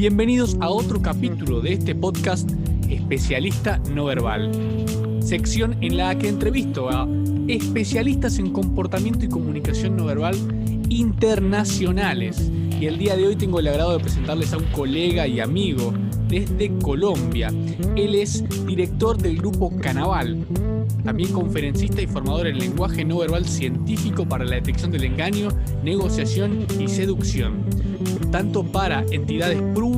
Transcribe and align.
Bienvenidos 0.00 0.56
a 0.60 0.70
otro 0.70 1.02
capítulo 1.02 1.60
de 1.60 1.74
este 1.74 1.94
podcast 1.94 2.50
Especialista 2.88 3.82
No 3.90 4.06
Verbal, 4.06 4.50
sección 5.20 5.76
en 5.82 5.98
la 5.98 6.16
que 6.16 6.28
entrevisto 6.28 6.88
a 6.88 7.06
especialistas 7.48 8.38
en 8.38 8.50
comportamiento 8.50 9.26
y 9.26 9.28
comunicación 9.28 9.98
no 9.98 10.06
verbal 10.06 10.36
internacionales. 10.88 12.50
Y 12.80 12.86
el 12.86 12.96
día 12.96 13.14
de 13.14 13.26
hoy 13.26 13.36
tengo 13.36 13.60
el 13.60 13.68
agrado 13.68 13.98
de 13.98 14.02
presentarles 14.02 14.54
a 14.54 14.56
un 14.56 14.64
colega 14.72 15.26
y 15.26 15.38
amigo 15.38 15.92
desde 16.28 16.72
Colombia. 16.78 17.52
Él 17.94 18.14
es 18.14 18.42
director 18.64 19.18
del 19.18 19.36
grupo 19.36 19.70
Canaval, 19.82 20.46
también 21.04 21.30
conferencista 21.30 22.00
y 22.00 22.06
formador 22.06 22.46
en 22.46 22.58
lenguaje 22.58 23.04
no 23.04 23.18
verbal 23.18 23.44
científico 23.44 24.26
para 24.26 24.46
la 24.46 24.54
detección 24.54 24.92
del 24.92 25.04
engaño, 25.04 25.48
negociación 25.84 26.66
y 26.78 26.88
seducción, 26.88 27.66
tanto 28.30 28.62
para 28.62 29.04
entidades 29.10 29.60
públicas 29.60 29.89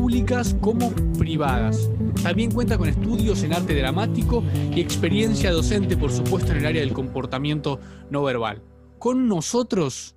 como 0.61 0.93
privadas. 1.19 1.89
También 2.23 2.51
cuenta 2.51 2.77
con 2.77 2.87
estudios 2.87 3.43
en 3.45 3.55
arte 3.55 3.75
dramático 3.75 4.45
y 4.75 4.79
experiencia 4.79 5.51
docente, 5.51 5.97
por 5.97 6.13
supuesto, 6.13 6.53
en 6.53 6.59
el 6.59 6.67
área 6.67 6.83
del 6.83 6.93
comportamiento 6.93 7.81
no 8.11 8.23
verbal. 8.23 8.63
Con 8.99 9.27
nosotros, 9.27 10.15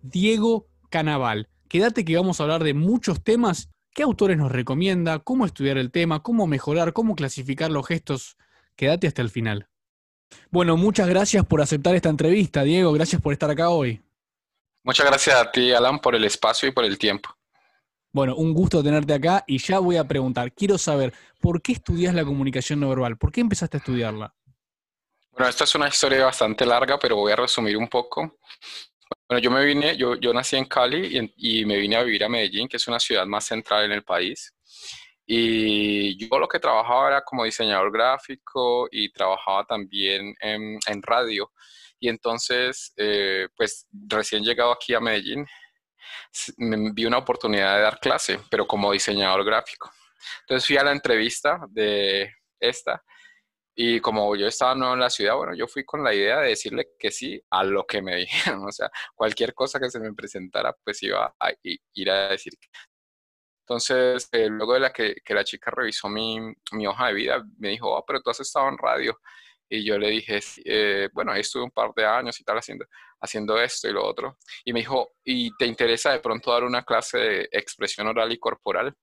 Diego 0.00 0.68
Canaval. 0.90 1.48
Quédate 1.68 2.04
que 2.04 2.16
vamos 2.16 2.38
a 2.38 2.44
hablar 2.44 2.62
de 2.62 2.74
muchos 2.74 3.24
temas. 3.24 3.68
¿Qué 3.92 4.04
autores 4.04 4.38
nos 4.38 4.52
recomienda? 4.52 5.18
¿Cómo 5.18 5.44
estudiar 5.44 5.76
el 5.76 5.90
tema? 5.90 6.22
¿Cómo 6.22 6.46
mejorar? 6.46 6.92
¿Cómo 6.92 7.16
clasificar 7.16 7.72
los 7.72 7.84
gestos? 7.84 8.36
Quédate 8.76 9.08
hasta 9.08 9.22
el 9.22 9.30
final. 9.30 9.68
Bueno, 10.50 10.76
muchas 10.76 11.08
gracias 11.08 11.44
por 11.44 11.60
aceptar 11.60 11.96
esta 11.96 12.10
entrevista, 12.10 12.62
Diego. 12.62 12.92
Gracias 12.92 13.20
por 13.20 13.32
estar 13.32 13.50
acá 13.50 13.70
hoy. 13.70 14.00
Muchas 14.84 15.04
gracias 15.04 15.34
a 15.34 15.50
ti, 15.50 15.72
Alan, 15.72 15.98
por 15.98 16.14
el 16.14 16.24
espacio 16.24 16.68
y 16.68 16.72
por 16.72 16.84
el 16.84 16.96
tiempo. 16.96 17.36
Bueno, 18.16 18.34
un 18.34 18.54
gusto 18.54 18.82
tenerte 18.82 19.12
acá 19.12 19.44
y 19.46 19.58
ya 19.58 19.78
voy 19.78 19.98
a 19.98 20.08
preguntar, 20.08 20.50
quiero 20.54 20.78
saber, 20.78 21.12
¿por 21.38 21.60
qué 21.60 21.72
estudias 21.72 22.14
la 22.14 22.24
comunicación 22.24 22.80
no 22.80 22.88
verbal? 22.88 23.18
¿Por 23.18 23.30
qué 23.30 23.42
empezaste 23.42 23.76
a 23.76 23.80
estudiarla? 23.80 24.34
Bueno, 25.32 25.50
esta 25.50 25.64
es 25.64 25.74
una 25.74 25.88
historia 25.88 26.24
bastante 26.24 26.64
larga, 26.64 26.98
pero 26.98 27.16
voy 27.16 27.32
a 27.32 27.36
resumir 27.36 27.76
un 27.76 27.88
poco. 27.88 28.38
Bueno, 29.28 29.38
yo 29.42 29.50
me 29.50 29.62
vine, 29.62 29.98
yo, 29.98 30.14
yo 30.14 30.32
nací 30.32 30.56
en 30.56 30.64
Cali 30.64 31.30
y, 31.36 31.60
y 31.60 31.66
me 31.66 31.76
vine 31.76 31.96
a 31.96 32.04
vivir 32.04 32.24
a 32.24 32.30
Medellín, 32.30 32.68
que 32.68 32.78
es 32.78 32.88
una 32.88 32.98
ciudad 32.98 33.26
más 33.26 33.44
central 33.44 33.84
en 33.84 33.92
el 33.92 34.02
país. 34.02 34.50
Y 35.26 36.16
yo 36.16 36.38
lo 36.38 36.48
que 36.48 36.58
trabajaba 36.58 37.08
era 37.08 37.20
como 37.22 37.44
diseñador 37.44 37.92
gráfico 37.92 38.88
y 38.90 39.12
trabajaba 39.12 39.66
también 39.66 40.34
en, 40.40 40.78
en 40.86 41.02
radio. 41.02 41.52
Y 42.00 42.08
entonces, 42.08 42.94
eh, 42.96 43.48
pues 43.54 43.86
recién 44.08 44.42
llegado 44.42 44.72
aquí 44.72 44.94
a 44.94 45.00
Medellín, 45.00 45.46
me 46.58 46.92
vi 46.92 47.06
una 47.06 47.18
oportunidad 47.18 47.76
de 47.76 47.82
dar 47.82 48.00
clase, 48.00 48.40
pero 48.50 48.66
como 48.66 48.92
diseñador 48.92 49.44
gráfico. 49.44 49.90
Entonces 50.40 50.66
fui 50.66 50.76
a 50.76 50.84
la 50.84 50.92
entrevista 50.92 51.60
de 51.68 52.32
esta 52.60 53.02
y 53.74 54.00
como 54.00 54.34
yo 54.36 54.46
estaba 54.46 54.74
nuevo 54.74 54.94
en 54.94 55.00
la 55.00 55.10
ciudad, 55.10 55.36
bueno, 55.36 55.54
yo 55.54 55.68
fui 55.68 55.84
con 55.84 56.02
la 56.02 56.14
idea 56.14 56.40
de 56.40 56.48
decirle 56.48 56.88
que 56.98 57.10
sí 57.10 57.40
a 57.50 57.62
lo 57.62 57.84
que 57.86 58.00
me 58.00 58.16
dijeron. 58.56 58.64
O 58.66 58.72
sea, 58.72 58.90
cualquier 59.14 59.54
cosa 59.54 59.78
que 59.78 59.90
se 59.90 60.00
me 60.00 60.14
presentara, 60.14 60.74
pues 60.84 61.02
iba 61.02 61.34
a 61.38 61.52
ir 61.62 62.10
a 62.10 62.28
decir 62.28 62.54
entonces, 63.68 64.28
eh, 64.30 64.48
luego 64.48 64.74
de 64.74 64.80
la 64.80 64.92
que, 64.92 65.16
la 65.28 65.42
chica 65.42 65.72
revisó 65.72 66.08
mi, 66.08 66.38
mi, 66.70 66.86
hoja 66.86 67.08
de 67.08 67.14
vida, 67.14 67.44
me 67.58 67.70
dijo, 67.70 67.92
oh, 67.92 68.04
pero 68.06 68.20
tú 68.22 68.30
has 68.30 68.38
estado 68.38 68.68
en 68.68 68.78
radio. 68.78 69.18
Y 69.68 69.84
yo 69.84 69.98
le 69.98 70.10
dije, 70.10 70.40
eh, 70.64 71.08
bueno, 71.12 71.32
ahí 71.32 71.40
estuve 71.40 71.64
un 71.64 71.70
par 71.70 71.92
de 71.94 72.04
años 72.04 72.38
y 72.40 72.44
tal 72.44 72.58
haciendo, 72.58 72.86
haciendo 73.20 73.60
esto 73.60 73.88
y 73.88 73.92
lo 73.92 74.04
otro. 74.04 74.38
Y 74.64 74.72
me 74.72 74.80
dijo, 74.80 75.14
¿y 75.24 75.54
te 75.56 75.66
interesa 75.66 76.12
de 76.12 76.20
pronto 76.20 76.52
dar 76.52 76.64
una 76.64 76.84
clase 76.84 77.18
de 77.18 77.48
expresión 77.50 78.06
oral 78.06 78.32
y 78.32 78.38
corporal? 78.38 78.94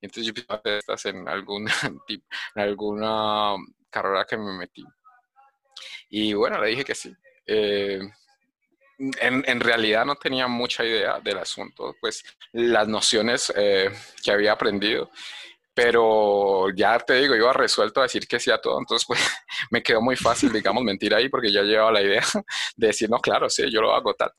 Y 0.00 0.06
entonces 0.06 0.26
yo 0.26 0.34
pensé, 0.34 0.78
estás 0.78 1.06
en, 1.06 1.28
algún, 1.28 1.66
en 2.08 2.62
alguna 2.62 3.54
carrera 3.88 4.24
que 4.24 4.36
me 4.36 4.52
metí. 4.52 4.84
Y 6.10 6.34
bueno, 6.34 6.60
le 6.60 6.70
dije 6.70 6.84
que 6.84 6.94
sí. 6.94 7.14
Eh, 7.46 8.00
en, 8.98 9.44
en, 9.46 9.60
realidad 9.60 10.04
no 10.04 10.16
tenía 10.16 10.46
mucha 10.46 10.84
idea 10.84 11.20
del 11.20 11.38
asunto, 11.38 11.94
pues 12.00 12.24
las 12.52 12.86
nociones 12.86 13.52
eh, 13.56 13.90
que 14.22 14.30
había 14.30 14.52
aprendido, 14.52 15.10
pero 15.74 16.68
ya 16.74 16.98
te 17.00 17.14
digo, 17.14 17.34
iba 17.34 17.52
resuelto 17.52 18.00
a 18.00 18.04
decir 18.04 18.26
que 18.26 18.38
sí 18.38 18.50
a 18.50 18.58
todo, 18.58 18.78
entonces 18.78 19.06
pues 19.06 19.20
me 19.70 19.82
quedó 19.82 20.00
muy 20.00 20.16
fácil, 20.16 20.52
digamos, 20.52 20.84
mentir 20.84 21.14
ahí 21.14 21.28
porque 21.28 21.52
ya 21.52 21.62
llevaba 21.62 21.92
la 21.92 22.02
idea 22.02 22.22
de 22.76 22.86
decir, 22.86 23.10
no, 23.10 23.18
claro, 23.18 23.50
sí, 23.50 23.70
yo 23.70 23.80
lo 23.80 23.94
hago 23.94 24.14
tal. 24.14 24.30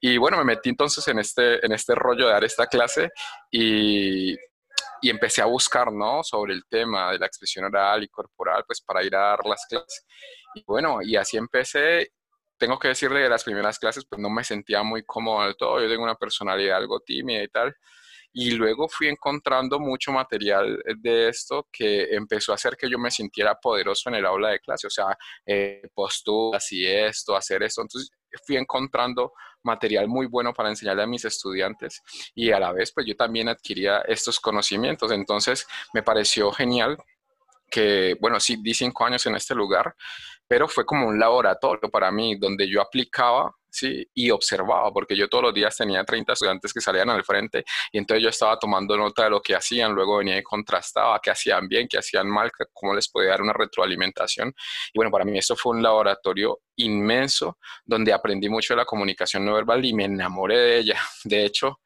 Y 0.00 0.16
bueno, 0.16 0.38
me 0.38 0.44
metí 0.44 0.70
entonces 0.70 1.06
en 1.08 1.18
este, 1.18 1.64
en 1.64 1.72
este 1.72 1.94
rollo 1.94 2.26
de 2.26 2.32
dar 2.32 2.44
esta 2.44 2.66
clase 2.66 3.10
y, 3.50 4.32
y 5.02 5.10
empecé 5.10 5.42
a 5.42 5.44
buscar, 5.44 5.92
¿no? 5.92 6.22
Sobre 6.24 6.54
el 6.54 6.62
tema 6.66 7.12
de 7.12 7.18
la 7.18 7.26
expresión 7.26 7.66
oral 7.66 8.02
y 8.02 8.08
corporal, 8.08 8.64
pues 8.66 8.80
para 8.80 9.04
ir 9.04 9.14
a 9.14 9.20
dar 9.20 9.44
las 9.44 9.66
clases. 9.68 10.06
Y 10.54 10.64
bueno, 10.66 11.00
y 11.02 11.16
así 11.16 11.36
empecé 11.36 12.12
tengo 12.60 12.78
que 12.78 12.88
decirle 12.88 13.22
que 13.22 13.28
las 13.28 13.42
primeras 13.42 13.78
clases 13.78 14.04
pues 14.08 14.20
no 14.20 14.28
me 14.28 14.44
sentía 14.44 14.82
muy 14.82 15.02
cómodo 15.02 15.44
del 15.44 15.56
todo, 15.56 15.80
yo 15.80 15.88
tengo 15.88 16.04
una 16.04 16.14
personalidad 16.14 16.76
algo 16.76 17.00
tímida 17.00 17.42
y 17.42 17.48
tal, 17.48 17.74
y 18.32 18.52
luego 18.52 18.88
fui 18.88 19.08
encontrando 19.08 19.80
mucho 19.80 20.12
material 20.12 20.82
de 20.98 21.28
esto 21.28 21.68
que 21.72 22.14
empezó 22.14 22.52
a 22.52 22.54
hacer 22.54 22.76
que 22.76 22.88
yo 22.88 22.98
me 22.98 23.10
sintiera 23.10 23.54
poderoso 23.54 24.08
en 24.08 24.16
el 24.16 24.26
aula 24.26 24.50
de 24.50 24.60
clase, 24.60 24.86
o 24.86 24.90
sea, 24.90 25.16
eh, 25.44 25.82
posturas 25.94 26.70
y 26.72 26.86
esto, 26.86 27.34
hacer 27.36 27.62
esto, 27.62 27.82
entonces 27.82 28.10
fui 28.46 28.56
encontrando 28.56 29.32
material 29.62 30.08
muy 30.08 30.26
bueno 30.26 30.54
para 30.54 30.68
enseñarle 30.68 31.02
a 31.02 31.06
mis 31.06 31.24
estudiantes 31.24 32.00
y 32.34 32.50
a 32.52 32.60
la 32.60 32.72
vez 32.72 32.92
pues 32.92 33.06
yo 33.06 33.16
también 33.16 33.48
adquiría 33.48 34.00
estos 34.02 34.38
conocimientos, 34.38 35.10
entonces 35.12 35.66
me 35.92 36.02
pareció 36.02 36.52
genial 36.52 36.96
que, 37.70 38.16
bueno, 38.20 38.40
sí, 38.40 38.56
di 38.60 38.74
cinco 38.74 39.04
años 39.04 39.24
en 39.26 39.36
este 39.36 39.54
lugar, 39.54 39.94
pero 40.46 40.68
fue 40.68 40.84
como 40.84 41.06
un 41.06 41.18
laboratorio 41.18 41.88
para 41.88 42.10
mí 42.10 42.36
donde 42.36 42.68
yo 42.68 42.80
aplicaba 42.80 43.54
¿sí? 43.70 44.06
y 44.14 44.30
observaba, 44.30 44.92
porque 44.92 45.16
yo 45.16 45.28
todos 45.28 45.44
los 45.44 45.54
días 45.54 45.76
tenía 45.76 46.04
30 46.04 46.32
estudiantes 46.32 46.72
que 46.72 46.80
salían 46.80 47.10
al 47.10 47.24
frente 47.24 47.64
y 47.92 47.98
entonces 47.98 48.22
yo 48.22 48.28
estaba 48.30 48.58
tomando 48.58 48.96
nota 48.96 49.24
de 49.24 49.30
lo 49.30 49.40
que 49.40 49.54
hacían, 49.54 49.92
luego 49.92 50.18
venía 50.18 50.38
y 50.38 50.42
contrastaba 50.42 51.20
qué 51.22 51.30
hacían 51.30 51.68
bien, 51.68 51.88
qué 51.88 51.98
hacían 51.98 52.28
mal, 52.28 52.50
cómo 52.72 52.94
les 52.94 53.08
podía 53.08 53.30
dar 53.30 53.42
una 53.42 53.52
retroalimentación. 53.52 54.52
Y 54.92 54.98
bueno, 54.98 55.10
para 55.10 55.24
mí 55.24 55.38
eso 55.38 55.56
fue 55.56 55.74
un 55.74 55.82
laboratorio 55.82 56.60
inmenso 56.76 57.58
donde 57.84 58.12
aprendí 58.12 58.48
mucho 58.48 58.74
de 58.74 58.78
la 58.78 58.84
comunicación 58.84 59.44
no 59.44 59.54
verbal 59.54 59.84
y 59.84 59.92
me 59.92 60.04
enamoré 60.04 60.56
de 60.58 60.78
ella. 60.78 61.00
De 61.24 61.44
hecho, 61.44 61.80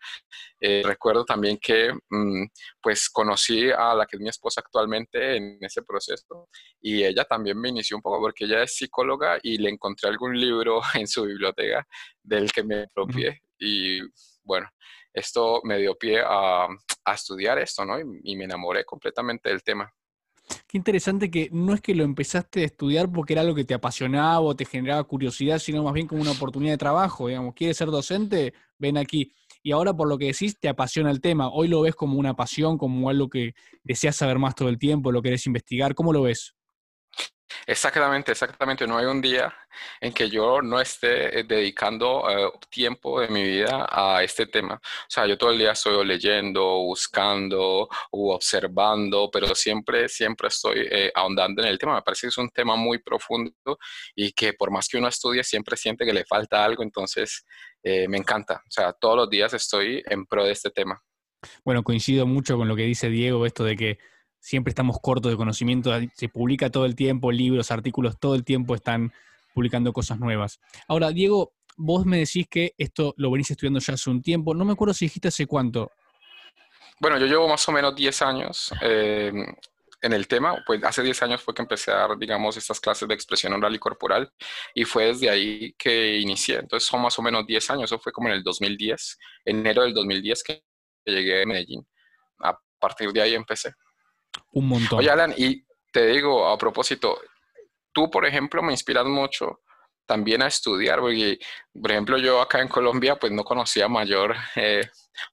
eh, 0.60 0.82
recuerdo 0.84 1.24
también 1.24 1.58
que 1.60 1.92
mm, 2.08 2.44
pues 2.80 3.10
conocí 3.10 3.70
a 3.70 3.94
la 3.94 4.06
que 4.06 4.16
es 4.16 4.22
mi 4.22 4.28
esposa 4.28 4.60
actualmente 4.60 5.36
en 5.36 5.58
ese 5.60 5.82
proceso 5.82 6.48
y 6.80 7.04
ella 7.04 7.24
también 7.24 7.60
me 7.60 7.70
inició 7.70 7.96
un 7.96 8.02
poco 8.02 8.20
porque 8.20 8.44
ella 8.44 8.62
es 8.62 8.76
psicóloga 8.76 9.38
y 9.42 9.58
le 9.58 9.70
encontré 9.70 10.08
algún 10.08 10.38
libro 10.38 10.80
en 10.94 11.06
su 11.06 11.24
biblioteca 11.24 11.73
del 12.22 12.52
que 12.52 12.62
me 12.62 12.82
apropié 12.82 13.42
y 13.58 14.00
bueno, 14.42 14.68
esto 15.12 15.60
me 15.64 15.78
dio 15.78 15.96
pie 15.96 16.20
a, 16.20 16.66
a 17.04 17.14
estudiar 17.14 17.58
esto, 17.58 17.84
¿no? 17.84 17.98
Y, 17.98 18.04
y 18.24 18.36
me 18.36 18.44
enamoré 18.44 18.84
completamente 18.84 19.48
del 19.48 19.62
tema. 19.62 19.92
Qué 20.66 20.76
interesante 20.76 21.30
que 21.30 21.48
no 21.52 21.72
es 21.72 21.80
que 21.80 21.94
lo 21.94 22.04
empezaste 22.04 22.62
a 22.62 22.66
estudiar 22.66 23.10
porque 23.10 23.32
era 23.32 23.42
algo 23.42 23.54
que 23.54 23.64
te 23.64 23.72
apasionaba 23.72 24.40
o 24.40 24.54
te 24.54 24.66
generaba 24.66 25.02
curiosidad, 25.04 25.58
sino 25.58 25.82
más 25.82 25.94
bien 25.94 26.06
como 26.06 26.20
una 26.20 26.32
oportunidad 26.32 26.72
de 26.72 26.78
trabajo, 26.78 27.28
digamos, 27.28 27.54
¿quieres 27.54 27.78
ser 27.78 27.88
docente? 27.88 28.52
Ven 28.78 28.98
aquí 28.98 29.32
y 29.62 29.72
ahora 29.72 29.94
por 29.94 30.06
lo 30.06 30.18
que 30.18 30.26
decís 30.26 30.58
te 30.60 30.68
apasiona 30.68 31.10
el 31.10 31.22
tema. 31.22 31.48
Hoy 31.48 31.68
lo 31.68 31.80
ves 31.80 31.94
como 31.94 32.18
una 32.18 32.34
pasión, 32.34 32.76
como 32.76 33.08
algo 33.08 33.30
que 33.30 33.54
deseas 33.82 34.16
saber 34.16 34.38
más 34.38 34.54
todo 34.54 34.68
el 34.68 34.78
tiempo, 34.78 35.10
lo 35.10 35.22
querés 35.22 35.46
investigar. 35.46 35.94
¿Cómo 35.94 36.12
lo 36.12 36.22
ves? 36.22 36.54
Exactamente, 37.66 38.32
exactamente. 38.32 38.86
No 38.86 38.98
hay 38.98 39.06
un 39.06 39.20
día 39.20 39.54
en 40.00 40.12
que 40.12 40.28
yo 40.28 40.62
no 40.62 40.80
esté 40.80 41.40
eh, 41.40 41.44
dedicando 41.44 42.22
uh, 42.24 42.58
tiempo 42.70 43.20
de 43.20 43.28
mi 43.28 43.42
vida 43.42 43.86
a 43.90 44.22
este 44.22 44.46
tema. 44.46 44.74
O 44.74 45.06
sea, 45.08 45.26
yo 45.26 45.36
todo 45.36 45.50
el 45.50 45.58
día 45.58 45.72
estoy 45.72 46.04
leyendo, 46.06 46.62
buscando 46.78 47.88
u 48.12 48.30
observando, 48.30 49.30
pero 49.32 49.54
siempre, 49.54 50.08
siempre 50.08 50.48
estoy 50.48 50.86
eh, 50.90 51.12
ahondando 51.14 51.62
en 51.62 51.68
el 51.68 51.78
tema. 51.78 51.94
Me 51.94 52.02
parece 52.02 52.22
que 52.22 52.28
es 52.28 52.38
un 52.38 52.50
tema 52.50 52.76
muy 52.76 52.98
profundo 52.98 53.52
y 54.14 54.32
que 54.32 54.52
por 54.54 54.70
más 54.70 54.88
que 54.88 54.98
uno 54.98 55.08
estudie, 55.08 55.44
siempre 55.44 55.76
siente 55.76 56.04
que 56.04 56.12
le 56.12 56.24
falta 56.24 56.64
algo. 56.64 56.82
Entonces, 56.82 57.44
eh, 57.82 58.08
me 58.08 58.18
encanta. 58.18 58.62
O 58.66 58.70
sea, 58.70 58.92
todos 58.92 59.16
los 59.16 59.30
días 59.30 59.52
estoy 59.54 60.02
en 60.06 60.26
pro 60.26 60.44
de 60.44 60.52
este 60.52 60.70
tema. 60.70 61.00
Bueno, 61.64 61.82
coincido 61.82 62.26
mucho 62.26 62.56
con 62.56 62.68
lo 62.68 62.76
que 62.76 62.84
dice 62.84 63.10
Diego, 63.10 63.44
esto 63.44 63.64
de 63.64 63.76
que 63.76 63.98
siempre 64.44 64.72
estamos 64.72 64.98
cortos 65.00 65.32
de 65.32 65.38
conocimiento, 65.38 65.90
se 66.14 66.28
publica 66.28 66.68
todo 66.68 66.84
el 66.84 66.94
tiempo, 66.94 67.32
libros, 67.32 67.70
artículos, 67.70 68.18
todo 68.20 68.34
el 68.34 68.44
tiempo 68.44 68.74
están 68.74 69.10
publicando 69.54 69.90
cosas 69.94 70.18
nuevas. 70.18 70.60
Ahora, 70.86 71.10
Diego, 71.12 71.54
vos 71.78 72.04
me 72.04 72.18
decís 72.18 72.46
que 72.50 72.74
esto 72.76 73.14
lo 73.16 73.30
venís 73.30 73.50
estudiando 73.50 73.80
ya 73.80 73.94
hace 73.94 74.10
un 74.10 74.20
tiempo, 74.20 74.54
no 74.54 74.66
me 74.66 74.72
acuerdo 74.72 74.92
si 74.92 75.06
dijiste 75.06 75.28
hace 75.28 75.46
cuánto. 75.46 75.90
Bueno, 77.00 77.18
yo 77.18 77.24
llevo 77.24 77.48
más 77.48 77.66
o 77.68 77.72
menos 77.72 77.96
10 77.96 78.22
años. 78.22 78.70
Eh, 78.82 79.32
en 80.02 80.12
el 80.12 80.28
tema, 80.28 80.62
pues 80.66 80.84
hace 80.84 81.02
10 81.02 81.22
años 81.22 81.40
fue 81.40 81.54
que 81.54 81.62
empecé 81.62 81.90
a 81.90 82.06
dar, 82.06 82.18
digamos, 82.18 82.54
estas 82.58 82.78
clases 82.78 83.08
de 83.08 83.14
expresión 83.14 83.54
oral 83.54 83.74
y 83.74 83.78
corporal 83.78 84.30
y 84.74 84.84
fue 84.84 85.06
desde 85.06 85.30
ahí 85.30 85.74
que 85.78 86.18
inicié. 86.18 86.56
Entonces 86.56 86.86
son 86.86 87.00
más 87.00 87.18
o 87.18 87.22
menos 87.22 87.46
10 87.46 87.70
años, 87.70 87.84
eso 87.84 87.98
fue 87.98 88.12
como 88.12 88.28
en 88.28 88.34
el 88.34 88.42
2010, 88.42 89.18
enero 89.46 89.84
del 89.84 89.94
2010 89.94 90.42
que 90.42 90.62
llegué 91.06 91.42
a 91.42 91.46
Medellín. 91.46 91.88
A 92.40 92.58
partir 92.78 93.10
de 93.10 93.22
ahí 93.22 93.34
empecé. 93.34 93.72
Un 94.52 94.68
montón. 94.68 94.98
Oye, 94.98 95.10
Alan, 95.10 95.34
y 95.36 95.64
te 95.92 96.06
digo, 96.06 96.46
a 96.48 96.58
propósito, 96.58 97.20
tú, 97.92 98.10
por 98.10 98.26
ejemplo, 98.26 98.62
me 98.62 98.72
inspiras 98.72 99.06
mucho 99.06 99.60
también 100.06 100.42
a 100.42 100.48
estudiar, 100.48 101.00
porque, 101.00 101.38
por 101.72 101.90
ejemplo, 101.90 102.18
yo 102.18 102.40
acá 102.40 102.60
en 102.60 102.68
Colombia, 102.68 103.16
pues 103.16 103.32
no 103.32 103.44
conocía 103.44 103.88
mayor, 103.88 104.34
eh, 104.56 104.82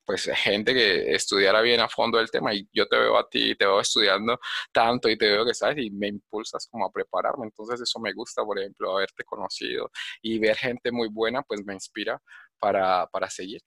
pues 0.05 0.29
gente 0.35 0.73
que 0.73 1.13
estudiara 1.13 1.61
bien 1.61 1.79
a 1.81 1.89
fondo 1.89 2.19
el 2.19 2.31
tema 2.31 2.53
y 2.53 2.67
yo 2.71 2.87
te 2.87 2.97
veo 2.97 3.17
a 3.17 3.27
ti, 3.27 3.55
te 3.55 3.65
veo 3.65 3.79
estudiando 3.81 4.39
tanto 4.71 5.09
y 5.09 5.17
te 5.17 5.29
veo 5.29 5.45
que 5.45 5.53
sabes 5.53 5.77
y 5.79 5.89
me 5.91 6.07
impulsas 6.07 6.67
como 6.69 6.85
a 6.85 6.91
prepararme, 6.91 7.45
entonces 7.45 7.81
eso 7.81 7.99
me 7.99 8.13
gusta, 8.13 8.43
por 8.43 8.59
ejemplo, 8.59 8.93
haberte 8.93 9.23
conocido 9.23 9.91
y 10.21 10.39
ver 10.39 10.55
gente 10.55 10.91
muy 10.91 11.09
buena, 11.09 11.41
pues 11.41 11.65
me 11.65 11.73
inspira 11.73 12.21
para, 12.59 13.07
para 13.07 13.29
seguir. 13.29 13.61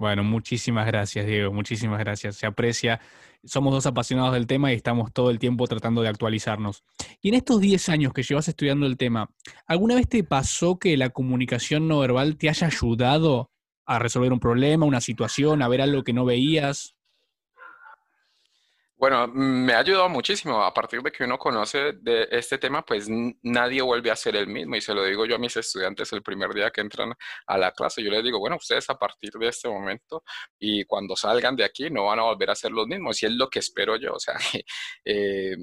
Bueno, 0.00 0.24
muchísimas 0.24 0.86
gracias, 0.86 1.26
Diego, 1.26 1.52
muchísimas 1.52 1.98
gracias. 1.98 2.36
Se 2.36 2.46
aprecia. 2.46 3.02
Somos 3.44 3.74
dos 3.74 3.84
apasionados 3.84 4.32
del 4.32 4.46
tema 4.46 4.72
y 4.72 4.76
estamos 4.76 5.12
todo 5.12 5.28
el 5.28 5.38
tiempo 5.38 5.66
tratando 5.66 6.00
de 6.00 6.08
actualizarnos. 6.08 6.84
Y 7.20 7.28
en 7.28 7.34
estos 7.34 7.60
10 7.60 7.86
años 7.90 8.14
que 8.14 8.22
llevas 8.22 8.48
estudiando 8.48 8.86
el 8.86 8.96
tema, 8.96 9.28
¿alguna 9.66 9.96
vez 9.96 10.08
te 10.08 10.24
pasó 10.24 10.78
que 10.78 10.96
la 10.96 11.10
comunicación 11.10 11.86
no 11.86 11.98
verbal 11.98 12.38
te 12.38 12.48
haya 12.48 12.68
ayudado 12.68 13.50
a 13.84 13.98
resolver 13.98 14.32
un 14.32 14.40
problema, 14.40 14.86
una 14.86 15.02
situación, 15.02 15.60
a 15.60 15.68
ver 15.68 15.82
algo 15.82 16.02
que 16.02 16.14
no 16.14 16.24
veías? 16.24 16.96
Bueno, 19.00 19.26
me 19.28 19.72
ha 19.72 19.78
ayudado 19.78 20.10
muchísimo. 20.10 20.62
A 20.62 20.74
partir 20.74 21.00
de 21.00 21.10
que 21.10 21.24
uno 21.24 21.38
conoce 21.38 21.94
de 22.02 22.28
este 22.30 22.58
tema, 22.58 22.84
pues 22.84 23.08
nadie 23.42 23.80
vuelve 23.80 24.10
a 24.10 24.16
ser 24.16 24.36
el 24.36 24.46
mismo. 24.46 24.76
Y 24.76 24.82
se 24.82 24.92
lo 24.92 25.02
digo 25.04 25.24
yo 25.24 25.36
a 25.36 25.38
mis 25.38 25.56
estudiantes 25.56 26.12
el 26.12 26.22
primer 26.22 26.52
día 26.52 26.70
que 26.70 26.82
entran 26.82 27.14
a 27.46 27.56
la 27.56 27.72
clase. 27.72 28.02
Yo 28.02 28.10
les 28.10 28.22
digo, 28.22 28.38
bueno, 28.38 28.56
ustedes 28.56 28.90
a 28.90 28.98
partir 28.98 29.30
de 29.40 29.48
este 29.48 29.70
momento 29.70 30.22
y 30.58 30.84
cuando 30.84 31.16
salgan 31.16 31.56
de 31.56 31.64
aquí 31.64 31.88
no 31.88 32.04
van 32.04 32.18
a 32.18 32.24
volver 32.24 32.50
a 32.50 32.54
ser 32.54 32.72
los 32.72 32.86
mismos. 32.86 33.22
Y 33.22 33.26
es 33.26 33.32
lo 33.32 33.48
que 33.48 33.60
espero 33.60 33.96
yo. 33.96 34.12
O 34.12 34.20
sea, 34.20 34.34
eh, 35.06 35.56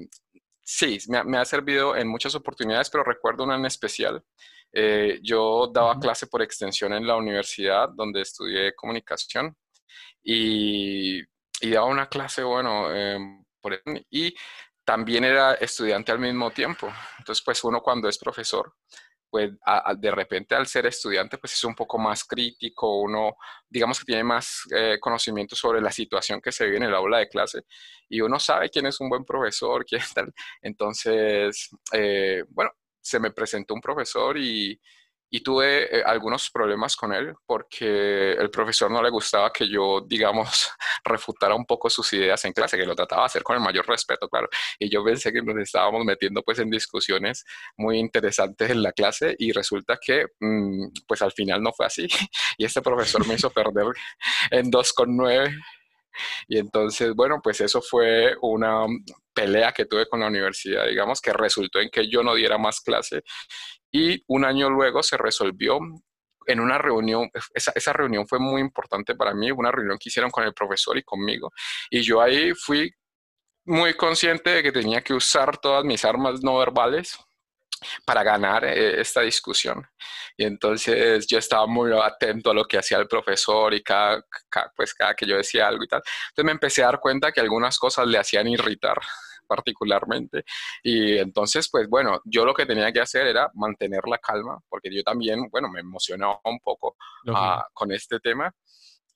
sí, 0.60 0.98
me 1.08 1.38
ha, 1.38 1.44
servido 1.44 1.94
en 1.94 2.08
muchas 2.08 2.34
oportunidades, 2.34 2.90
pero 2.90 3.04
recuerdo 3.04 3.44
una 3.44 3.54
en 3.54 3.66
especial. 3.66 4.20
Eh, 4.72 5.20
yo 5.22 5.70
daba 5.72 6.00
clase 6.00 6.26
por 6.26 6.42
extensión 6.42 6.92
en 6.92 7.06
la 7.06 7.14
universidad 7.14 7.88
donde 7.90 8.22
estudié 8.22 8.74
comunicación. 8.74 9.56
Y 10.24 11.22
y 11.60 11.70
daba 11.70 11.86
una 11.86 12.08
clase, 12.08 12.42
bueno, 12.42 12.88
por, 13.60 13.80
y 14.10 14.34
también 14.84 15.24
era 15.24 15.54
estudiante 15.54 16.12
al 16.12 16.18
mismo 16.18 16.50
tiempo. 16.50 16.90
Entonces, 17.18 17.44
pues 17.44 17.62
uno 17.64 17.82
cuando 17.82 18.08
es 18.08 18.18
profesor, 18.18 18.74
pues 19.30 19.50
de 19.98 20.10
repente 20.10 20.54
al 20.54 20.66
ser 20.66 20.86
estudiante, 20.86 21.38
pues 21.38 21.52
es 21.52 21.64
un 21.64 21.74
poco 21.74 21.98
más 21.98 22.24
crítico, 22.24 23.00
uno 23.00 23.36
digamos 23.68 23.98
que 23.98 24.06
tiene 24.06 24.24
más 24.24 24.62
eh, 24.74 24.98
conocimiento 25.00 25.54
sobre 25.54 25.82
la 25.82 25.92
situación 25.92 26.40
que 26.40 26.52
se 26.52 26.64
vive 26.64 26.78
en 26.78 26.84
el 26.84 26.94
aula 26.94 27.18
de 27.18 27.28
clase 27.28 27.62
y 28.08 28.20
uno 28.22 28.40
sabe 28.40 28.70
quién 28.70 28.86
es 28.86 29.00
un 29.00 29.10
buen 29.10 29.24
profesor, 29.24 29.84
quién 29.88 30.02
tal. 30.14 30.32
Entonces, 30.62 31.68
eh, 31.92 32.44
bueno, 32.48 32.70
se 33.00 33.20
me 33.20 33.30
presentó 33.30 33.74
un 33.74 33.80
profesor 33.80 34.38
y, 34.38 34.80
y 35.30 35.40
tuve 35.40 35.98
eh, 35.98 36.02
algunos 36.04 36.50
problemas 36.50 36.96
con 36.96 37.12
él 37.12 37.34
porque 37.46 38.32
el 38.32 38.50
profesor 38.50 38.90
no 38.90 39.02
le 39.02 39.10
gustaba 39.10 39.52
que 39.52 39.68
yo, 39.68 40.00
digamos, 40.06 40.70
refutara 41.04 41.54
un 41.54 41.66
poco 41.66 41.90
sus 41.90 42.12
ideas 42.12 42.44
en 42.44 42.52
clase, 42.52 42.76
que 42.76 42.86
lo 42.86 42.94
trataba 42.94 43.22
de 43.22 43.26
hacer 43.26 43.42
con 43.42 43.56
el 43.56 43.62
mayor 43.62 43.86
respeto, 43.86 44.28
claro. 44.28 44.48
Y 44.78 44.88
yo 44.88 45.04
pensé 45.04 45.32
que 45.32 45.42
nos 45.42 45.56
estábamos 45.58 46.04
metiendo 46.04 46.42
pues 46.42 46.58
en 46.58 46.70
discusiones 46.70 47.44
muy 47.76 47.98
interesantes 47.98 48.70
en 48.70 48.82
la 48.82 48.92
clase 48.92 49.34
y 49.38 49.52
resulta 49.52 49.98
que 50.00 50.26
mm, 50.40 50.88
pues 51.06 51.22
al 51.22 51.32
final 51.32 51.62
no 51.62 51.72
fue 51.72 51.86
así. 51.86 52.06
Y 52.56 52.64
este 52.64 52.82
profesor 52.82 53.26
me 53.26 53.34
hizo 53.34 53.50
perder 53.50 53.86
en 54.50 54.70
2,9. 54.70 55.54
Y 56.48 56.58
entonces, 56.58 57.14
bueno, 57.14 57.40
pues 57.42 57.60
eso 57.60 57.80
fue 57.80 58.34
una 58.42 58.86
pelea 59.38 59.72
que 59.72 59.86
tuve 59.86 60.06
con 60.06 60.20
la 60.20 60.26
universidad, 60.26 60.86
digamos, 60.86 61.20
que 61.20 61.32
resultó 61.32 61.80
en 61.80 61.90
que 61.90 62.08
yo 62.08 62.22
no 62.22 62.34
diera 62.34 62.58
más 62.58 62.80
clase 62.80 63.22
y 63.92 64.22
un 64.26 64.44
año 64.44 64.68
luego 64.68 65.02
se 65.02 65.16
resolvió 65.16 65.78
en 66.46 66.60
una 66.60 66.78
reunión, 66.78 67.30
esa, 67.54 67.72
esa, 67.74 67.92
reunión 67.92 68.26
fue 68.26 68.38
muy 68.38 68.60
importante 68.60 69.14
para 69.14 69.34
mí, 69.34 69.50
una 69.50 69.70
reunión 69.70 69.98
que 69.98 70.08
hicieron 70.08 70.30
con 70.30 70.44
el 70.44 70.54
profesor 70.54 70.96
y 70.96 71.02
conmigo. 71.02 71.52
Y 71.90 72.00
yo 72.00 72.22
ahí 72.22 72.54
fui 72.54 72.90
muy 73.66 73.94
consciente 73.94 74.50
de 74.50 74.62
que 74.62 74.72
tenía 74.72 75.02
que 75.02 75.12
usar 75.12 75.58
todas 75.58 75.84
mis 75.84 76.04
armas 76.06 76.42
no 76.42 76.56
verbales 76.58 77.18
para 78.04 78.22
ganar 78.22 78.64
eh, 78.64 79.00
esta 79.00 79.20
discusión. 79.20 79.86
Y 80.36 80.44
entonces 80.44 81.26
yo 81.26 81.38
estaba 81.38 81.66
muy 81.66 81.90
atento 81.92 82.50
a 82.50 82.54
lo 82.54 82.64
que 82.64 82.78
hacía 82.78 82.98
el 82.98 83.08
profesor 83.08 83.74
y 83.74 83.82
cada, 83.82 84.24
pues 84.74 84.94
cada 84.94 85.14
que 85.14 85.26
yo 85.26 85.36
decía 85.36 85.68
algo 85.68 85.84
y 85.84 85.88
tal. 85.88 86.02
Entonces 86.30 86.44
me 86.44 86.52
empecé 86.52 86.82
a 86.82 86.86
dar 86.86 87.00
cuenta 87.00 87.30
que 87.30 87.40
algunas 87.40 87.78
cosas 87.78 88.06
le 88.06 88.18
hacían 88.18 88.48
irritar 88.48 88.98
particularmente. 89.48 90.44
Y 90.82 91.18
entonces, 91.18 91.68
pues 91.70 91.88
bueno, 91.88 92.20
yo 92.24 92.44
lo 92.44 92.54
que 92.54 92.66
tenía 92.66 92.92
que 92.92 93.00
hacer 93.00 93.26
era 93.26 93.50
mantener 93.54 94.02
la 94.06 94.18
calma, 94.18 94.58
porque 94.68 94.94
yo 94.94 95.02
también, 95.02 95.48
bueno, 95.50 95.68
me 95.68 95.80
emocionaba 95.80 96.40
un 96.44 96.60
poco 96.60 96.96
ah, 97.34 97.66
con 97.72 97.90
este 97.90 98.20
tema. 98.20 98.54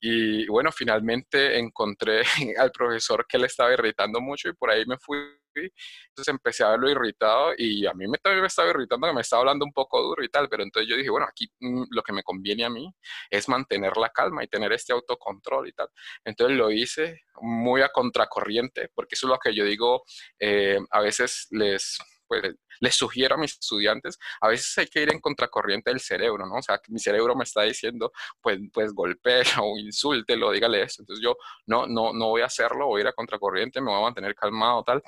Y 0.01 0.45
bueno, 0.47 0.71
finalmente 0.71 1.57
encontré 1.57 2.23
al 2.59 2.71
profesor 2.71 3.25
que 3.27 3.37
le 3.37 3.47
estaba 3.47 3.71
irritando 3.71 4.19
mucho 4.19 4.49
y 4.49 4.53
por 4.53 4.69
ahí 4.69 4.85
me 4.85 4.97
fui 4.97 5.17
entonces 5.55 6.27
empecé 6.27 6.63
a 6.63 6.69
verlo 6.69 6.89
irritado 6.89 7.53
y 7.57 7.85
a 7.85 7.93
mí 7.93 8.05
también 8.21 8.41
me 8.41 8.47
estaba 8.47 8.69
irritando 8.69 9.07
que 9.07 9.13
me 9.13 9.21
estaba 9.21 9.41
hablando 9.41 9.65
un 9.65 9.73
poco 9.73 10.01
duro 10.01 10.23
y 10.23 10.29
tal, 10.29 10.49
pero 10.49 10.63
entonces 10.63 10.89
yo 10.89 10.95
dije, 10.95 11.09
bueno, 11.09 11.27
aquí 11.29 11.51
mm, 11.59 11.83
lo 11.89 12.01
que 12.03 12.13
me 12.13 12.23
conviene 12.23 12.65
a 12.65 12.69
mí 12.69 12.91
es 13.29 13.49
mantener 13.49 13.97
la 13.97 14.09
calma 14.09 14.43
y 14.43 14.47
tener 14.47 14.71
este 14.73 14.93
autocontrol 14.93 15.67
y 15.67 15.73
tal. 15.73 15.87
Entonces 16.23 16.57
lo 16.57 16.71
hice 16.71 17.21
muy 17.41 17.81
a 17.81 17.89
contracorriente, 17.89 18.89
porque 18.93 19.15
eso 19.15 19.27
es 19.27 19.29
lo 19.31 19.39
que 19.39 19.53
yo 19.53 19.65
digo, 19.65 20.03
eh, 20.39 20.79
a 20.91 21.01
veces 21.01 21.47
les 21.51 21.97
pues, 22.41 22.55
les 22.79 22.95
sugiero 22.95 23.35
a 23.35 23.37
mis 23.37 23.53
estudiantes, 23.53 24.17
a 24.41 24.47
veces 24.47 24.77
hay 24.77 24.87
que 24.87 25.01
ir 25.01 25.11
en 25.11 25.19
contracorriente 25.19 25.89
del 25.91 25.99
cerebro, 25.99 26.45
¿no? 26.45 26.55
O 26.55 26.61
sea, 26.61 26.79
mi 26.89 26.99
cerebro 26.99 27.35
me 27.35 27.43
está 27.43 27.63
diciendo, 27.63 28.11
pues, 28.41 28.59
pues 28.73 28.93
golpéelo 28.93 29.77
insúltelo, 29.77 30.51
dígale 30.51 30.81
esto. 30.83 31.01
Entonces 31.03 31.23
yo 31.23 31.35
no, 31.65 31.87
no, 31.87 32.13
no 32.13 32.29
voy 32.29 32.41
a 32.41 32.45
hacerlo, 32.45 32.87
voy 32.87 33.01
a 33.01 33.03
ir 33.03 33.07
a 33.07 33.13
contracorriente, 33.13 33.81
me 33.81 33.91
voy 33.91 33.99
a 33.99 34.03
mantener 34.03 34.35
calmado, 34.35 34.83
tal. 34.83 35.01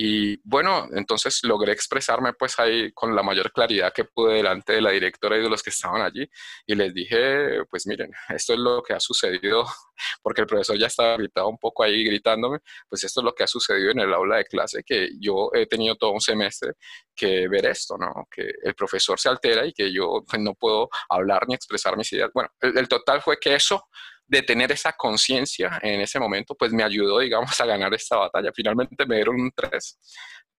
Y 0.00 0.40
bueno, 0.48 0.86
entonces 0.92 1.40
logré 1.42 1.72
expresarme 1.72 2.32
pues 2.32 2.56
ahí 2.60 2.92
con 2.92 3.16
la 3.16 3.24
mayor 3.24 3.50
claridad 3.50 3.92
que 3.92 4.04
pude 4.04 4.34
delante 4.34 4.74
de 4.74 4.80
la 4.80 4.92
directora 4.92 5.36
y 5.36 5.42
de 5.42 5.50
los 5.50 5.60
que 5.60 5.70
estaban 5.70 6.02
allí. 6.02 6.24
Y 6.68 6.76
les 6.76 6.94
dije, 6.94 7.64
pues 7.68 7.84
miren, 7.88 8.12
esto 8.28 8.52
es 8.52 8.60
lo 8.60 8.80
que 8.80 8.92
ha 8.92 9.00
sucedido, 9.00 9.66
porque 10.22 10.42
el 10.42 10.46
profesor 10.46 10.78
ya 10.78 10.86
estaba 10.86 11.16
gritado 11.16 11.48
un 11.48 11.58
poco 11.58 11.82
ahí 11.82 12.04
gritándome, 12.04 12.60
pues 12.88 13.02
esto 13.02 13.22
es 13.22 13.24
lo 13.24 13.34
que 13.34 13.42
ha 13.42 13.48
sucedido 13.48 13.90
en 13.90 13.98
el 13.98 14.14
aula 14.14 14.36
de 14.36 14.44
clase, 14.44 14.84
que 14.86 15.10
yo 15.18 15.50
he 15.52 15.66
tenido 15.66 15.96
todo 15.96 16.12
un 16.12 16.20
semestre 16.20 16.74
que 17.12 17.48
ver 17.48 17.66
esto, 17.66 17.98
¿no? 17.98 18.28
Que 18.30 18.52
el 18.62 18.76
profesor 18.76 19.18
se 19.18 19.28
altera 19.28 19.66
y 19.66 19.72
que 19.72 19.92
yo 19.92 20.22
pues, 20.30 20.40
no 20.40 20.54
puedo 20.54 20.88
hablar 21.08 21.42
ni 21.48 21.54
expresar 21.54 21.96
mis 21.96 22.12
ideas. 22.12 22.30
Bueno, 22.32 22.50
el, 22.60 22.78
el 22.78 22.86
total 22.86 23.20
fue 23.20 23.36
que 23.40 23.56
eso 23.56 23.88
de 24.28 24.42
tener 24.42 24.70
esa 24.70 24.92
conciencia 24.92 25.80
en 25.82 26.00
ese 26.00 26.20
momento, 26.20 26.54
pues 26.54 26.72
me 26.72 26.84
ayudó, 26.84 27.18
digamos, 27.18 27.58
a 27.60 27.66
ganar 27.66 27.92
esta 27.94 28.16
batalla. 28.16 28.50
Finalmente 28.54 29.06
me 29.06 29.16
dieron 29.16 29.40
un 29.40 29.50
3, 29.54 29.98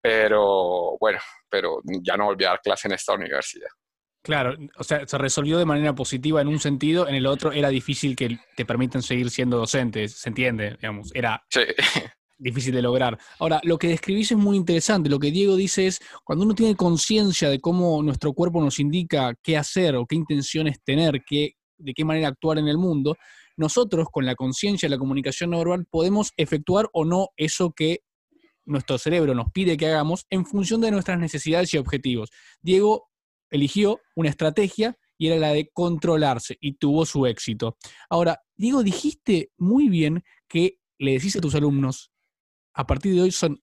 pero 0.00 0.96
bueno, 0.98 1.20
pero 1.48 1.80
ya 2.02 2.16
no 2.16 2.26
volví 2.26 2.44
a 2.44 2.50
dar 2.50 2.60
clase 2.60 2.88
en 2.88 2.94
esta 2.94 3.14
universidad. 3.14 3.68
Claro, 4.22 4.54
o 4.76 4.84
sea, 4.84 5.06
se 5.06 5.16
resolvió 5.16 5.56
de 5.58 5.64
manera 5.64 5.94
positiva 5.94 6.42
en 6.42 6.48
un 6.48 6.60
sentido, 6.60 7.08
en 7.08 7.14
el 7.14 7.26
otro 7.26 7.52
era 7.52 7.70
difícil 7.70 8.14
que 8.14 8.38
te 8.54 8.66
permitan 8.66 9.02
seguir 9.02 9.30
siendo 9.30 9.56
docentes, 9.56 10.12
se 10.12 10.28
entiende, 10.28 10.72
digamos, 10.72 11.10
era 11.14 11.42
difícil 12.38 12.74
de 12.74 12.82
lograr. 12.82 13.18
Ahora, 13.38 13.60
lo 13.62 13.78
que 13.78 13.88
describís 13.88 14.32
es 14.32 14.36
muy 14.36 14.58
interesante, 14.58 15.08
lo 15.08 15.18
que 15.18 15.30
Diego 15.30 15.56
dice 15.56 15.86
es, 15.86 16.00
cuando 16.22 16.44
uno 16.44 16.54
tiene 16.54 16.76
conciencia 16.76 17.48
de 17.48 17.60
cómo 17.60 18.02
nuestro 18.02 18.34
cuerpo 18.34 18.60
nos 18.60 18.78
indica 18.78 19.34
qué 19.42 19.56
hacer 19.56 19.96
o 19.96 20.04
qué 20.04 20.16
intenciones 20.16 20.82
tener, 20.82 21.22
qué, 21.26 21.54
de 21.78 21.94
qué 21.94 22.04
manera 22.04 22.28
actuar 22.28 22.58
en 22.58 22.68
el 22.68 22.76
mundo, 22.76 23.16
nosotros 23.60 24.08
con 24.10 24.24
la 24.24 24.34
conciencia 24.34 24.88
de 24.88 24.96
la 24.96 24.98
comunicación 24.98 25.50
no 25.50 25.58
verbal 25.58 25.86
podemos 25.88 26.32
efectuar 26.38 26.88
o 26.94 27.04
no 27.04 27.28
eso 27.36 27.72
que 27.72 28.00
nuestro 28.64 28.96
cerebro 28.96 29.34
nos 29.34 29.52
pide 29.52 29.76
que 29.76 29.86
hagamos 29.86 30.26
en 30.30 30.46
función 30.46 30.80
de 30.80 30.90
nuestras 30.90 31.18
necesidades 31.18 31.74
y 31.74 31.76
objetivos. 31.76 32.30
Diego 32.62 33.10
eligió 33.50 34.00
una 34.16 34.30
estrategia 34.30 34.96
y 35.18 35.26
era 35.26 35.36
la 35.36 35.52
de 35.52 35.68
controlarse 35.74 36.56
y 36.58 36.78
tuvo 36.78 37.04
su 37.04 37.26
éxito. 37.26 37.76
Ahora, 38.08 38.40
Diego, 38.56 38.82
dijiste 38.82 39.52
muy 39.58 39.90
bien 39.90 40.24
que 40.48 40.78
le 40.98 41.12
decís 41.12 41.36
a 41.36 41.40
tus 41.40 41.54
alumnos, 41.54 42.10
a 42.72 42.86
partir 42.86 43.14
de 43.14 43.22
hoy 43.22 43.30
son, 43.30 43.62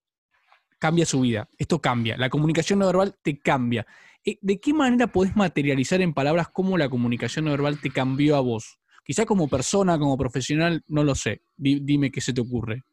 cambia 0.78 1.08
su 1.08 1.22
vida, 1.22 1.50
esto 1.58 1.82
cambia, 1.82 2.18
la 2.18 2.30
comunicación 2.30 2.78
no 2.78 2.86
verbal 2.86 3.18
te 3.24 3.40
cambia. 3.40 3.88
Eh, 4.24 4.38
¿De 4.42 4.60
qué 4.60 4.74
manera 4.76 5.08
podés 5.08 5.36
materializar 5.36 6.02
en 6.02 6.14
palabras 6.14 6.50
cómo 6.54 6.78
la 6.78 6.88
comunicación 6.88 7.46
no 7.46 7.52
verbal 7.52 7.82
te 7.82 7.90
cambió 7.90 8.36
a 8.36 8.42
vos? 8.42 8.78
Quizá 9.08 9.26
como 9.26 9.48
persona, 9.48 9.98
como 9.98 10.18
profesional, 10.18 10.84
no 10.88 11.02
lo 11.02 11.16
sé. 11.16 11.42
dime 11.56 12.12
qué 12.12 12.20
se 12.20 12.34
te 12.34 12.42
ocurre. 12.42 12.84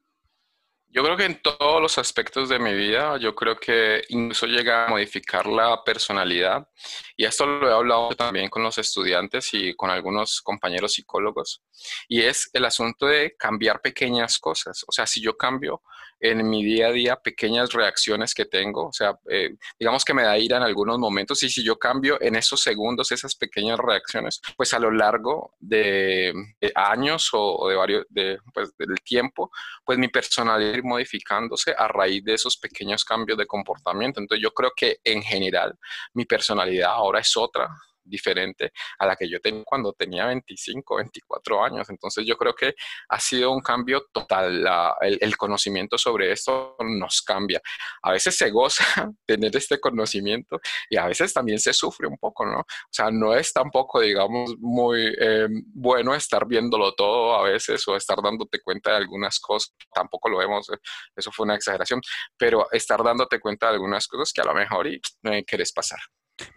Yo 0.86 1.02
creo 1.02 1.16
que 1.16 1.24
en 1.24 1.42
todos 1.42 1.82
los 1.82 1.98
aspectos 1.98 2.48
de 2.48 2.60
mi 2.60 2.72
vida, 2.72 3.18
yo 3.18 3.34
creo 3.34 3.56
que 3.56 4.04
incluso 4.10 4.46
llega 4.46 4.86
a 4.86 4.90
modificar 4.90 5.44
la 5.44 5.82
personalidad. 5.82 6.68
Y 7.16 7.24
esto 7.24 7.46
lo 7.46 7.68
he 7.68 7.72
hablado 7.72 8.10
también 8.10 8.48
con 8.48 8.62
los 8.62 8.78
estudiantes 8.78 9.52
y 9.54 9.74
con 9.74 9.90
algunos 9.90 10.40
compañeros 10.40 10.92
psicólogos. 10.92 11.64
Y 12.06 12.20
es 12.20 12.48
el 12.52 12.64
asunto 12.64 13.06
de 13.06 13.34
cambiar 13.36 13.80
pequeñas 13.80 14.38
cosas. 14.38 14.84
O 14.86 14.92
sea, 14.92 15.04
si 15.04 15.20
yo 15.20 15.36
cambio 15.36 15.82
en 16.24 16.48
mi 16.48 16.64
día 16.64 16.86
a 16.86 16.90
día 16.92 17.16
pequeñas 17.16 17.74
reacciones 17.74 18.32
que 18.32 18.46
tengo, 18.46 18.86
o 18.86 18.92
sea, 18.94 19.18
eh, 19.28 19.56
digamos 19.78 20.06
que 20.06 20.14
me 20.14 20.22
da 20.22 20.38
ira 20.38 20.56
en 20.56 20.62
algunos 20.62 20.98
momentos 20.98 21.42
y 21.42 21.50
si 21.50 21.62
yo 21.62 21.78
cambio 21.78 22.16
en 22.18 22.34
esos 22.34 22.62
segundos 22.62 23.12
esas 23.12 23.34
pequeñas 23.34 23.78
reacciones, 23.78 24.40
pues 24.56 24.72
a 24.72 24.78
lo 24.78 24.90
largo 24.90 25.54
de, 25.60 26.32
años 26.74 27.28
o, 27.34 27.68
de 27.68 27.76
varios, 27.76 28.06
de, 28.08 28.38
pues, 28.54 28.74
del 28.78 28.94
tiempo, 29.04 29.50
pues 29.84 29.98
mi 29.98 30.08
personalidad 30.08 30.72
ir 30.72 30.82
modificándose 30.82 31.74
a 31.76 31.88
raíz 31.88 32.24
de 32.24 32.32
esos 32.32 32.56
pequeños 32.56 33.04
cambios 33.04 33.36
de 33.36 33.46
comportamiento. 33.46 34.18
Entonces 34.18 34.42
yo 34.42 34.50
creo 34.52 34.72
que 34.74 35.00
en 35.04 35.22
general 35.22 35.78
mi 36.14 36.24
personalidad 36.24 36.92
ahora 36.92 37.20
es 37.20 37.36
otra 37.36 37.68
diferente 38.04 38.72
a 38.98 39.06
la 39.06 39.16
que 39.16 39.28
yo 39.28 39.40
tenía 39.40 39.64
cuando 39.64 39.92
tenía 39.92 40.26
25, 40.26 40.96
24 40.96 41.64
años. 41.64 41.88
Entonces 41.90 42.24
yo 42.26 42.36
creo 42.36 42.54
que 42.54 42.74
ha 43.08 43.20
sido 43.20 43.52
un 43.52 43.60
cambio 43.60 44.06
total. 44.12 44.66
el, 45.00 45.36
conocimiento 45.36 45.98
sobre 45.98 46.32
esto 46.32 46.76
nos 46.80 47.22
cambia. 47.22 47.60
A 48.02 48.12
veces 48.12 48.36
se 48.36 48.50
goza 48.50 48.84
tener 49.26 49.54
este 49.56 49.80
conocimiento 49.80 50.60
y 50.88 50.96
a 50.96 51.06
veces 51.06 51.32
también 51.32 51.58
se 51.58 51.72
sufre 51.72 52.06
un 52.06 52.16
poco, 52.16 52.46
¿no? 52.46 52.60
O 52.60 52.90
sea, 52.90 53.10
no 53.10 53.34
es 53.34 53.52
tampoco, 53.52 54.00
digamos, 54.00 54.54
muy 54.58 55.12
eh, 55.20 55.48
bueno 55.74 56.14
estar 56.14 56.46
viéndolo 56.46 56.94
todo 56.94 57.34
a 57.34 57.42
veces 57.42 57.86
o 57.88 57.96
estar 57.96 58.22
dándote 58.22 58.60
cuenta 58.60 58.90
de 58.90 58.96
algunas 58.98 59.40
cosas. 59.40 59.74
Tampoco 59.92 60.28
lo 60.28 60.38
vemos, 60.38 60.68
eh, 60.70 60.78
eso 61.16 61.30
fue 61.32 61.44
una 61.44 61.56
exageración, 61.56 62.00
pero 62.36 62.70
estar 62.72 63.02
dándote 63.02 63.40
cuenta 63.40 63.66
de 63.66 63.74
algunas 63.74 64.06
cosas 64.06 64.32
que 64.32 64.40
a 64.40 64.44
lo 64.44 64.54
mejor 64.54 64.86
y 64.86 65.00
no 65.22 65.32
quieres 65.46 65.72
pasar. 65.72 66.00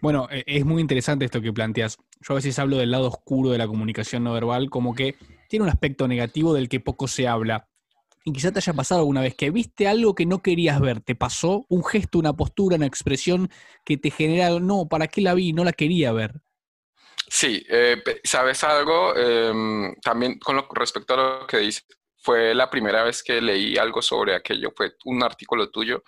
Bueno, 0.00 0.28
e, 0.30 0.44
es 0.46 0.64
muy 0.64 0.80
interesante 0.80 1.24
esto 1.24 1.40
que 1.40 1.52
planteas. 1.52 1.98
Yo 2.20 2.34
a 2.34 2.36
veces 2.36 2.58
hablo 2.58 2.76
del 2.76 2.90
lado 2.90 3.08
oscuro 3.08 3.50
de 3.50 3.58
la 3.58 3.66
comunicación 3.66 4.24
no 4.24 4.32
verbal, 4.32 4.70
como 4.70 4.94
que 4.94 5.16
tiene 5.48 5.64
un 5.64 5.70
aspecto 5.70 6.08
negativo 6.08 6.54
del 6.54 6.68
que 6.68 6.80
poco 6.80 7.08
se 7.08 7.28
habla. 7.28 7.68
Y 8.24 8.32
quizá 8.32 8.52
te 8.52 8.58
haya 8.58 8.72
pasado 8.74 9.00
alguna 9.00 9.22
vez 9.22 9.34
que 9.34 9.50
viste 9.50 9.88
algo 9.88 10.14
que 10.14 10.26
no 10.26 10.42
querías 10.42 10.80
ver, 10.80 11.00
te 11.00 11.14
pasó 11.14 11.64
un 11.68 11.84
gesto, 11.84 12.18
una 12.18 12.34
postura, 12.34 12.76
una 12.76 12.86
expresión 12.86 13.48
que 13.84 13.96
te 13.96 14.10
genera, 14.10 14.50
no, 14.60 14.86
¿para 14.88 15.06
qué 15.06 15.22
la 15.22 15.34
vi? 15.34 15.52
No 15.52 15.64
la 15.64 15.72
quería 15.72 16.12
ver. 16.12 16.34
Sí, 17.30 17.64
eh, 17.68 18.02
¿sabes 18.24 18.64
algo? 18.64 19.14
Em, 19.16 19.94
también 20.02 20.38
con 20.38 20.62
respecto 20.74 21.14
a 21.14 21.40
lo 21.40 21.46
que 21.46 21.58
dices, 21.58 21.86
fue 22.20 22.54
la 22.54 22.68
primera 22.68 23.04
vez 23.04 23.22
que 23.22 23.40
leí 23.40 23.78
algo 23.78 24.02
sobre 24.02 24.34
aquello, 24.34 24.72
fue 24.76 24.92
un 25.04 25.22
artículo 25.22 25.70
tuyo 25.70 26.02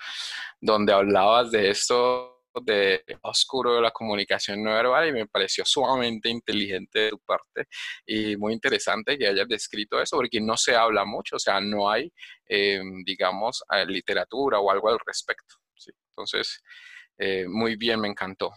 donde 0.61 0.93
hablabas 0.93 1.51
de 1.51 1.71
esto 1.71 2.30
de 2.63 3.05
oscuro 3.23 3.75
de 3.75 3.81
la 3.81 3.91
comunicación 3.91 4.63
no 4.63 4.73
verbal 4.73 5.09
y 5.09 5.13
me 5.13 5.27
pareció 5.27 5.65
sumamente 5.65 6.29
inteligente 6.29 6.99
de 6.99 7.11
tu 7.11 7.19
parte 7.21 7.67
y 8.07 8.37
muy 8.37 8.53
interesante 8.53 9.17
que 9.17 9.29
hayas 9.29 9.49
descrito 9.49 10.01
eso 10.01 10.17
porque 10.17 10.41
no 10.41 10.57
se 10.57 10.75
habla 10.75 11.05
mucho, 11.05 11.37
o 11.37 11.39
sea, 11.39 11.61
no 11.61 11.91
hay, 11.91 12.13
em, 12.47 13.05
digamos, 13.05 13.63
eh, 13.73 13.87
literatura 13.87 14.59
o 14.59 14.71
algo 14.71 14.89
al 14.89 14.99
respecto. 15.05 15.57
Entonces, 16.11 16.63
eh, 17.19 17.47
muy 17.49 17.77
bien, 17.77 18.01
me 18.01 18.09
encantó. 18.09 18.53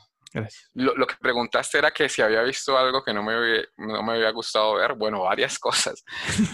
Lo, 0.73 0.95
lo, 0.95 1.05
que 1.05 1.15
preguntaste 1.21 1.77
era 1.77 1.91
que 1.91 2.09
si 2.09 2.21
había 2.21 2.41
visto 2.41 2.77
algo 2.77 3.03
que 3.03 3.13
no 3.13 3.21
me, 3.21 3.33
había, 3.33 3.63
no 3.77 4.01
me 4.01 4.13
había 4.13 4.31
gustado 4.31 4.75
ver. 4.75 4.95
Bueno, 4.95 5.21
varias 5.21 5.59
cosas, 5.59 6.03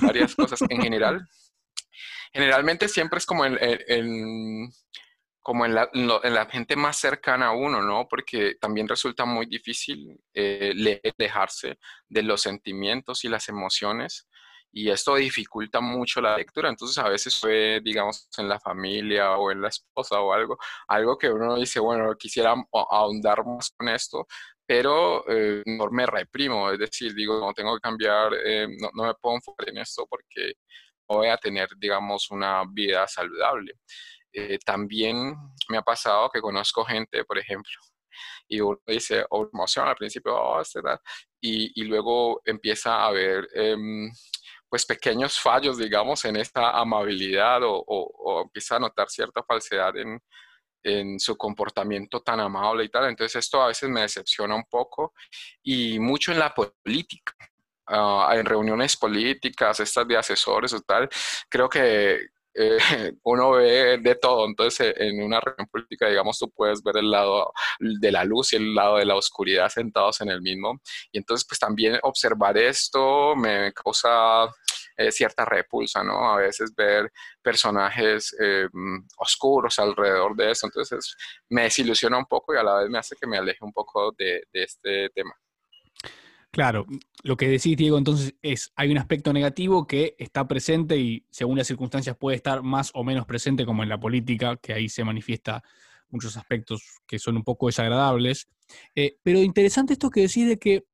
varias 0.01 0.35
cosas 0.35 0.61
en 0.69 0.81
general. 0.81 1.21
Generalmente 2.33 2.87
siempre 2.87 3.17
es 3.17 3.25
como 3.25 3.45
en, 3.45 3.57
en 3.59 4.71
como 5.49 5.65
en 5.65 5.73
la, 5.73 5.89
en, 5.93 6.33
la, 6.35 6.45
gente 6.45 6.75
más 6.75 6.97
cercana 6.97 7.47
a 7.47 7.51
uno, 7.53 7.81
¿no? 7.81 8.07
Porque 8.07 8.53
también 8.61 8.87
resulta 8.87 9.25
muy 9.25 9.47
difícil 9.47 10.15
eh, 10.31 11.01
dejarse 11.17 11.79
de 12.07 12.21
los 12.21 12.43
sentimientos 12.43 13.25
y 13.25 13.29
las 13.29 13.49
emociones 13.49 14.27
y 14.71 14.91
esto 14.91 15.15
dificulta 15.15 15.81
mucho 15.81 16.21
la 16.21 16.37
lectura. 16.37 16.69
Entonces 16.69 16.99
a 16.99 17.09
veces 17.09 17.39
fue, 17.39 17.81
digamos, 17.83 18.29
en 18.37 18.47
la 18.47 18.59
familia 18.59 19.37
o 19.37 19.49
en 19.49 19.63
la 19.63 19.69
esposa 19.69 20.21
o 20.21 20.33
algo, 20.33 20.55
algo 20.87 21.17
que 21.17 21.31
uno 21.31 21.55
dice, 21.55 21.79
bueno, 21.79 22.13
quisiera 22.15 22.53
ahondar 22.71 23.43
más 23.43 23.71
con 23.75 23.89
esto, 23.89 24.27
pero 24.67 25.27
eh, 25.27 25.63
no 25.65 25.89
me 25.89 26.05
reprimo, 26.05 26.69
es 26.69 26.77
decir, 26.77 27.15
digo, 27.15 27.39
no 27.39 27.53
tengo 27.55 27.73
que 27.73 27.81
cambiar, 27.81 28.33
eh, 28.45 28.67
no, 28.79 28.91
no 28.93 29.07
me 29.07 29.15
puedo 29.15 29.33
enfocar 29.37 29.69
en 29.69 29.79
esto 29.79 30.05
porque 30.07 30.53
voy 31.07 31.27
a 31.29 31.37
tener, 31.37 31.69
digamos, 31.75 32.29
una 32.29 32.63
vida 32.71 33.07
saludable. 33.07 33.73
Eh, 34.33 34.59
también 34.63 35.35
me 35.69 35.77
ha 35.77 35.81
pasado 35.81 36.29
que 36.29 36.41
conozco 36.41 36.85
gente, 36.85 37.23
por 37.25 37.37
ejemplo, 37.37 37.71
y 38.47 38.59
uno 38.61 38.79
dice, 38.87 39.25
oh, 39.29 39.49
emoción 39.51 39.87
al 39.87 39.95
principio, 39.95 40.35
oh, 40.35 40.61
y, 41.41 41.81
y, 41.81 41.85
luego 41.85 42.41
empieza 42.45 43.05
a 43.05 43.11
ver 43.11 43.47
em, 43.53 44.11
pues 44.67 44.85
pequeños 44.85 45.39
fallos, 45.39 45.77
digamos, 45.77 46.25
en 46.25 46.35
esta 46.35 46.71
amabilidad 46.71 47.63
o, 47.63 47.83
o, 47.87 48.41
empieza 48.43 48.75
a 48.75 48.79
notar 48.79 49.09
cierta 49.09 49.43
falsedad 49.43 49.95
en, 49.97 50.19
en 50.83 51.19
su 51.19 51.37
comportamiento 51.37 52.21
tan 52.21 52.39
amable 52.39 52.83
y 52.85 52.89
tal. 52.89 53.05
Entonces 53.09 53.37
esto 53.37 53.61
a 53.61 53.67
veces 53.67 53.89
me 53.89 54.01
decepciona 54.01 54.55
un 54.55 54.65
poco 54.65 55.13
y 55.63 55.99
mucho 55.99 56.31
en 56.31 56.39
la 56.39 56.53
política. 56.53 57.33
Ah, 57.91 58.33
en 58.35 58.45
reuniones 58.45 58.95
políticas, 58.95 59.79
estas 59.79 60.07
de 60.07 60.15
asesores 60.15 60.71
o 60.73 60.81
tal, 60.81 61.09
creo 61.49 61.67
que, 61.67 62.19
eh, 62.59 62.77
uno 63.23 63.51
ve 63.51 63.97
de 63.99 64.15
todo. 64.15 64.45
Entonces, 64.45 64.93
en 64.97 65.23
una 65.23 65.39
reunión 65.39 65.67
política, 65.67 66.07
digamos, 66.07 66.37
tú 66.37 66.51
puedes 66.51 66.83
ver 66.83 66.97
el 66.97 67.09
lado 67.09 67.53
de 67.79 68.11
la 68.11 68.23
luz 68.25 68.53
y 68.53 68.57
el 68.57 68.75
lado 68.75 68.97
de 68.97 69.05
la 69.05 69.15
oscuridad 69.15 69.69
sentados 69.69 70.21
en 70.21 70.29
el 70.29 70.41
mismo. 70.41 70.81
Y 71.11 71.19
entonces, 71.19 71.45
pues 71.47 71.59
también 71.59 71.99
observar 72.03 72.57
esto 72.57 73.35
me 73.35 73.71
causa 73.73 74.47
eh, 74.97 75.11
cierta 75.11 75.45
repulsa, 75.45 76.03
¿no? 76.03 76.33
A 76.33 76.37
veces 76.37 76.73
ver 76.75 77.11
personajes 77.41 78.35
eh, 78.41 78.67
oscuros 79.17 79.79
alrededor 79.79 80.35
de 80.35 80.51
eso. 80.51 80.67
Entonces, 80.67 81.15
me 81.49 81.63
desilusiona 81.63 82.17
un 82.17 82.25
poco 82.25 82.53
y 82.53 82.57
a 82.57 82.63
la 82.63 82.75
vez 82.79 82.89
me 82.89 82.99
hace 82.99 83.15
que 83.15 83.27
me 83.27 83.37
aleje 83.37 83.63
un 83.63 83.73
poco 83.73 84.11
de 84.17 84.43
este 84.51 85.09
tema. 85.11 85.33
Claro, 86.51 86.87
lo 87.23 87.37
que 87.37 87.47
decís, 87.47 87.77
Diego, 87.77 87.97
entonces 87.99 88.33
es, 88.41 88.71
hay 88.75 88.89
un 88.91 88.97
aspecto 88.97 89.31
negativo 89.33 89.85
que 89.85 90.15
está 90.17 90.47
presente 90.47 90.97
y 90.97 91.23
según 91.29 91.57
las 91.59 91.67
circunstancias 91.67 92.17
puede 92.17 92.37
estar 92.37 92.63
más 92.63 92.89
o 92.95 93.03
menos 93.03 93.27
presente, 93.27 93.67
como 93.67 93.83
en 93.83 93.89
la 93.89 93.99
política, 93.99 94.57
que 94.57 94.73
ahí 94.73 94.89
se 94.89 95.03
manifiesta 95.03 95.63
muchos 96.09 96.37
aspectos 96.37 96.81
que 97.05 97.19
son 97.19 97.37
un 97.37 97.43
poco 97.43 97.67
desagradables. 97.67 98.47
Eh, 98.95 99.17
pero 99.21 99.39
interesante 99.39 99.93
esto 99.93 100.09
que 100.09 100.21
decís 100.21 100.47
de 100.47 100.57
que, 100.57 100.85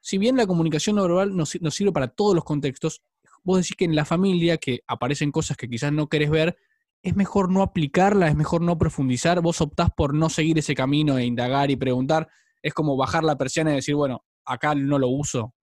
si 0.00 0.18
bien 0.18 0.36
la 0.36 0.48
comunicación 0.48 0.96
no 0.96 1.02
verbal 1.02 1.36
nos, 1.36 1.60
nos 1.62 1.74
sirve 1.74 1.92
para 1.92 2.08
todos 2.08 2.34
los 2.34 2.42
contextos, 2.42 3.00
vos 3.44 3.58
decís 3.58 3.76
que 3.76 3.84
en 3.84 3.94
la 3.94 4.04
familia, 4.04 4.56
que 4.58 4.80
aparecen 4.88 5.30
cosas 5.30 5.56
que 5.56 5.68
quizás 5.68 5.92
no 5.92 6.08
querés 6.08 6.30
ver, 6.30 6.56
es 7.02 7.14
mejor 7.14 7.52
no 7.52 7.62
aplicarla, 7.62 8.28
es 8.28 8.34
mejor 8.34 8.62
no 8.62 8.78
profundizar, 8.78 9.40
vos 9.40 9.60
optás 9.60 9.90
por 9.96 10.12
no 10.12 10.28
seguir 10.28 10.58
ese 10.58 10.74
camino 10.74 11.18
e 11.18 11.24
indagar 11.24 11.70
y 11.70 11.76
preguntar, 11.76 12.28
es 12.62 12.74
como 12.74 12.96
bajar 12.96 13.22
la 13.22 13.38
persiana 13.38 13.72
y 13.72 13.76
decir, 13.76 13.94
bueno, 13.94 14.24
acá 14.44 14.74
no 14.74 14.98
lo 14.98 15.08
uso. 15.08 15.54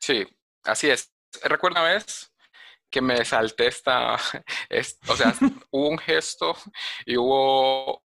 Sí, 0.00 0.26
así 0.64 0.90
es. 0.90 1.12
Recuerda 1.42 1.80
una 1.80 1.94
vez 1.94 2.32
que 2.90 3.00
me 3.00 3.24
salté 3.24 3.66
esta, 3.66 4.14
o 5.08 5.16
sea, 5.16 5.34
hubo 5.70 5.88
un 5.88 5.98
gesto 5.98 6.54
y 7.04 7.16
hubo 7.16 8.04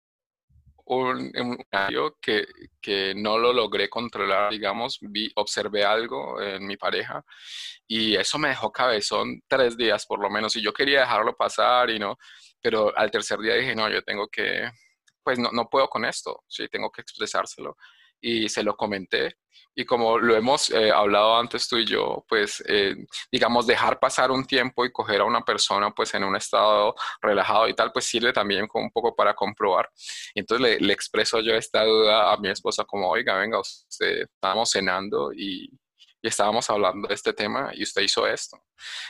un, 0.85 1.31
un 1.35 1.57
que, 2.21 2.45
que, 2.79 3.15
no 3.15 3.37
lo 3.37 3.51
logré 3.51 3.89
controlar, 3.89 4.51
digamos, 4.51 4.99
vi, 5.01 5.31
observé 5.35 5.83
algo 5.83 6.39
en 6.39 6.67
mi 6.67 6.77
pareja 6.77 7.23
y 7.87 8.15
eso 8.15 8.37
me 8.37 8.49
dejó 8.49 8.71
cabezón 8.71 9.41
tres 9.47 9.75
días 9.75 10.05
por 10.05 10.21
lo 10.21 10.29
menos 10.29 10.55
y 10.55 10.61
yo 10.61 10.71
quería 10.71 10.99
dejarlo 10.99 11.35
pasar 11.35 11.89
y 11.89 11.97
no, 11.97 12.17
pero 12.61 12.95
al 12.95 13.09
tercer 13.09 13.39
día 13.39 13.55
dije, 13.55 13.75
no, 13.75 13.89
yo 13.89 14.03
tengo 14.03 14.27
que, 14.27 14.69
pues 15.23 15.39
no, 15.39 15.49
no 15.51 15.67
puedo 15.67 15.87
con 15.87 16.05
esto, 16.05 16.43
sí, 16.47 16.67
tengo 16.67 16.91
que 16.91 17.01
expresárselo 17.01 17.75
y 18.21 18.49
se 18.49 18.63
lo 18.63 18.75
comenté. 18.75 19.37
Y 19.77 19.85
como 19.85 20.17
lo 20.17 20.35
hemos 20.35 20.69
eh, 20.69 20.89
hablado 20.89 21.37
antes 21.37 21.67
tú 21.67 21.77
y 21.77 21.85
yo, 21.85 22.25
pues 22.29 22.63
eh, 22.67 22.95
digamos 23.29 23.67
dejar 23.67 23.99
pasar 23.99 24.31
un 24.31 24.45
tiempo 24.45 24.85
y 24.85 24.91
coger 24.91 25.19
a 25.19 25.25
una 25.25 25.41
persona 25.41 25.91
pues 25.91 26.13
en 26.13 26.23
un 26.23 26.35
estado 26.35 26.95
relajado 27.21 27.67
y 27.67 27.73
tal, 27.73 27.91
pues 27.91 28.05
sirve 28.05 28.31
también 28.31 28.67
como 28.67 28.85
un 28.85 28.91
poco 28.91 29.13
para 29.13 29.33
comprobar. 29.33 29.89
Y 30.33 30.39
entonces 30.39 30.81
le, 30.81 30.93
expreso 30.93 31.41
yo 31.41 31.53
esta 31.55 31.83
duda 31.83 32.31
a 32.31 32.37
mi 32.37 32.49
esposa 32.49 32.85
como, 32.85 33.09
oiga, 33.09 33.35
venga, 33.37 33.59
usted, 33.59 34.21
estábamos 34.33 34.71
cenando 34.71 35.33
y, 35.33 35.69
y 36.21 36.27
estábamos 36.27 36.69
hablando 36.69 37.09
de 37.09 37.13
este 37.13 37.33
tema 37.33 37.71
y 37.73 37.83
usted 37.83 38.01
hizo 38.01 38.25
esto. 38.25 38.57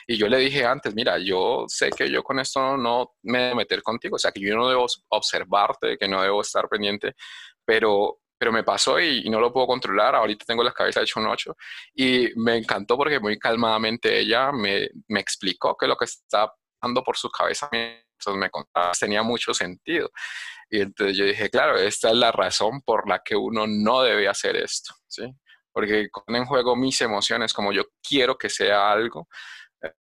Y 0.07 0.17
yo 0.17 0.27
le 0.27 0.39
dije 0.39 0.65
antes, 0.65 0.95
mira, 0.95 1.19
yo 1.19 1.65
sé 1.67 1.91
que 1.91 2.09
yo 2.09 2.23
con 2.23 2.39
esto 2.39 2.75
no 2.75 3.15
me 3.21 3.43
debo 3.43 3.55
meter 3.57 3.83
contigo, 3.83 4.15
o 4.15 4.19
sea, 4.19 4.31
que 4.31 4.41
yo 4.41 4.55
no 4.55 4.67
debo 4.67 4.87
observarte, 5.09 5.97
que 5.97 6.07
no 6.07 6.23
debo 6.23 6.41
estar 6.41 6.67
pendiente, 6.67 7.13
pero 7.63 8.19
pero 8.37 8.51
me 8.51 8.63
pasó 8.63 8.99
y, 8.99 9.29
no 9.29 9.39
lo 9.39 9.51
puedo 9.51 9.67
controlar. 9.67 10.15
Ahorita 10.15 10.45
tengo 10.45 10.63
la 10.63 10.73
cabeza 10.73 11.01
hecho 11.01 11.19
un 11.19 11.27
8 11.27 11.55
y 11.93 12.29
me 12.35 12.57
encantó 12.57 12.97
porque 12.97 13.19
muy 13.19 13.37
calmadamente 13.39 14.19
ella 14.19 14.51
me, 14.51 14.89
me 15.07 15.19
explicó 15.19 15.75
qué 15.77 15.85
es 15.85 15.89
lo 15.89 15.97
que 15.97 16.05
está 16.05 16.51
dando 16.81 17.03
por 17.03 17.17
su 17.17 17.29
cabeza 17.29 17.69
me 18.33 18.49
contaba, 18.49 18.91
tenía 18.99 19.23
mucho 19.23 19.53
sentido. 19.53 20.09
Y 20.69 20.81
entonces 20.81 21.17
yo 21.17 21.25
dije, 21.25 21.49
claro, 21.49 21.77
esta 21.77 22.09
es 22.09 22.15
la 22.15 22.31
razón 22.31 22.81
por 22.81 23.07
la 23.07 23.21
que 23.23 23.35
uno 23.35 23.65
no 23.67 24.01
debe 24.01 24.27
hacer 24.27 24.55
esto, 24.55 24.95
¿sí? 25.07 25.23
Porque 25.71 26.09
con 26.09 26.35
en 26.35 26.45
juego 26.45 26.75
mis 26.75 26.99
emociones, 27.01 27.53
como 27.53 27.71
yo 27.71 27.83
quiero 28.01 28.37
que 28.37 28.49
sea 28.49 28.91
algo, 28.91 29.27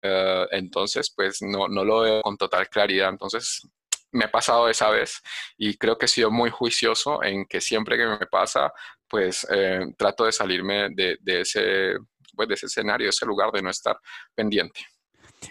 eh, 0.02 0.46
entonces 0.52 1.12
pues 1.14 1.38
no, 1.42 1.68
no 1.68 1.84
lo 1.84 2.00
veo 2.00 2.22
con 2.22 2.36
total 2.36 2.68
claridad. 2.68 3.08
Entonces 3.08 3.62
me 4.14 4.24
ha 4.24 4.30
pasado 4.30 4.68
esa 4.68 4.90
vez 4.90 5.20
y 5.58 5.76
creo 5.76 5.98
que 5.98 6.06
he 6.06 6.08
sido 6.08 6.30
muy 6.30 6.48
juicioso 6.48 7.22
en 7.22 7.44
que 7.46 7.60
siempre 7.60 7.98
que 7.98 8.06
me 8.06 8.26
pasa, 8.26 8.72
pues 9.08 9.46
eh, 9.50 9.80
trato 9.98 10.24
de 10.24 10.32
salirme 10.32 10.88
de, 10.90 11.18
ese, 11.24 11.96
pues, 12.34 12.48
de 12.48 12.54
ese 12.54 12.66
escenario, 12.66 13.06
de 13.06 13.10
ese 13.10 13.26
lugar, 13.26 13.50
de 13.52 13.62
no 13.62 13.70
estar 13.70 13.96
pendiente. 14.34 14.80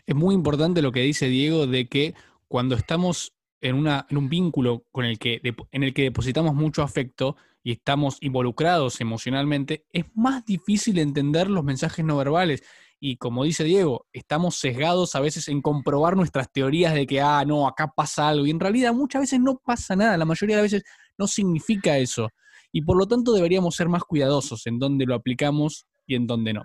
Es 0.06 0.16
muy 0.16 0.34
importante 0.34 0.82
lo 0.82 0.92
que 0.92 1.02
dice 1.02 1.28
Diego 1.28 1.68
de 1.68 1.88
que 1.88 2.16
cuando 2.48 2.76
estamos 2.76 3.36
en, 3.62 3.76
una, 3.76 4.08
en 4.10 4.18
un 4.18 4.30
vínculo 4.30 4.86
con 4.92 5.06
el 5.06 5.20
que, 5.20 5.42
en 5.72 5.84
el 5.84 5.94
que 5.94 6.04
depositamos 6.04 6.56
mucho 6.56 6.84
afecto 6.84 7.36
y 7.64 7.74
estamos 7.74 8.18
involucrados 8.22 9.02
emocionalmente, 9.02 9.86
es 9.92 10.06
más 10.16 10.46
difícil 10.46 11.00
entender 11.00 11.50
los 11.50 11.64
mensajes 11.64 12.04
no 12.04 12.18
verbales 12.18 12.64
y 13.06 13.18
como 13.18 13.44
dice 13.44 13.66
Diego, 13.66 14.08
estamos 14.14 14.56
sesgados 14.56 15.14
a 15.16 15.20
veces 15.20 15.50
en 15.50 15.62
comprobar 15.62 16.16
nuestras 16.16 16.50
teorías 16.50 16.94
de 16.94 17.06
que, 17.06 17.20
ah, 17.20 17.44
no, 17.46 17.68
acá 17.68 17.92
pasa 17.94 18.30
algo. 18.30 18.46
Y 18.46 18.50
en 18.50 18.62
realidad 18.62 18.94
muchas 18.94 19.24
veces 19.24 19.42
no 19.42 19.58
pasa 19.58 19.94
nada, 19.98 20.16
la 20.16 20.24
mayoría 20.24 20.56
de 20.56 20.62
las 20.62 20.72
veces 20.72 20.90
no 21.18 21.28
significa 21.28 21.98
eso. 21.98 22.30
Y 22.72 22.82
por 22.82 22.98
lo 22.98 23.06
tanto 23.06 23.34
deberíamos 23.34 23.76
ser 23.76 23.90
más 23.90 24.04
cuidadosos 24.06 24.66
en 24.68 24.80
dónde 24.80 25.06
lo 25.06 25.16
aplicamos 25.16 25.86
y 26.08 26.16
en 26.16 26.28
dónde 26.28 26.54
no. 26.54 26.62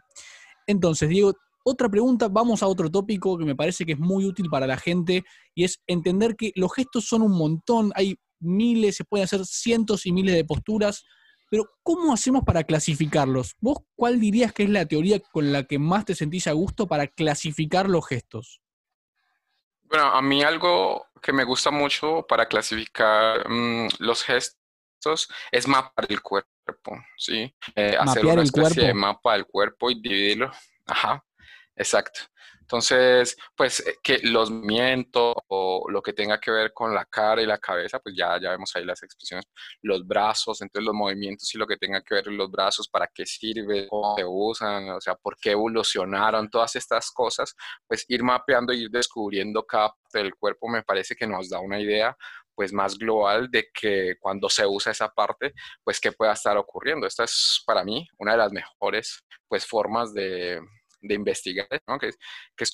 Entonces, 0.68 1.08
Diego, 1.08 1.32
otra 1.64 1.88
pregunta, 1.88 2.28
vamos 2.28 2.62
a 2.62 2.68
otro 2.68 2.88
tópico 2.88 3.36
que 3.36 3.44
me 3.44 3.56
parece 3.56 3.84
que 3.84 3.94
es 3.94 3.98
muy 3.98 4.24
útil 4.24 4.48
para 4.48 4.68
la 4.68 4.76
gente 4.76 5.24
y 5.56 5.64
es 5.64 5.80
entender 5.88 6.36
que 6.36 6.52
los 6.54 6.72
gestos 6.72 7.08
son 7.08 7.22
un 7.22 7.36
montón, 7.36 7.90
hay 7.96 8.14
miles, 8.38 8.94
se 8.94 9.04
pueden 9.04 9.24
hacer 9.24 9.44
cientos 9.44 10.06
y 10.06 10.12
miles 10.12 10.36
de 10.36 10.44
posturas, 10.44 11.02
pero, 11.48 11.70
¿cómo 11.82 12.12
hacemos 12.12 12.44
para 12.44 12.64
clasificarlos? 12.64 13.56
¿Vos 13.60 13.78
cuál 13.96 14.20
dirías 14.20 14.52
que 14.52 14.64
es 14.64 14.70
la 14.70 14.86
teoría 14.86 15.20
con 15.20 15.52
la 15.52 15.64
que 15.64 15.78
más 15.78 16.04
te 16.04 16.14
sentís 16.14 16.46
a 16.46 16.52
gusto 16.52 16.86
para 16.86 17.06
clasificar 17.06 17.88
los 17.88 18.06
gestos? 18.06 18.60
Bueno, 19.82 20.04
a 20.06 20.20
mí 20.20 20.42
algo 20.42 21.06
que 21.22 21.32
me 21.32 21.44
gusta 21.44 21.70
mucho 21.70 22.26
para 22.28 22.46
clasificar 22.46 23.48
mm, 23.48 23.88
los 24.00 24.22
gestos 24.22 25.28
es 25.50 25.66
mapar 25.66 26.06
el 26.08 26.20
cuerpo, 26.20 26.48
¿sí? 27.16 27.54
Eh, 27.74 27.96
hacer 27.98 28.26
una 28.26 28.42
especie 28.42 28.84
de 28.88 28.94
mapa 28.94 29.32
del 29.34 29.46
cuerpo 29.46 29.90
y 29.90 30.00
dividirlo. 30.00 30.52
Ajá, 30.86 31.24
exacto. 31.74 32.20
Entonces, 32.70 33.34
pues 33.56 33.80
eh, 33.80 33.96
que 34.02 34.18
los 34.24 34.50
movimientos 34.50 35.34
o 35.48 35.86
lo 35.88 36.02
que 36.02 36.12
tenga 36.12 36.38
que 36.38 36.50
ver 36.50 36.74
con 36.74 36.94
la 36.94 37.06
cara 37.06 37.40
y 37.40 37.46
la 37.46 37.56
cabeza, 37.56 37.98
pues 37.98 38.14
ya, 38.14 38.38
ya 38.38 38.50
vemos 38.50 38.76
ahí 38.76 38.84
las 38.84 39.02
expresiones, 39.02 39.46
los 39.80 40.06
brazos, 40.06 40.60
entonces 40.60 40.84
los 40.84 40.94
movimientos 40.94 41.54
y 41.54 41.58
lo 41.58 41.66
que 41.66 41.78
tenga 41.78 42.02
que 42.02 42.16
ver 42.16 42.24
con 42.24 42.36
los 42.36 42.50
brazos, 42.50 42.86
para 42.88 43.06
qué 43.06 43.24
sirve, 43.24 43.88
cómo 43.88 44.14
se 44.16 44.24
usan, 44.26 44.90
o 44.90 45.00
sea, 45.00 45.14
por 45.14 45.38
qué 45.38 45.52
evolucionaron, 45.52 46.50
todas 46.50 46.76
estas 46.76 47.10
cosas, 47.10 47.54
pues 47.86 48.04
ir 48.08 48.22
mapeando 48.22 48.74
y 48.74 48.82
ir 48.82 48.90
descubriendo 48.90 49.64
cada 49.64 49.88
parte 49.88 50.18
del 50.18 50.34
cuerpo 50.34 50.68
me 50.68 50.82
parece 50.82 51.16
que 51.16 51.26
nos 51.26 51.48
da 51.48 51.60
una 51.60 51.80
idea 51.80 52.14
pues 52.54 52.72
más 52.72 52.98
global 52.98 53.48
de 53.50 53.68
que 53.72 54.16
cuando 54.20 54.50
se 54.50 54.66
usa 54.66 54.92
esa 54.92 55.08
parte, 55.08 55.54
pues 55.84 56.00
qué 56.00 56.12
pueda 56.12 56.32
estar 56.32 56.56
ocurriendo. 56.58 57.06
Esta 57.06 57.24
es 57.24 57.62
para 57.64 57.84
mí 57.84 58.06
una 58.18 58.32
de 58.32 58.38
las 58.38 58.52
mejores 58.52 59.24
pues 59.48 59.64
formas 59.64 60.12
de, 60.12 60.60
de 61.00 61.14
investigar, 61.14 61.68
¿no? 61.86 61.98
que, 61.98 62.10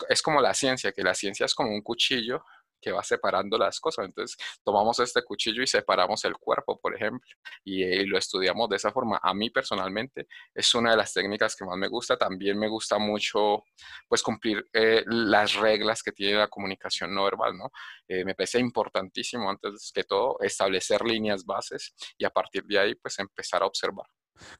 es, 0.08 0.22
como 0.22 0.40
la 0.40 0.54
ciencia, 0.54 0.92
que 0.92 1.02
la 1.02 1.14
ciencia 1.14 1.46
es 1.46 1.54
como 1.54 1.70
un 1.70 1.82
cuchillo 1.82 2.44
que 2.84 2.92
va 2.92 3.02
separando 3.02 3.56
las 3.56 3.80
cosas. 3.80 4.04
Entonces, 4.04 4.36
tomamos 4.62 5.00
este 5.00 5.22
cuchillo 5.22 5.62
y 5.62 5.66
separamos 5.66 6.22
el 6.26 6.34
cuerpo, 6.36 6.78
por 6.78 6.94
ejemplo, 6.94 7.26
y, 7.64 8.04
lo 8.04 8.18
estudiamos 8.18 8.68
de 8.68 8.76
esa 8.76 8.92
forma. 8.92 9.18
A 9.22 9.32
mí 9.32 9.48
personalmente 9.48 10.26
es 10.54 10.74
una 10.74 10.90
de 10.90 10.98
las 10.98 11.12
técnicas 11.14 11.56
que 11.56 11.64
más 11.64 11.78
me 11.78 11.88
gusta. 11.88 12.18
También 12.18 12.58
me 12.58 12.68
gusta 12.68 12.98
mucho, 12.98 13.64
pues, 14.06 14.22
cumplir 14.22 14.68
eh, 14.74 15.02
las 15.06 15.54
reglas 15.54 16.02
que 16.02 16.12
tiene 16.12 16.38
la 16.38 16.48
comunicación 16.48 17.14
no 17.14 17.24
verbal, 17.24 17.56
¿no? 17.56 17.70
Eh, 18.06 18.24
me 18.24 18.34
parece 18.34 18.58
importantísimo, 18.60 19.48
antes 19.48 19.90
que 19.94 20.04
todo, 20.04 20.36
establecer 20.40 21.02
líneas 21.02 21.44
bases 21.46 21.94
y 22.18 22.24
a 22.26 22.30
partir 22.30 22.64
de 22.64 22.78
ahí, 22.78 22.94
pues, 22.96 23.18
empezar 23.18 23.62
a 23.62 23.66
observar. 23.66 24.06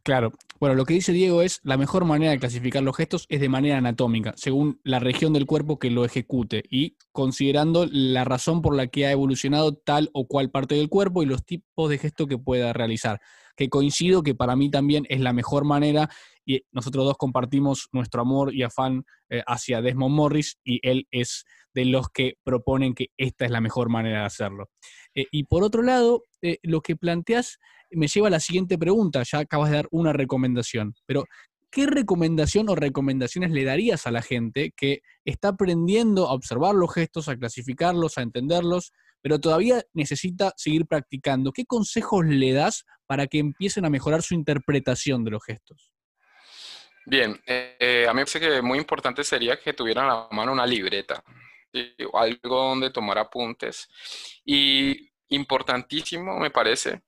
Claro. 0.02 0.32
Bueno, 0.60 0.76
lo 0.76 0.84
que 0.84 0.94
dice 0.94 1.12
Diego 1.12 1.42
es 1.42 1.60
la 1.62 1.76
mejor 1.76 2.04
manera 2.04 2.32
de 2.32 2.38
clasificar 2.38 2.82
los 2.82 2.96
gestos 2.96 3.26
es 3.28 3.40
de 3.40 3.48
manera 3.48 3.78
anatómica, 3.78 4.32
según 4.36 4.80
la 4.82 4.98
región 4.98 5.32
del 5.32 5.46
cuerpo 5.46 5.78
que 5.78 5.90
lo 5.90 6.04
ejecute 6.04 6.62
y 6.70 6.96
considerando 7.12 7.86
la 7.90 8.24
razón 8.24 8.62
por 8.62 8.74
la 8.74 8.86
que 8.86 9.06
ha 9.06 9.12
evolucionado 9.12 9.74
tal 9.74 10.10
o 10.12 10.26
cual 10.26 10.50
parte 10.50 10.74
del 10.74 10.88
cuerpo 10.88 11.22
y 11.22 11.26
los 11.26 11.44
tipos 11.44 11.90
de 11.90 11.98
gesto 11.98 12.26
que 12.26 12.38
pueda 12.38 12.72
realizar. 12.72 13.20
Que 13.56 13.68
coincido 13.68 14.22
que 14.22 14.34
para 14.34 14.56
mí 14.56 14.70
también 14.70 15.06
es 15.08 15.20
la 15.20 15.32
mejor 15.32 15.64
manera 15.64 16.08
y 16.44 16.62
nosotros 16.72 17.04
dos 17.04 17.16
compartimos 17.16 17.88
nuestro 17.92 18.22
amor 18.22 18.54
y 18.54 18.62
afán 18.62 19.04
eh, 19.28 19.42
hacia 19.46 19.80
Desmond 19.80 20.14
Morris 20.14 20.58
y 20.64 20.80
él 20.82 21.06
es 21.10 21.44
de 21.74 21.84
los 21.84 22.08
que 22.08 22.34
proponen 22.44 22.94
que 22.94 23.08
esta 23.16 23.44
es 23.44 23.50
la 23.50 23.60
mejor 23.60 23.88
manera 23.88 24.20
de 24.20 24.26
hacerlo. 24.26 24.70
Eh, 25.14 25.26
y 25.30 25.44
por 25.44 25.62
otro 25.62 25.82
lado, 25.82 26.24
eh, 26.42 26.58
lo 26.62 26.80
que 26.80 26.96
planteas 26.96 27.58
me 27.90 28.08
lleva 28.08 28.28
a 28.28 28.30
la 28.30 28.40
siguiente 28.40 28.78
pregunta, 28.78 29.22
ya 29.22 29.38
acabas 29.38 29.70
de 29.70 29.76
dar 29.76 29.88
una 29.90 30.12
recomendación, 30.12 30.94
pero 31.06 31.24
¿qué 31.70 31.86
recomendación 31.86 32.68
o 32.68 32.74
recomendaciones 32.74 33.50
le 33.50 33.64
darías 33.64 34.06
a 34.06 34.10
la 34.10 34.22
gente 34.22 34.72
que 34.76 35.02
está 35.24 35.48
aprendiendo 35.48 36.28
a 36.28 36.32
observar 36.32 36.74
los 36.74 36.92
gestos, 36.92 37.28
a 37.28 37.36
clasificarlos, 37.36 38.18
a 38.18 38.22
entenderlos, 38.22 38.92
pero 39.22 39.38
todavía 39.38 39.82
necesita 39.92 40.52
seguir 40.56 40.86
practicando? 40.86 41.52
¿Qué 41.52 41.64
consejos 41.64 42.24
le 42.26 42.52
das 42.52 42.84
para 43.06 43.26
que 43.26 43.38
empiecen 43.38 43.84
a 43.84 43.90
mejorar 43.90 44.22
su 44.22 44.34
interpretación 44.34 45.24
de 45.24 45.30
los 45.30 45.44
gestos? 45.44 45.90
Bien, 47.06 47.38
eh, 47.46 48.06
a 48.08 48.14
mí 48.14 48.20
me 48.20 48.24
parece 48.24 48.40
que 48.40 48.62
muy 48.62 48.78
importante 48.78 49.24
sería 49.24 49.58
que 49.60 49.74
tuvieran 49.74 50.06
a 50.06 50.14
la 50.14 50.28
mano 50.30 50.52
una 50.52 50.66
libreta, 50.66 51.22
algo 52.14 52.56
donde 52.68 52.90
tomar 52.90 53.18
apuntes. 53.18 53.88
Y 54.44 55.10
importantísimo, 55.28 56.38
me 56.38 56.50
parece, 56.50 57.02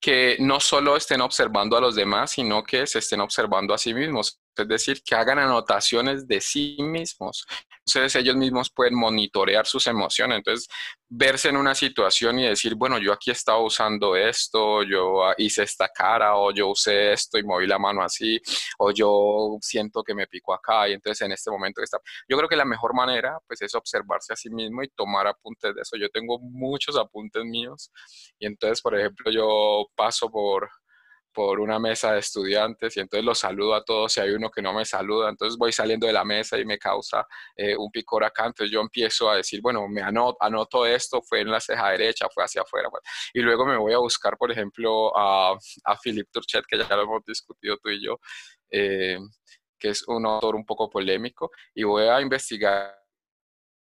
que 0.00 0.36
no 0.40 0.60
solo 0.60 0.96
estén 0.96 1.20
observando 1.20 1.76
a 1.76 1.80
los 1.80 1.94
demás, 1.94 2.32
sino 2.32 2.62
que 2.62 2.86
se 2.86 3.00
estén 3.00 3.20
observando 3.20 3.74
a 3.74 3.78
sí 3.78 3.92
mismos 3.94 4.40
es 4.62 4.68
decir, 4.68 5.02
que 5.02 5.14
hagan 5.14 5.38
anotaciones 5.38 6.26
de 6.26 6.40
sí 6.40 6.76
mismos. 6.80 7.46
Entonces 7.86 8.16
ellos 8.16 8.36
mismos 8.36 8.70
pueden 8.70 8.94
monitorear 8.94 9.66
sus 9.66 9.86
emociones. 9.86 10.38
Entonces, 10.38 10.68
verse 11.08 11.48
en 11.48 11.56
una 11.56 11.74
situación 11.74 12.38
y 12.38 12.46
decir, 12.46 12.74
bueno, 12.74 12.98
yo 12.98 13.12
aquí 13.12 13.30
estaba 13.30 13.60
usando 13.62 14.14
esto, 14.14 14.82
yo 14.82 15.22
hice 15.38 15.62
esta 15.62 15.88
cara, 15.88 16.36
o 16.36 16.52
yo 16.52 16.68
usé 16.68 17.12
esto 17.12 17.38
y 17.38 17.44
moví 17.44 17.66
la 17.66 17.78
mano 17.78 18.02
así, 18.02 18.38
o 18.78 18.90
yo 18.90 19.56
siento 19.62 20.02
que 20.02 20.14
me 20.14 20.26
pico 20.26 20.52
acá, 20.52 20.88
y 20.88 20.92
entonces 20.92 21.24
en 21.24 21.32
este 21.32 21.50
momento 21.50 21.82
está. 21.82 21.98
Yo 22.28 22.36
creo 22.36 22.48
que 22.48 22.56
la 22.56 22.66
mejor 22.66 22.94
manera, 22.94 23.38
pues, 23.46 23.62
es 23.62 23.74
observarse 23.74 24.32
a 24.34 24.36
sí 24.36 24.50
mismo 24.50 24.82
y 24.82 24.88
tomar 24.88 25.26
apuntes 25.26 25.74
de 25.74 25.80
eso. 25.80 25.96
Yo 25.96 26.10
tengo 26.10 26.38
muchos 26.40 26.96
apuntes 26.96 27.42
míos, 27.44 27.90
y 28.38 28.46
entonces, 28.46 28.82
por 28.82 28.98
ejemplo, 28.98 29.30
yo 29.30 29.86
paso 29.96 30.30
por 30.30 30.68
por 31.32 31.60
una 31.60 31.78
mesa 31.78 32.12
de 32.12 32.20
estudiantes 32.20 32.96
y 32.96 33.00
entonces 33.00 33.24
los 33.24 33.38
saludo 33.38 33.74
a 33.74 33.84
todos 33.84 34.16
y 34.16 34.20
hay 34.20 34.30
uno 34.30 34.50
que 34.50 34.62
no 34.62 34.72
me 34.72 34.84
saluda, 34.84 35.28
entonces 35.28 35.56
voy 35.58 35.72
saliendo 35.72 36.06
de 36.06 36.12
la 36.12 36.24
mesa 36.24 36.58
y 36.58 36.64
me 36.64 36.78
causa 36.78 37.26
eh, 37.56 37.76
un 37.76 37.90
picor 37.90 38.24
acá, 38.24 38.46
entonces 38.46 38.72
yo 38.72 38.80
empiezo 38.80 39.30
a 39.30 39.36
decir, 39.36 39.60
bueno, 39.60 39.86
me 39.88 40.02
anoto, 40.02 40.36
anoto 40.40 40.86
esto, 40.86 41.22
fue 41.22 41.40
en 41.40 41.50
la 41.50 41.60
ceja 41.60 41.90
derecha, 41.90 42.26
fue 42.32 42.44
hacia 42.44 42.62
afuera, 42.62 42.88
y 43.32 43.40
luego 43.40 43.64
me 43.66 43.76
voy 43.76 43.92
a 43.92 43.98
buscar, 43.98 44.36
por 44.36 44.50
ejemplo, 44.50 45.16
a, 45.16 45.56
a 45.84 45.96
Philippe 45.98 46.30
Turchet, 46.32 46.64
que 46.66 46.78
ya 46.78 46.96
lo 46.96 47.02
hemos 47.02 47.24
discutido 47.24 47.76
tú 47.78 47.90
y 47.90 48.04
yo, 48.04 48.18
eh, 48.70 49.18
que 49.78 49.90
es 49.90 50.06
un 50.08 50.26
autor 50.26 50.56
un 50.56 50.64
poco 50.66 50.90
polémico, 50.90 51.50
y 51.74 51.84
voy 51.84 52.04
a 52.04 52.20
investigar 52.20 52.94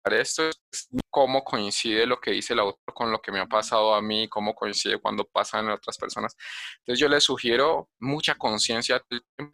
esto. 0.05 0.49
es 0.49 0.89
cómo 1.17 1.43
coincide 1.43 2.05
lo 2.05 2.21
que 2.21 2.33
dice 2.33 2.53
el 2.53 2.59
autor 2.59 2.93
con 2.93 3.11
lo 3.11 3.23
que 3.23 3.33
me 3.33 3.41
ha 3.41 3.47
pasado 3.47 3.95
a 3.95 4.03
mí, 4.03 4.29
cómo 4.29 4.55
coincide 4.55 4.99
cuando 4.99 5.25
pasan 5.25 5.65
en 5.65 5.71
otras 5.71 5.97
personas. 5.97 6.37
Entonces 6.81 7.01
yo 7.01 7.09
les 7.09 7.25
sugiero 7.25 7.89
mucha 8.01 8.35
conciencia, 8.35 9.03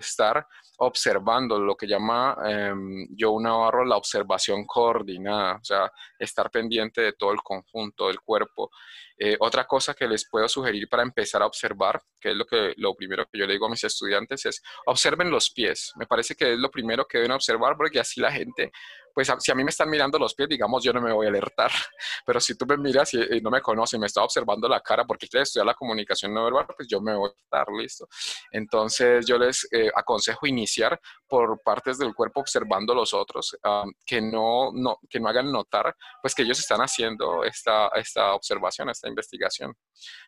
estar 0.00 0.44
observando 0.78 1.60
lo 1.60 1.76
que 1.76 1.86
llama 1.86 2.36
eh, 2.44 2.74
Joe 3.16 3.40
Navarro 3.40 3.84
la 3.84 3.96
observación 3.96 4.64
coordinada, 4.66 5.54
o 5.54 5.64
sea, 5.64 5.92
estar 6.18 6.50
pendiente 6.50 7.00
de 7.00 7.12
todo 7.12 7.30
el 7.30 7.40
conjunto 7.44 8.08
del 8.08 8.18
cuerpo. 8.20 8.68
Eh, 9.16 9.36
otra 9.38 9.64
cosa 9.64 9.94
que 9.94 10.08
les 10.08 10.28
puedo 10.28 10.48
sugerir 10.48 10.88
para 10.88 11.04
empezar 11.04 11.42
a 11.42 11.46
observar, 11.46 12.02
que 12.20 12.30
es 12.30 12.36
lo, 12.36 12.44
que, 12.44 12.74
lo 12.78 12.92
primero 12.96 13.24
que 13.30 13.38
yo 13.38 13.46
le 13.46 13.52
digo 13.52 13.66
a 13.66 13.70
mis 13.70 13.84
estudiantes, 13.84 14.46
es 14.46 14.60
observen 14.86 15.30
los 15.30 15.52
pies. 15.52 15.92
Me 15.94 16.06
parece 16.06 16.34
que 16.34 16.54
es 16.54 16.58
lo 16.58 16.72
primero 16.72 17.06
que 17.06 17.18
deben 17.18 17.30
observar 17.30 17.76
porque 17.76 18.00
así 18.00 18.20
la 18.20 18.32
gente 18.32 18.72
pues 19.14 19.30
si 19.38 19.52
a 19.52 19.54
mí 19.54 19.64
me 19.64 19.70
están 19.70 19.90
mirando 19.90 20.18
los 20.18 20.34
pies, 20.34 20.48
digamos, 20.48 20.82
yo 20.82 20.92
no 20.92 21.00
me 21.00 21.12
voy 21.12 21.26
a 21.26 21.30
leer 21.30 21.51
Pero 22.26 22.40
si 22.40 22.56
tú 22.56 22.66
me 22.66 22.76
miras 22.76 23.12
y, 23.14 23.40
no 23.40 23.50
me 23.50 23.60
conoces 23.60 23.98
me 23.98 24.06
estás 24.06 24.24
observando 24.24 24.68
la 24.68 24.80
cara 24.80 25.04
porque 25.04 25.28
quieres 25.28 25.48
estudiar 25.48 25.66
la 25.66 25.74
comunicación 25.74 26.32
no 26.32 26.44
verbal, 26.44 26.66
pues 26.76 26.88
yo 26.88 27.00
me 27.00 27.14
voy 27.14 27.30
a 27.30 27.32
cortar, 27.32 27.72
listo. 27.74 28.06
Entonces 28.50 29.26
yo 29.26 29.38
les 29.38 29.66
eh, 29.72 29.90
aconsejo 29.94 30.46
iniciar 30.46 31.00
por 31.26 31.60
partes 31.62 31.98
del 31.98 32.14
cuerpo 32.14 32.40
observando 32.40 32.94
los 32.94 33.14
otros, 33.14 33.56
que, 34.04 34.20
no, 34.20 34.70
no, 34.72 34.98
que 35.08 35.20
no 35.20 35.28
hagan 35.28 35.50
notar 35.50 35.94
pues 36.20 36.34
que 36.34 36.42
ellos 36.42 36.58
están 36.58 36.80
haciendo 36.80 37.44
esta, 37.44 37.88
esta 37.94 38.34
observación, 38.34 38.90
esta 38.90 39.08
investigación. 39.08 39.74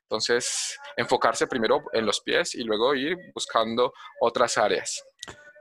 Entonces, 0.02 0.78
enfocarse 0.96 1.46
primero 1.46 1.82
en 1.92 2.06
los 2.06 2.20
pies 2.20 2.54
y 2.54 2.62
luego 2.62 2.94
ir 2.94 3.16
buscando 3.34 3.92
otras 4.20 4.58
áreas. 4.58 5.02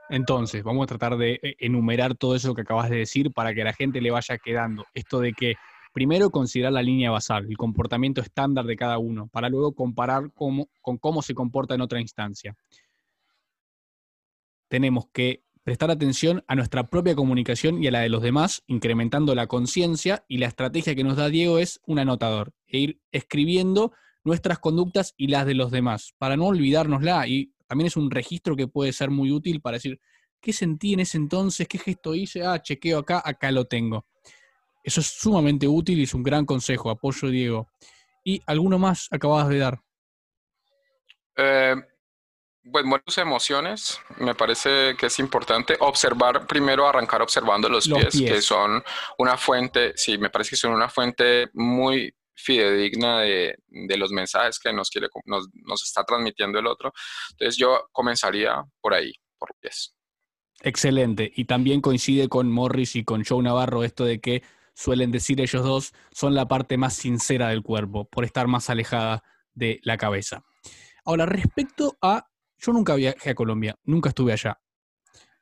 Entonces, 0.08 0.62
vamos 0.62 0.84
a 0.84 0.86
tratar 0.86 1.16
de 1.16 1.40
eh, 1.42 1.56
enumerar 1.58 2.14
todo 2.14 2.34
eso 2.36 2.54
que 2.54 2.62
acabas 2.62 2.90
de 2.90 2.98
decir 2.98 3.32
para 3.32 3.54
que 3.54 3.62
a 3.62 3.66
la 3.66 3.72
gente 3.72 4.00
le 4.00 4.10
vaya 4.10 4.38
quedando. 4.38 4.84
Esto 4.94 5.20
de 5.20 5.32
que 5.32 5.54
primero 5.92 6.30
considerar 6.30 6.72
la 6.72 6.82
línea 6.82 7.10
basal, 7.10 7.46
el 7.48 7.56
comportamiento 7.56 8.20
estándar 8.20 8.66
de 8.66 8.76
cada 8.76 8.98
uno, 8.98 9.28
para 9.28 9.48
luego 9.48 9.74
comparar 9.74 10.32
con 10.32 10.66
cómo 11.00 11.22
se 11.22 11.34
comporta 11.34 11.74
en 11.74 11.80
otra 11.80 12.00
instancia. 12.00 12.54
Tenemos 14.68 15.06
que 15.12 15.44
prestar 15.62 15.90
atención 15.90 16.44
a 16.46 16.54
nuestra 16.54 16.88
propia 16.88 17.14
comunicación 17.14 17.82
y 17.82 17.86
a 17.86 17.90
la 17.90 18.00
de 18.00 18.10
los 18.10 18.22
demás, 18.22 18.62
incrementando 18.66 19.34
la 19.34 19.46
conciencia 19.46 20.24
y 20.28 20.38
la 20.38 20.46
estrategia 20.46 20.94
que 20.94 21.04
nos 21.04 21.16
da 21.16 21.28
Diego 21.28 21.58
es 21.58 21.80
un 21.86 21.98
anotador, 21.98 22.52
e 22.66 22.78
ir 22.78 23.00
escribiendo 23.12 23.92
nuestras 24.24 24.58
conductas 24.58 25.14
y 25.16 25.28
las 25.28 25.46
de 25.46 25.54
los 25.54 25.70
demás, 25.70 26.14
para 26.18 26.36
no 26.36 26.46
olvidárnosla 26.46 27.26
y 27.28 27.53
también 27.66 27.86
es 27.86 27.96
un 27.96 28.10
registro 28.10 28.56
que 28.56 28.68
puede 28.68 28.92
ser 28.92 29.10
muy 29.10 29.30
útil 29.30 29.60
para 29.60 29.76
decir, 29.76 30.00
¿qué 30.40 30.52
sentí 30.52 30.92
en 30.92 31.00
ese 31.00 31.16
entonces? 31.16 31.66
¿Qué 31.68 31.78
gesto 31.78 32.14
hice? 32.14 32.44
Ah, 32.44 32.60
chequeo 32.60 32.98
acá, 32.98 33.22
acá 33.24 33.50
lo 33.50 33.64
tengo. 33.64 34.06
Eso 34.82 35.00
es 35.00 35.06
sumamente 35.06 35.66
útil 35.66 35.98
y 35.98 36.02
es 36.02 36.14
un 36.14 36.22
gran 36.22 36.44
consejo. 36.44 36.90
Apoyo, 36.90 37.28
Diego. 37.28 37.68
¿Y 38.22 38.42
alguno 38.46 38.78
más 38.78 39.08
acabas 39.10 39.48
de 39.48 39.58
dar? 39.58 39.80
Eh, 41.36 41.74
pues 42.70 42.84
muchas 42.84 43.18
emociones, 43.18 44.00
me 44.18 44.34
parece 44.34 44.96
que 44.96 45.06
es 45.06 45.18
importante 45.18 45.76
observar, 45.80 46.46
primero 46.46 46.88
arrancar 46.88 47.20
observando 47.20 47.68
los, 47.68 47.86
pies, 47.88 48.14
que 48.14 48.40
son 48.40 48.82
una 49.18 49.36
fuente, 49.36 49.92
sí, 49.96 50.16
me 50.16 50.30
parece 50.30 50.50
que 50.50 50.56
son 50.56 50.72
una 50.72 50.88
fuente 50.88 51.50
muy 51.52 52.14
fidedigna 52.34 53.20
de, 53.20 53.56
los 53.96 54.10
mensajes 54.10 54.58
que 54.58 54.72
nos, 54.72 54.90
quiere, 54.90 55.08
nos, 55.24 55.48
nos, 55.52 55.82
está 55.82 56.04
transmitiendo 56.04 56.58
el 56.58 56.66
otro. 56.66 56.92
Entonces 57.30 57.56
yo 57.56 57.88
comenzaría 57.92 58.62
por 58.80 58.94
ahí, 58.94 59.12
por 59.38 59.50
pies. 59.60 59.94
Excelente. 60.62 61.30
Y 61.34 61.44
también 61.44 61.80
coincide 61.80 62.28
con 62.28 62.50
Morris 62.50 62.96
y 62.96 63.04
con 63.04 63.24
Joe 63.24 63.42
Navarro 63.42 63.84
esto 63.84 64.04
de 64.04 64.20
que 64.20 64.42
suelen 64.74 65.10
decir 65.10 65.40
ellos 65.40 65.62
dos 65.62 65.92
son 66.10 66.34
la 66.34 66.48
parte 66.48 66.76
más 66.76 66.94
sincera 66.94 67.48
del 67.48 67.62
cuerpo, 67.62 68.08
por 68.08 68.24
estar 68.24 68.48
más 68.48 68.70
alejada 68.70 69.22
de 69.52 69.80
la 69.82 69.96
cabeza. 69.96 70.44
Ahora, 71.04 71.26
respecto 71.26 71.96
a, 72.00 72.26
yo 72.58 72.72
nunca 72.72 72.94
viajé 72.94 73.30
a 73.30 73.34
Colombia, 73.34 73.76
nunca 73.84 74.08
estuve 74.08 74.32
allá. 74.32 74.58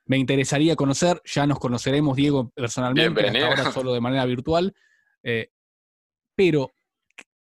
Me 0.05 0.17
interesaría 0.17 0.75
conocer, 0.75 1.21
ya 1.23 1.47
nos 1.47 1.59
conoceremos, 1.59 2.17
Diego, 2.17 2.49
personalmente, 2.49 3.25
hasta 3.25 3.47
ahora 3.47 3.71
solo 3.71 3.93
de 3.93 4.01
manera 4.01 4.25
virtual. 4.25 4.75
Eh, 5.23 5.49
pero 6.35 6.73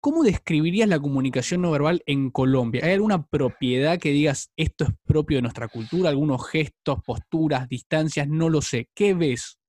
¿Cómo 0.04 0.24
describirías 0.24 0.90
la 0.90 1.00
comunicación 1.00 1.62
no 1.62 1.70
verbal 1.70 2.02
en 2.08 2.32
Colombia? 2.32 2.84
¿Hay 2.84 2.94
alguna 2.94 3.24
propiedad 3.24 4.00
que 4.00 4.10
digas 4.10 4.52
esto 4.58 4.86
es 4.86 4.90
propio 5.06 5.38
de 5.38 5.44
nuestra 5.44 5.68
cultura? 5.68 6.10
¿Algunos 6.10 6.50
gestos, 6.50 6.98
posturas, 7.06 7.70
distancias? 7.70 8.28
No 8.28 8.50
lo 8.50 8.64
sé. 8.64 8.90
¿Qué 8.96 9.14
ves? 9.14 9.60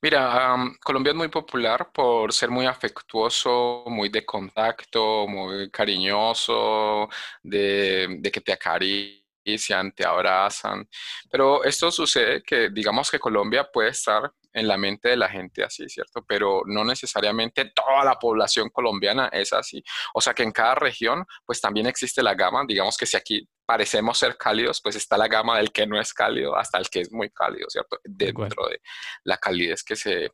Mira, 0.00 0.56
Colombia 0.84 1.10
es 1.10 1.16
muy 1.16 1.26
popular 1.26 1.90
por 1.92 2.32
ser 2.32 2.48
muy 2.48 2.66
afectuoso, 2.66 3.82
muy 3.88 4.08
de 4.08 4.24
contacto, 4.24 5.26
muy 5.26 5.68
cariñoso, 5.68 7.08
de, 7.42 8.18
de 8.20 8.30
que 8.30 8.40
te 8.40 8.52
acarician, 8.52 9.90
te 9.96 10.06
abrazan. 10.06 10.88
Pero 11.28 11.64
esto 11.64 11.90
sucede 11.90 12.40
que, 12.40 12.70
digamos 12.70 13.10
que 13.10 13.18
Colombia 13.18 13.68
puede 13.68 13.88
estar 13.88 14.32
en 14.56 14.66
la 14.66 14.78
mente 14.78 15.10
de 15.10 15.16
la 15.16 15.28
gente 15.28 15.62
así, 15.62 15.86
¿cierto? 15.88 16.24
Pero 16.26 16.62
no 16.64 16.82
necesariamente 16.82 17.72
toda 17.74 18.02
la 18.04 18.14
población 18.14 18.70
colombiana 18.70 19.28
es 19.30 19.52
así. 19.52 19.82
O 20.14 20.20
sea 20.22 20.32
que 20.32 20.42
en 20.42 20.50
cada 20.50 20.74
región, 20.74 21.26
pues 21.44 21.60
también 21.60 21.86
existe 21.86 22.22
la 22.22 22.34
gama, 22.34 22.64
digamos 22.66 22.96
que 22.96 23.04
si 23.04 23.18
aquí 23.18 23.46
parecemos 23.66 24.16
ser 24.16 24.38
cálidos, 24.38 24.80
pues 24.82 24.96
está 24.96 25.18
la 25.18 25.28
gama 25.28 25.58
del 25.58 25.72
que 25.72 25.86
no 25.86 26.00
es 26.00 26.14
cálido 26.14 26.56
hasta 26.56 26.78
el 26.78 26.88
que 26.88 27.02
es 27.02 27.12
muy 27.12 27.28
cálido, 27.30 27.68
¿cierto? 27.68 27.98
Dentro 28.02 28.66
de 28.68 28.80
la 29.24 29.36
calidez 29.36 29.82
que 29.82 29.94
se, 29.94 30.30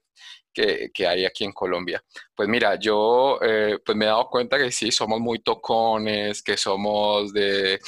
que, 0.52 0.90
hay 1.06 1.24
aquí 1.24 1.44
en 1.44 1.52
Colombia. 1.52 2.02
Pues 2.34 2.48
mira, 2.48 2.76
yo 2.78 3.38
eh, 3.42 3.78
pues 3.84 3.96
me 3.96 4.04
he 4.04 4.08
dado 4.08 4.28
cuenta 4.28 4.58
que 4.58 4.70
sí, 4.70 4.90
somos 4.90 5.20
muy 5.20 5.40
tocones, 5.40 6.42
que 6.42 6.56
somos 6.56 7.32
de, 7.32 7.80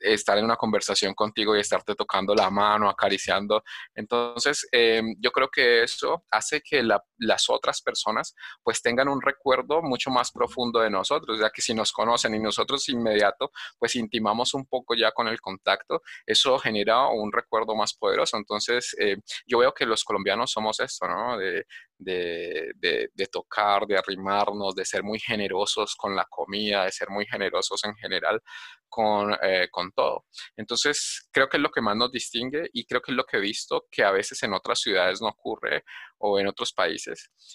estar 0.00 0.38
en 0.38 0.44
una 0.44 0.56
conversación 0.56 1.14
contigo 1.14 1.56
y 1.56 1.60
estarte 1.60 1.94
tocando 1.94 2.34
la 2.34 2.50
mano, 2.50 2.88
acariciando. 2.88 3.62
Entonces, 3.94 4.66
em, 4.72 5.14
yo 5.20 5.30
creo 5.30 5.48
que 5.48 5.82
eso 5.84 6.24
hace 6.30 6.60
que 6.60 6.82
las 7.20 7.48
otras 7.48 7.80
personas 7.82 8.34
pues 8.62 8.82
tengan 8.82 9.08
un 9.08 9.22
recuerdo 9.22 9.82
mucho 9.82 10.10
más 10.10 10.32
profundo 10.32 10.80
de 10.80 10.90
nosotros, 10.90 11.38
ya 11.40 11.50
que 11.50 11.62
si 11.62 11.74
nos 11.74 11.92
conocen 11.92 12.34
y 12.34 12.38
nosotros 12.38 12.88
inmediato 12.88 13.50
pues 13.78 13.94
intimamos 13.96 14.54
un 14.54 14.66
poco 14.66 14.94
ya 14.94 15.12
con 15.12 15.28
el 15.28 15.40
contacto, 15.40 16.02
eso 16.26 16.58
genera 16.58 17.08
un 17.08 17.32
recuerdo 17.32 17.74
más 17.74 17.94
poderoso. 17.94 18.36
Entonces, 18.36 18.94
eh, 18.98 19.16
yo 19.46 19.58
veo 19.58 19.72
que 19.72 19.86
los 19.86 20.04
colombianos 20.04 20.50
somos 20.50 20.80
esto, 20.80 21.06
¿no? 21.06 21.38
De, 21.38 21.64
de, 22.00 22.72
de, 23.14 23.26
tocar, 23.26 23.86
de 23.86 23.98
arrimarnos, 23.98 24.74
de 24.74 24.84
ser 24.84 25.02
muy 25.02 25.18
generosos 25.18 25.94
con 25.96 26.16
la 26.16 26.24
comida, 26.24 26.84
de 26.84 26.92
ser 26.92 27.10
muy 27.10 27.26
generosos 27.26 27.84
en 27.84 27.94
general 27.96 28.40
con, 28.88 29.36
eh, 29.42 29.68
con 29.70 29.92
todo. 29.92 30.24
Entonces, 30.56 31.28
creo 31.30 31.48
que 31.48 31.58
es 31.58 31.62
lo 31.62 31.70
que 31.70 31.80
más 31.80 31.96
nos 31.96 32.10
distingue 32.10 32.68
y 32.72 32.86
creo 32.86 33.00
que 33.02 33.12
es 33.12 33.16
lo 33.16 33.24
que 33.24 33.36
he 33.36 33.40
visto 33.40 33.86
que 33.90 34.02
a 34.02 34.10
veces 34.10 34.42
en 34.42 34.54
otras 34.54 34.80
ciudades 34.80 35.20
no 35.20 35.28
ocurre 35.28 35.84
o 36.18 36.38
en 36.38 36.48
otros 36.48 36.72
países. 36.72 37.09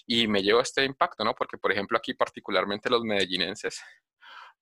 Y 0.06 0.28
me 0.28 0.42
llevo 0.42 0.60
este 0.60 0.84
impacto, 0.84 1.24
¿no? 1.24 1.34
Porque, 1.34 1.58
por 1.58 1.72
ejemplo, 1.72 1.98
aquí 1.98 2.14
particularmente 2.14 2.90
los 2.90 3.02
medellinenses, 3.02 3.80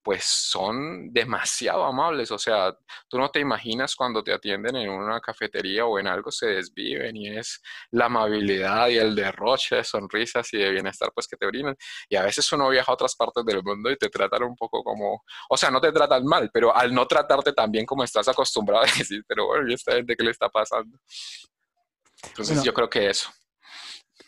pues 0.05 0.25
son 0.25 1.11
demasiado 1.13 1.83
amables. 1.83 2.31
O 2.31 2.39
sea, 2.39 2.77
tú 3.09 3.19
no 3.19 3.31
te 3.31 3.41
imaginas 3.41 3.97
cuando 3.97 4.23
te 4.23 4.35
atienden 4.35 4.77
en 4.77 4.91
una 4.91 5.19
cafetería 5.19 5.87
o 5.87 5.99
en 5.99 6.07
algo, 6.07 6.31
se 6.31 6.47
desviven 6.47 7.17
y 7.17 7.29
es 7.39 7.63
la 7.91 8.05
amabilidad 8.05 8.89
y 8.89 8.99
el 8.99 9.15
derroche 9.15 9.77
de 9.77 9.85
sonrisas 9.85 10.53
y 10.53 10.59
de 10.59 10.71
bienestar 10.71 11.11
pues 11.15 11.27
que 11.27 11.39
te 11.39 11.47
brindan. 11.47 11.75
Y 12.09 12.17
a 12.17 12.23
veces 12.23 12.53
uno 12.53 12.69
viaja 12.69 12.93
a 12.93 12.95
otras 12.95 13.17
partes 13.17 13.47
del 13.47 13.63
mundo 13.63 13.91
y 13.91 13.97
te 13.97 14.11
tratan 14.11 14.43
un 14.43 14.55
poco 14.57 14.85
como, 14.85 15.25
o 15.49 15.57
sea, 15.57 15.71
no 15.71 15.81
te 15.81 15.91
tratan 15.91 16.25
mal, 16.27 16.51
pero 16.53 16.77
al 16.77 16.93
no 16.93 17.07
tratarte 17.07 17.55
tan 17.55 17.73
bien 17.73 17.87
como 17.87 18.05
estás 18.05 18.29
acostumbrado 18.29 18.85
a 18.85 18.87
decir, 18.99 19.25
pero 19.27 19.47
bueno, 19.47 19.71
¿y 19.71 19.73
esta 19.73 19.93
gente 19.93 20.15
qué 20.15 20.23
le 20.23 20.33
está 20.33 20.51
pasando? 20.51 20.99
Entonces 22.29 22.63
yo 22.63 22.75
creo 22.75 22.91
que 22.91 23.09
eso. 23.09 23.31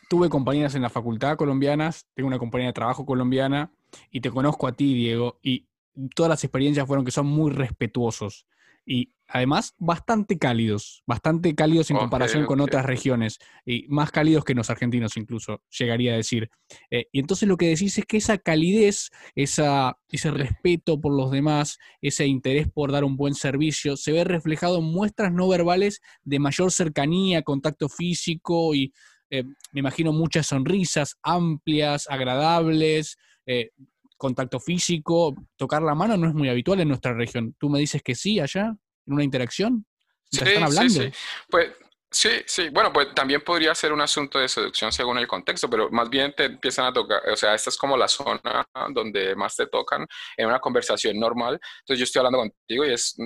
Tuve 0.09 0.29
compañeras 0.29 0.75
en 0.75 0.83
la 0.83 0.91
facultad 0.91 1.37
colombianas, 1.37 2.07
tengo 2.15 2.29
una 2.29 2.39
compañía 2.39 2.69
de 2.69 2.73
trabajo 2.73 3.05
colombiana 3.05 3.73
y 4.11 4.21
te 4.21 4.31
conozco 4.31 4.67
a 4.67 4.73
ti, 4.73 4.95
Diego, 4.95 5.39
y 5.43 5.67
todas 6.15 6.31
las 6.31 6.45
experiencias 6.45 6.87
fueron 6.87 7.05
que 7.05 7.11
son 7.11 7.27
muy 7.27 7.51
respetuosos 7.51 8.47
y 8.87 9.13
además 9.27 9.75
bastante 9.79 10.39
cálidos, 10.39 11.03
bastante 11.05 11.57
cálidos 11.57 11.91
en 11.91 11.97
comparación 11.97 12.47
con 12.47 12.61
otras 12.61 12.87
regiones 12.87 13.41
y 13.65 13.85
más 13.89 14.13
cálidos 14.13 14.45
que 14.45 14.55
los 14.55 14.71
argentinos 14.71 15.17
incluso, 15.17 15.63
llegaría 15.77 16.13
a 16.13 16.17
decir. 16.17 16.49
Eh, 16.91 17.09
y 17.11 17.19
entonces 17.19 17.49
lo 17.49 17.57
que 17.57 17.69
decís 17.69 17.99
es 17.99 18.07
que 18.07 18.19
esa 18.19 18.39
calidez, 18.39 19.11
esa, 19.35 19.99
ese 20.09 20.31
respeto 20.31 21.01
por 21.01 21.13
los 21.13 21.33
demás, 21.33 21.79
ese 22.01 22.27
interés 22.27 22.69
por 22.69 22.93
dar 22.93 23.03
un 23.03 23.17
buen 23.17 23.35
servicio, 23.35 23.97
se 23.97 24.13
ve 24.13 24.23
reflejado 24.23 24.79
en 24.79 24.85
muestras 24.85 25.33
no 25.33 25.49
verbales 25.49 26.01
de 26.23 26.39
mayor 26.39 26.71
cercanía, 26.71 27.43
contacto 27.43 27.89
físico 27.89 28.77
y 28.77 28.93
eh, 29.31 29.45
me 29.73 29.81
imagino 29.81 30.13
muchas 30.13 30.47
sonrisas 30.47 31.17
amplias, 31.23 32.07
agradables, 32.09 33.17
eh, 33.47 33.71
contacto 34.17 34.61
físico, 34.61 35.35
tocar 35.57 35.83
la 35.83 35.95
mano 35.95 36.17
no 36.17 36.29
es 36.29 36.35
muy 36.35 36.49
habitual 36.49 36.81
en 36.81 36.89
nuestra 36.89 37.13
región. 37.13 37.55
¿Tú 37.59 37.69
me 37.69 37.79
dices 37.79 38.03
que 38.03 38.15
sí 38.15 38.41
allá, 38.41 38.75
en 39.07 39.13
una 39.13 39.25
interacción? 39.25 39.87
Sí, 40.31 40.43
están 40.43 40.65
hablando? 40.65 40.93
Sí, 40.93 41.01
sí. 41.01 41.13
Pues 41.51 41.71
Sí, 42.09 42.31
sí, 42.47 42.69
bueno, 42.71 42.93
pues 42.93 43.13
también 43.15 43.43
podría 43.43 43.75
ser 43.75 43.93
un 43.93 44.01
asunto 44.01 44.39
de 44.39 44.49
seducción 44.49 44.93
según 44.93 45.19
el 45.19 45.27
contexto, 45.27 45.69
pero 45.69 45.91
más 45.91 46.09
bien 46.09 46.33
te 46.35 46.45
empiezan 46.45 46.87
a 46.87 46.93
tocar, 46.93 47.21
o 47.29 47.37
sea, 47.37 47.53
esta 47.55 47.69
es 47.69 47.77
como 47.77 47.97
la 47.97 48.07
zona 48.07 48.65
donde 48.95 49.35
más 49.35 49.57
te 49.57 49.67
tocan 49.67 50.07
en 50.37 50.47
una 50.47 50.61
conversación 50.61 51.19
normal. 51.19 51.61
Entonces 51.81 51.99
yo 51.99 52.05
estoy 52.05 52.21
hablando 52.21 52.39
contigo 52.39 52.85
y 52.85 52.93
es, 52.93 53.17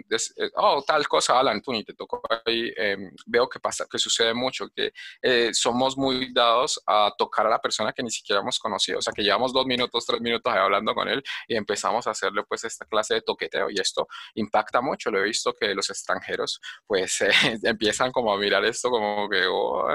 oh, 0.57 0.83
tal 0.85 1.07
cosa, 1.09 1.39
Alan, 1.39 1.61
tú 1.61 1.73
ni 1.73 1.85
te 1.85 1.93
tocó 1.95 2.23
ahí. 2.47 2.73
Em, 2.75 3.11
veo 3.27 3.49
que 3.49 3.61
pasa, 3.61 3.87
que 3.89 3.99
sucede 3.99 4.33
mucho, 4.33 4.69
que 4.75 4.93
eh, 5.23 5.51
somos 5.53 5.97
muy 5.99 6.33
dados 6.33 6.81
a 6.87 7.13
tocar 7.17 7.47
a 7.47 7.51
la 7.51 7.61
persona 7.61 7.93
que 7.93 8.03
ni 8.03 8.11
siquiera 8.11 8.41
hemos 8.41 8.59
conocido, 8.59 8.99
o 8.99 9.03
sea, 9.03 9.13
que 9.13 9.23
llevamos 9.23 9.53
dos 9.53 9.67
minutos, 9.67 10.07
tres 10.07 10.21
minutos 10.23 10.53
hablando 10.53 10.95
con 10.95 11.07
él 11.09 11.23
y 11.47 11.55
empezamos 11.55 12.07
a 12.07 12.11
hacerle 12.13 12.45
pues 12.49 12.65
esta 12.65 12.87
clase 12.87 13.15
de 13.15 13.23
toqueteo 13.23 13.69
y 13.71 13.79
esto 13.79 14.09
impacta 14.35 14.81
mucho. 14.81 15.11
Lo 15.11 15.21
he 15.21 15.25
visto 15.25 15.53
que 15.53 15.75
los 15.75 15.91
extranjeros 15.91 16.61
pues 16.87 17.19
empiezan 17.63 18.11
como 18.11 18.33
a 18.33 18.39
mirar 18.39 18.65
esto 18.71 18.91
como 18.91 19.29
que, 19.29 19.43
oh, 19.49 19.87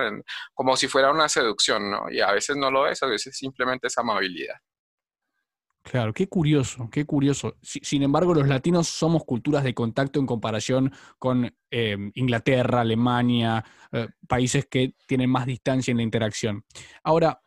como 0.54 0.78
si 0.78 0.88
fuera 0.88 1.12
una 1.12 1.28
seducción, 1.28 1.90
¿no? 1.90 2.12
Y 2.12 2.22
a 2.22 2.32
veces 2.32 2.56
no 2.56 2.72
lo 2.72 2.88
es, 2.88 3.02
a 3.04 3.08
veces 3.08 3.38
simplemente 3.38 3.88
es 3.88 3.98
amabilidad. 3.98 4.56
Claro, 5.86 6.14
qué 6.14 6.28
curioso, 6.28 6.90
qué 6.92 7.06
curioso. 7.06 7.58
sin 7.62 8.02
embargo, 8.02 8.34
los 8.34 8.48
latinos 8.48 8.88
somos 8.88 9.24
culturas 9.24 9.64
de 9.64 9.76
contacto 9.76 10.20
en 10.20 10.26
comparación 10.26 10.92
con 11.20 11.56
em, 11.70 12.12
Inglaterra, 12.16 12.82
Alemania, 12.82 13.64
eh, 13.92 14.08
países 14.28 14.66
que 14.66 14.96
tienen 15.06 15.30
más 15.30 15.46
distancia 15.46 15.92
en 15.92 15.98
la 15.98 16.04
interacción. 16.04 16.66
Ahora, 17.04 17.40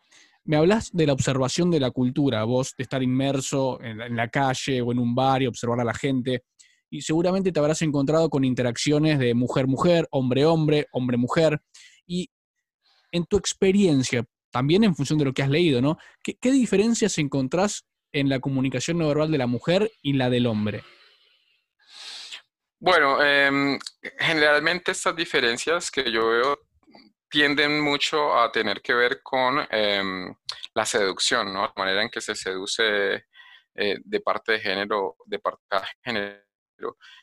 me 0.45 0.57
hablas 0.57 0.91
de 0.93 1.07
la 1.07 1.15
observación 1.15 1.69
de 1.71 1.81
la 1.81 1.91
cultura, 1.91 2.45
vos 2.45 2.75
de 2.79 2.85
estar 2.85 3.03
inmerso 3.03 3.83
en 3.83 4.17
la, 4.17 4.29
calle 4.29 4.81
o 4.83 4.93
en 4.93 5.01
un 5.01 5.17
bar 5.17 5.43
y 5.43 5.47
observar 5.47 5.81
a 5.81 5.85
la 5.85 5.93
gente, 5.93 6.45
y 6.91 7.03
seguramente 7.03 7.53
te 7.53 7.61
habrás 7.61 7.83
encontrado 7.83 8.31
con 8.31 8.45
interacciones 8.45 9.19
de 9.19 9.35
mujer-mujer, 9.35 10.09
hombre-hombre, 10.11 10.87
hombre-mujer, 10.93 11.61
y 12.07 12.31
en 13.13 13.27
tu 13.27 13.37
experiencia, 13.37 14.25
también 14.51 14.85
en 14.85 14.95
función 14.95 15.19
de 15.19 15.27
lo 15.27 15.33
que 15.33 15.43
has 15.43 15.51
leído, 15.51 15.81
¿no? 15.81 15.99
¿Qué, 16.23 16.51
diferencias 16.51 17.19
encontrás 17.19 17.87
en 18.13 18.29
la 18.29 18.41
comunicación 18.41 18.99
no 18.99 19.09
verbal 19.09 19.31
de 19.31 19.39
la 19.39 19.47
mujer 19.47 19.91
y 20.03 20.15
la 20.15 20.31
del 20.31 20.47
hombre? 20.47 20.83
Bueno, 22.81 23.23
em, 23.23 23.79
generalmente 24.19 24.93
estas 24.93 25.15
diferencias 25.17 25.91
que 25.91 26.11
yo 26.11 26.29
veo 26.29 26.59
tienden 27.29 27.81
mucho 27.81 28.39
a 28.39 28.51
tener 28.51 28.81
que 28.81 28.95
ver 28.95 29.21
con 29.23 29.67
em, 29.71 30.35
la 30.75 30.87
seducción, 30.87 31.53
¿no? 31.53 31.63
La 31.63 31.73
manera 31.77 32.03
en 32.03 32.09
que 32.09 32.23
se 32.23 32.35
seduce 32.35 33.27
eh, 33.75 33.97
de 34.03 34.21
parte 34.21 34.53
de 34.53 34.61
género, 34.61 35.17
de 35.27 35.39
parte 35.39 35.63
de 35.71 35.81
género 36.03 36.48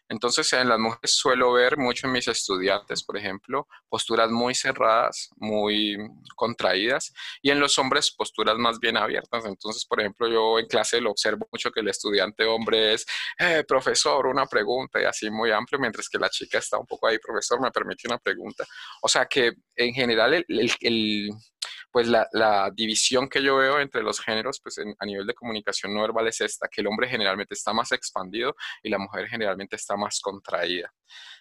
entonces, 0.07 0.51
en 0.53 0.69
las 0.69 0.79
mujeres 0.79 1.15
suelo 1.15 1.53
ver 1.53 1.77
mucho 1.77 2.07
en 2.07 2.13
mis 2.13 2.27
estudiantes, 2.27 3.03
por 3.03 3.17
ejemplo, 3.17 3.67
posturas 3.89 4.29
muy 4.29 4.53
cerradas, 4.53 5.29
muy 5.37 5.97
contraídas, 6.35 7.13
y 7.41 7.49
en 7.49 7.59
los 7.59 7.77
hombres 7.79 8.11
posturas 8.11 8.55
más 8.57 8.79
bien 8.79 8.97
abiertas. 8.97 9.45
Entonces, 9.45 9.85
por 9.85 9.99
ejemplo, 9.99 10.27
yo 10.27 10.59
en 10.59 10.67
clase 10.67 11.01
lo 11.01 11.11
observo 11.11 11.47
mucho 11.51 11.71
que 11.71 11.79
el 11.79 11.87
estudiante 11.87 12.45
hombre 12.45 12.93
es, 12.93 13.05
eh, 13.39 13.63
profesor, 13.67 14.27
una 14.27 14.45
pregunta, 14.45 15.01
y 15.01 15.05
así 15.05 15.29
muy 15.31 15.51
amplio, 15.51 15.79
mientras 15.79 16.07
que 16.07 16.19
la 16.19 16.29
chica 16.29 16.59
está 16.59 16.77
un 16.77 16.85
poco 16.85 17.07
ahí, 17.07 17.17
profesor, 17.19 17.59
me 17.59 17.71
permite 17.71 18.07
una 18.07 18.19
pregunta. 18.19 18.65
O 19.01 19.07
sea 19.07 19.25
que 19.25 19.53
en 19.75 19.93
general 19.93 20.33
el, 20.33 20.45
el 20.81 21.29
pues 21.95 22.09
la, 22.09 22.69
división 22.75 23.29
que 23.29 23.41
yo 23.41 23.55
veo 23.55 23.79
entre 23.79 24.03
los 24.03 24.19
géneros, 24.19 24.59
pues 24.61 24.81
a 24.99 25.05
nivel 25.05 25.25
de 25.25 25.33
comunicación 25.33 25.93
no 25.93 26.01
verbal 26.01 26.27
es 26.27 26.41
esta, 26.41 26.67
que 26.67 26.81
el 26.81 26.87
hombre 26.87 27.07
generalmente 27.07 27.53
está 27.53 27.71
más 27.71 27.93
expandido 27.93 28.53
y 28.83 28.89
la 28.89 28.97
mujer 28.97 29.29
generalmente 29.29 29.77
está 29.77 29.95
más 29.95 30.19
contraída. 30.19 30.93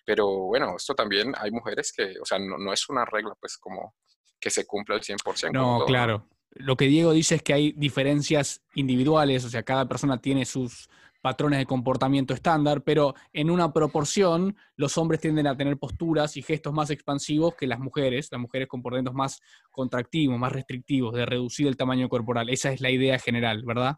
Pero 0.04 0.28
bueno, 0.44 0.76
esto 0.76 0.94
también 0.94 1.34
hay 1.40 1.50
mujeres 1.50 1.92
que, 1.92 2.20
o 2.22 2.24
sea, 2.24 2.38
no, 2.38 2.72
es 2.72 2.88
una 2.88 3.04
regla 3.04 3.34
pues 3.40 3.58
como 3.58 3.96
que 4.38 4.48
se 4.48 4.64
cumpla 4.64 4.94
al 4.94 5.00
100%. 5.00 5.50
No, 5.50 5.84
claro. 5.86 6.28
Lo 6.52 6.76
que 6.76 6.84
Diego 6.84 7.10
dice 7.10 7.34
es 7.34 7.42
que 7.42 7.52
hay 7.52 7.72
diferencias 7.72 8.62
individuales, 8.76 9.44
o 9.44 9.48
sea, 9.48 9.64
cada 9.64 9.88
persona 9.88 10.20
tiene 10.20 10.44
sus 10.44 10.88
patrones 11.24 11.58
de 11.58 11.64
comportamiento 11.64 12.34
estándar, 12.34 12.82
pero 12.82 13.14
en 13.32 13.48
una 13.48 13.72
proporción 13.72 14.54
los 14.76 14.98
hombres 14.98 15.22
tienden 15.22 15.46
a 15.46 15.56
tener 15.56 15.78
posturas 15.78 16.37
y 16.37 16.42
gestos 16.42 16.74
más 16.74 16.90
expansivos 16.90 17.54
que 17.54 17.66
las 17.66 17.78
mujeres, 17.78 18.28
las 18.30 18.42
mujeres 18.42 18.68
comportamientos 18.68 19.14
más 19.14 19.40
contractivos, 19.70 20.38
más 20.38 20.52
restrictivos, 20.52 21.14
de 21.14 21.24
reducir 21.24 21.66
el 21.66 21.78
tamaño 21.78 22.10
corporal. 22.10 22.50
Esa 22.50 22.72
es 22.72 22.82
la 22.82 22.90
idea 22.90 23.18
general, 23.18 23.62
¿verdad? 23.64 23.96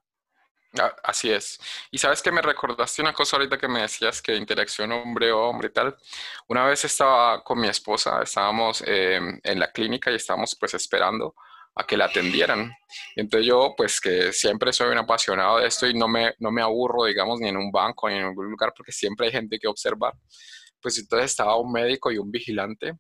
Así 1.03 1.33
es. 1.33 1.59
Y 1.91 1.99
sabes 1.99 2.23
que 2.23 2.31
me 2.31 2.43
recordaste 2.43 3.03
una 3.03 3.13
cosa 3.13 3.39
ahorita 3.39 3.59
que 3.59 3.67
me 3.67 3.81
decías 3.83 4.23
que 4.23 4.37
interacción 4.37 4.93
hombre-hombre 4.93 5.67
y 5.67 5.73
tal. 5.73 5.97
Una 6.47 6.65
vez 6.65 6.85
estaba 6.85 7.43
con 7.43 7.61
mi 7.61 7.67
esposa, 7.67 8.23
estábamos 8.23 8.85
eh, 8.87 9.19
en 9.43 9.59
la 9.59 9.73
clínica 9.73 10.13
y 10.13 10.15
estábamos 10.15 10.55
pues 10.55 10.75
esperando 10.75 11.35
a 11.77 11.85
que 11.87 11.97
la 11.97 12.07
atendieran. 12.07 12.73
entonces 13.15 13.47
yo, 13.47 13.75
pues 13.77 14.01
que 14.01 14.33
siempre 14.33 14.73
soy 14.73 14.91
un 14.91 14.99
apasionado 14.99 15.59
de 15.59 15.67
esto 15.69 15.87
y 15.87 15.95
no 15.95 16.09
me, 16.09 16.35
no 16.39 16.51
me 16.51 16.63
aburro, 16.63 17.05
digamos, 17.05 17.39
ni 17.39 17.49
en 17.49 17.57
un 17.59 17.71
banco 17.71 18.09
ni 18.09 18.17
en 18.17 18.25
algún 18.25 18.51
lugar 18.51 18.73
porque 18.75 18.93
siempre 18.93 19.27
hay 19.27 19.33
gente 19.33 19.59
que 19.59 19.69
observar. 19.69 20.15
Pues 20.81 20.99
entonces 20.99 21.31
estaba 21.31 21.57
un 21.57 21.71
médico 21.71 22.11
y 22.11 22.19
un 22.19 22.31
vigilante 22.31 22.95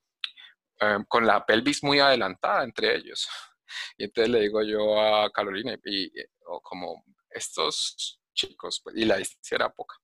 em, 0.81 1.05
con 1.09 1.27
la 1.27 1.45
pelvis 1.45 1.83
muy 1.83 2.01
adelantada 2.01 2.65
entre 2.65 2.95
ellos. 2.95 3.27
Y 3.99 4.05
entonces 4.05 4.31
le 4.31 4.41
digo 4.43 4.63
yo 4.63 5.01
a 5.01 5.29
Carolina, 5.31 5.77
y, 5.85 6.09
como 6.63 7.05
estos 7.31 8.21
chicos, 8.33 8.81
pues, 8.83 8.95
y 8.97 9.05
la 9.05 9.17
distancia 9.17 9.57
era 9.57 9.71
poca, 9.71 9.97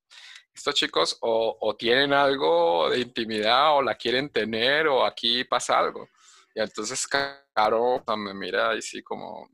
estos 0.52 0.74
chicos 0.74 1.16
o, 1.20 1.56
o 1.60 1.76
tienen 1.76 2.12
algo 2.12 2.90
de 2.90 3.00
intimidad 3.00 3.76
o 3.76 3.82
la 3.82 3.94
quieren 3.94 4.30
tener 4.30 4.88
o 4.88 5.04
aquí 5.04 5.44
pasa 5.44 5.78
algo. 5.78 6.08
Y 6.54 6.60
entonces 6.60 7.06
Caro 7.06 8.02
me 8.16 8.34
mira 8.34 8.70
así 8.72 9.02
como, 9.02 9.48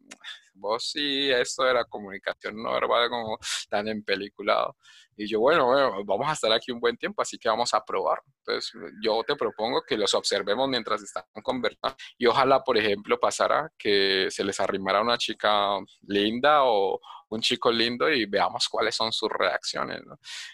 vos 0.54 0.90
sí, 0.92 1.30
esto 1.30 1.64
de 1.64 1.74
la 1.74 1.84
comunicación 1.84 2.62
no 2.62 2.72
verbal 2.72 3.08
como 3.08 3.38
tan 3.70 3.88
empeliculado. 3.88 4.76
Y 5.16 5.28
yo, 5.28 5.40
bueno, 5.40 5.66
bueno, 5.66 6.04
vamos 6.04 6.28
a 6.28 6.32
estar 6.32 6.52
aquí 6.52 6.70
un 6.70 6.80
buen 6.80 6.96
tiempo, 6.96 7.22
así 7.22 7.38
que 7.38 7.48
vamos 7.48 7.74
a 7.74 7.84
probar. 7.84 8.20
Entonces, 8.38 8.72
yo 9.02 9.22
te 9.24 9.34
propongo 9.34 9.82
que 9.82 9.96
los 9.96 10.14
observemos 10.14 10.68
mientras 10.68 11.02
están 11.02 11.24
conversando. 11.42 11.96
Y 12.16 12.26
ojalá, 12.26 12.62
por 12.62 12.78
ejemplo, 12.78 13.18
pasara 13.18 13.68
que 13.76 14.28
se 14.30 14.44
les 14.44 14.60
arrimara 14.60 15.02
una 15.02 15.18
chica 15.18 15.78
linda 16.02 16.62
o, 16.62 17.00
un 17.30 17.40
chico 17.40 17.70
lindo 17.70 18.10
y 18.10 18.26
veamos 18.26 18.68
cuáles 18.68 18.94
son 18.94 19.12
sus 19.12 19.28
reacciones. 19.30 20.02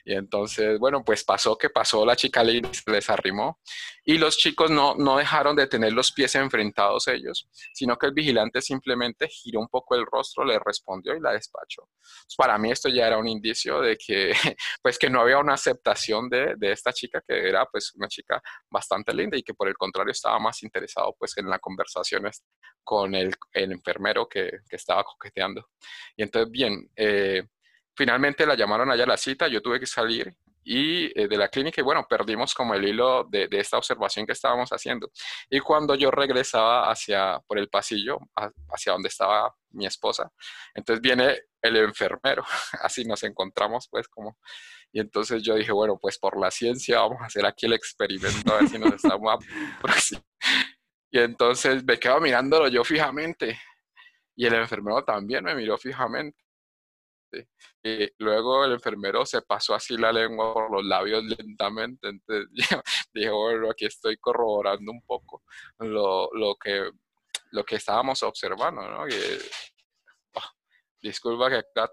Y 0.04 0.14
entonces, 0.14 0.78
bueno, 0.78 1.04
pues 1.04 1.24
pasó 1.24 1.56
que 1.56 1.70
pasó 1.70 2.04
la 2.04 2.16
chica 2.16 2.42
linda 2.42 2.70
se 2.72 2.90
les 2.90 3.08
arrimó. 3.10 3.60
Y 4.04 4.18
los 4.18 4.36
chicos 4.36 4.70
no, 4.70 4.94
no 4.94 5.16
dejaron 5.16 5.56
de 5.56 5.66
tener 5.66 5.92
los 5.92 6.12
pies 6.12 6.34
enfrentados 6.34 7.08
ellos, 7.08 7.48
sino 7.72 7.96
que 7.96 8.06
el 8.06 8.12
vigilante 8.12 8.60
simplemente 8.60 9.28
giró 9.28 9.60
un 9.60 9.68
poco 9.68 9.94
el 9.94 10.04
rostro, 10.04 10.44
le 10.44 10.58
respondió 10.58 11.16
y 11.16 11.20
la 11.20 11.32
despachó. 11.32 11.88
Pues 12.00 12.36
para 12.36 12.58
mí 12.58 12.70
esto 12.70 12.88
ya 12.88 13.06
era 13.06 13.18
un 13.18 13.26
indicio 13.26 13.80
de 13.80 13.96
que, 13.96 14.32
pues 14.82 14.98
que 14.98 15.08
no 15.08 15.20
había 15.20 15.38
una 15.38 15.54
aceptación 15.54 16.28
de, 16.28 16.54
de 16.56 16.72
esta 16.72 16.92
chica, 16.92 17.22
que 17.26 17.48
era 17.48 17.64
pues 17.66 17.94
una 17.94 18.08
chica 18.08 18.42
bastante 18.70 19.14
linda 19.14 19.38
y 19.38 19.42
que 19.42 19.54
por 19.54 19.68
el 19.68 19.74
contrario 19.74 20.12
estaba 20.12 20.38
más 20.38 20.62
interesado 20.62 21.14
pues 21.18 21.36
en 21.38 21.48
la 21.48 21.58
conversación 21.58 22.26
con 22.84 23.14
el, 23.14 23.34
el 23.52 23.72
enfermero 23.72 24.28
que, 24.28 24.60
que, 24.68 24.76
estaba 24.76 25.02
coqueteando. 25.02 25.70
Y 26.16 26.22
entonces, 26.22 26.50
bien, 26.50 26.90
eh, 26.96 27.42
finalmente 27.96 28.46
la 28.46 28.54
llamaron 28.54 28.90
allá 28.90 29.04
a 29.04 29.08
la 29.08 29.16
cita, 29.16 29.48
yo 29.48 29.62
tuve 29.62 29.80
que 29.80 29.86
salir 29.86 30.36
y 30.64 31.06
eh, 31.18 31.28
de 31.28 31.36
la 31.36 31.48
clínica 31.48 31.80
y 31.80 31.84
bueno, 31.84 32.06
perdimos 32.08 32.54
como 32.54 32.74
el 32.74 32.84
hilo 32.84 33.24
de, 33.24 33.48
de, 33.48 33.60
esta 33.60 33.76
observación 33.76 34.26
que 34.26 34.32
estábamos 34.32 34.70
haciendo. 34.70 35.10
Y 35.50 35.60
cuando 35.60 35.94
yo 35.94 36.10
regresaba 36.10 36.90
hacia, 36.90 37.38
por 37.46 37.58
el 37.58 37.68
pasillo, 37.68 38.18
hacia 38.68 38.92
donde 38.92 39.08
estaba 39.08 39.54
mi 39.70 39.86
esposa, 39.86 40.30
entonces 40.74 41.02
viene 41.02 41.38
el 41.60 41.76
enfermero, 41.76 42.44
así 42.82 43.04
nos 43.04 43.22
encontramos 43.22 43.88
pues 43.90 44.08
como... 44.08 44.38
Y 44.92 45.00
entonces 45.00 45.42
yo 45.42 45.56
dije, 45.56 45.72
bueno, 45.72 45.98
pues 46.00 46.18
por 46.18 46.40
la 46.40 46.52
ciencia 46.52 47.00
vamos 47.00 47.20
a 47.20 47.26
hacer 47.26 47.44
aquí 47.44 47.66
el 47.66 47.72
experimento 47.72 48.54
a 48.54 48.60
ver 48.60 48.68
si 48.68 48.78
nos 48.78 48.92
estamos 49.04 49.44
y 51.14 51.20
entonces 51.20 51.84
me 51.84 51.96
quedo 51.96 52.20
mirándolo 52.20 52.66
yo 52.66 52.82
fijamente. 52.82 53.56
Y 54.34 54.46
el 54.46 54.54
enfermero 54.54 55.04
también 55.04 55.44
me 55.44 55.54
miró 55.54 55.78
fijamente. 55.78 56.36
Y 57.84 58.10
luego 58.18 58.64
el 58.64 58.72
enfermero 58.72 59.24
se 59.24 59.40
pasó 59.42 59.76
así 59.76 59.96
la 59.96 60.12
lengua 60.12 60.52
por 60.52 60.72
los 60.72 60.84
labios 60.84 61.22
lentamente. 61.22 62.08
Entonces 62.08 62.48
dije, 63.14 63.30
bueno, 63.30 63.70
aquí 63.70 63.84
estoy 63.84 64.16
corroborando 64.16 64.90
un 64.90 65.02
poco 65.02 65.44
lo, 65.78 66.28
lo, 66.32 66.56
que, 66.56 66.90
lo 67.52 67.64
que 67.64 67.76
estábamos 67.76 68.20
observando, 68.24 68.82
¿no? 68.82 69.04
Ah, 69.04 70.50
disculpa 71.00 71.48
que 71.48 71.58
acá 71.58 71.92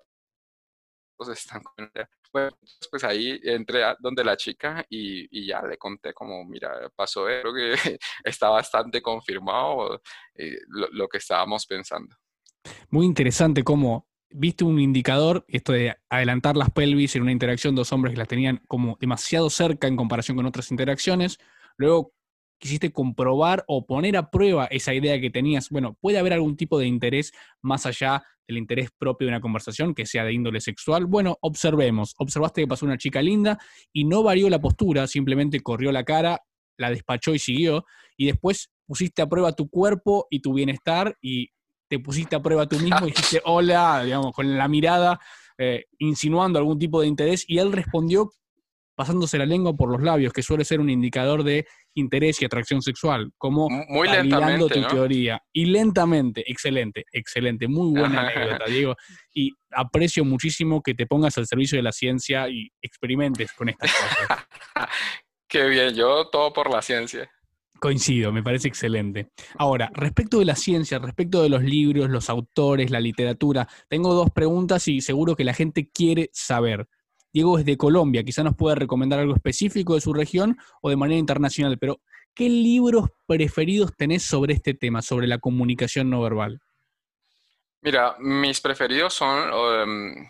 están 1.31 1.61
pues 2.31 3.03
ahí 3.03 3.39
entré 3.43 3.81
donde 3.99 4.23
la 4.23 4.37
chica 4.37 4.85
y, 4.89 5.45
ya 5.45 5.61
le 5.61 5.77
conté 5.77 6.13
como, 6.13 6.43
mira, 6.45 6.89
pasó 6.95 7.27
eso, 7.27 7.53
que 7.53 7.73
está 8.23 8.49
bastante 8.49 9.01
confirmado 9.01 10.01
eh, 10.35 10.57
lo, 10.67 11.07
que 11.07 11.17
estábamos 11.17 11.65
pensando. 11.65 12.15
Muy 12.89 13.05
interesante 13.05 13.63
cómo 13.63 14.07
viste 14.29 14.63
un 14.63 14.79
indicador, 14.79 15.43
esto 15.47 15.73
de 15.73 15.95
adelantar 16.09 16.55
las 16.55 16.71
pelvis 16.71 17.15
en 17.15 17.23
una 17.23 17.31
interacción, 17.31 17.75
dos 17.75 17.91
hombres 17.91 18.13
que 18.13 18.19
las 18.19 18.27
tenían 18.27 18.61
como 18.67 18.97
demasiado 18.99 19.49
cerca 19.49 19.87
en 19.87 19.97
comparación 19.97 20.37
con 20.37 20.45
otras 20.45 20.71
interacciones, 20.71 21.37
luego 21.75 22.13
quisiste 22.61 22.91
comprobar 22.91 23.65
o 23.67 23.87
poner 23.87 24.15
a 24.15 24.29
prueba 24.29 24.67
esa 24.67 24.93
idea 24.93 25.19
que 25.19 25.31
tenías, 25.31 25.69
bueno, 25.69 25.97
puede 25.99 26.19
haber 26.19 26.33
algún 26.33 26.55
tipo 26.55 26.77
de 26.77 26.85
interés 26.85 27.33
más 27.61 27.87
allá 27.87 28.23
del 28.47 28.59
interés 28.59 28.91
propio 28.95 29.25
de 29.25 29.33
una 29.33 29.41
conversación 29.41 29.95
que 29.95 30.05
sea 30.05 30.23
de 30.23 30.33
índole 30.33 30.61
sexual. 30.61 31.07
Bueno, 31.07 31.39
observemos. 31.41 32.13
Observaste 32.17 32.61
que 32.61 32.67
pasó 32.67 32.85
una 32.85 32.99
chica 32.99 33.19
linda 33.21 33.57
y 33.91 34.05
no 34.05 34.21
varió 34.21 34.47
la 34.47 34.61
postura, 34.61 35.07
simplemente 35.07 35.61
corrió 35.61 35.91
la 35.91 36.03
cara, 36.03 36.39
la 36.77 36.91
despachó 36.91 37.33
y 37.33 37.39
siguió. 37.39 37.85
Y 38.15 38.27
después 38.27 38.71
pusiste 38.85 39.23
a 39.23 39.27
prueba 39.27 39.53
tu 39.53 39.67
cuerpo 39.67 40.27
y 40.29 40.39
tu 40.41 40.53
bienestar 40.53 41.17
y 41.19 41.49
te 41.87 41.97
pusiste 41.97 42.35
a 42.35 42.43
prueba 42.43 42.67
tú 42.67 42.77
mismo 42.79 43.07
y 43.07 43.11
dijiste 43.11 43.41
hola, 43.43 44.03
digamos, 44.03 44.33
con 44.33 44.55
la 44.55 44.67
mirada, 44.67 45.19
eh, 45.57 45.85
insinuando 45.97 46.59
algún 46.59 46.77
tipo 46.77 47.01
de 47.01 47.07
interés 47.07 47.43
y 47.47 47.57
él 47.57 47.71
respondió 47.71 48.31
pasándose 49.01 49.39
la 49.39 49.47
lengua 49.47 49.75
por 49.75 49.89
los 49.89 50.01
labios, 50.01 50.31
que 50.31 50.43
suele 50.43 50.63
ser 50.63 50.79
un 50.79 50.89
indicador 50.89 51.43
de 51.43 51.65
interés 51.93 52.41
y 52.41 52.45
atracción 52.45 52.81
sexual, 52.81 53.31
como 53.37 53.69
muy 53.69 54.07
lentamente, 54.07 54.81
tu 54.81 54.87
teoría. 54.87 55.41
Y 55.53 55.65
lentamente, 55.65 56.43
excelente, 56.49 57.05
excelente, 57.11 57.67
muy 57.67 57.99
buena 57.99 58.21
anécdota, 58.27 58.65
Diego. 58.65 58.95
Y 59.33 59.51
aprecio 59.71 60.25
muchísimo 60.25 60.81
que 60.81 60.93
te 60.93 61.07
pongas 61.07 61.37
al 61.37 61.47
servicio 61.47 61.77
de 61.77 61.83
la 61.83 61.91
ciencia 61.91 62.49
y 62.49 62.69
experimentes 62.81 63.51
con 63.53 63.69
estas 63.69 63.91
cosas. 63.91 64.45
Qué 65.47 65.67
bien, 65.67 65.93
yo 65.93 66.29
todo 66.29 66.53
por 66.53 66.71
la 66.71 66.81
ciencia. 66.81 67.29
Coincido, 67.81 68.31
me 68.31 68.43
parece 68.43 68.67
excelente. 68.67 69.31
Ahora, 69.57 69.89
respecto 69.95 70.37
de 70.37 70.45
la 70.45 70.55
ciencia, 70.55 70.99
respecto 70.99 71.41
de 71.41 71.49
los 71.49 71.63
libros, 71.63 72.11
los 72.11 72.29
autores, 72.29 72.91
la 72.91 72.99
literatura, 72.99 73.67
tengo 73.89 74.13
dos 74.13 74.29
preguntas 74.29 74.87
y 74.87 75.01
seguro 75.01 75.35
que 75.35 75.43
la 75.43 75.55
gente 75.55 75.89
quiere 75.89 76.29
saber. 76.31 76.87
Diego 77.33 77.57
es 77.57 77.65
de 77.65 77.77
Colombia, 77.77 78.23
quizá 78.23 78.43
nos 78.43 78.55
pueda 78.55 78.75
recomendar 78.75 79.19
algo 79.19 79.35
específico 79.35 79.95
de 79.95 80.01
su 80.01 80.13
región 80.13 80.57
o 80.81 80.89
de 80.89 80.97
manera 80.97 81.19
internacional, 81.19 81.77
pero 81.77 82.01
¿qué 82.33 82.49
libros 82.49 83.09
preferidos 83.25 83.95
tenés 83.95 84.23
sobre 84.23 84.53
este 84.53 84.73
tema, 84.73 85.01
sobre 85.01 85.27
la 85.27 85.39
comunicación 85.39 86.09
no 86.09 86.21
verbal? 86.21 86.61
Mira, 87.81 88.15
mis 88.19 88.61
preferidos 88.61 89.13
son 89.13 89.49
em, 89.81 90.27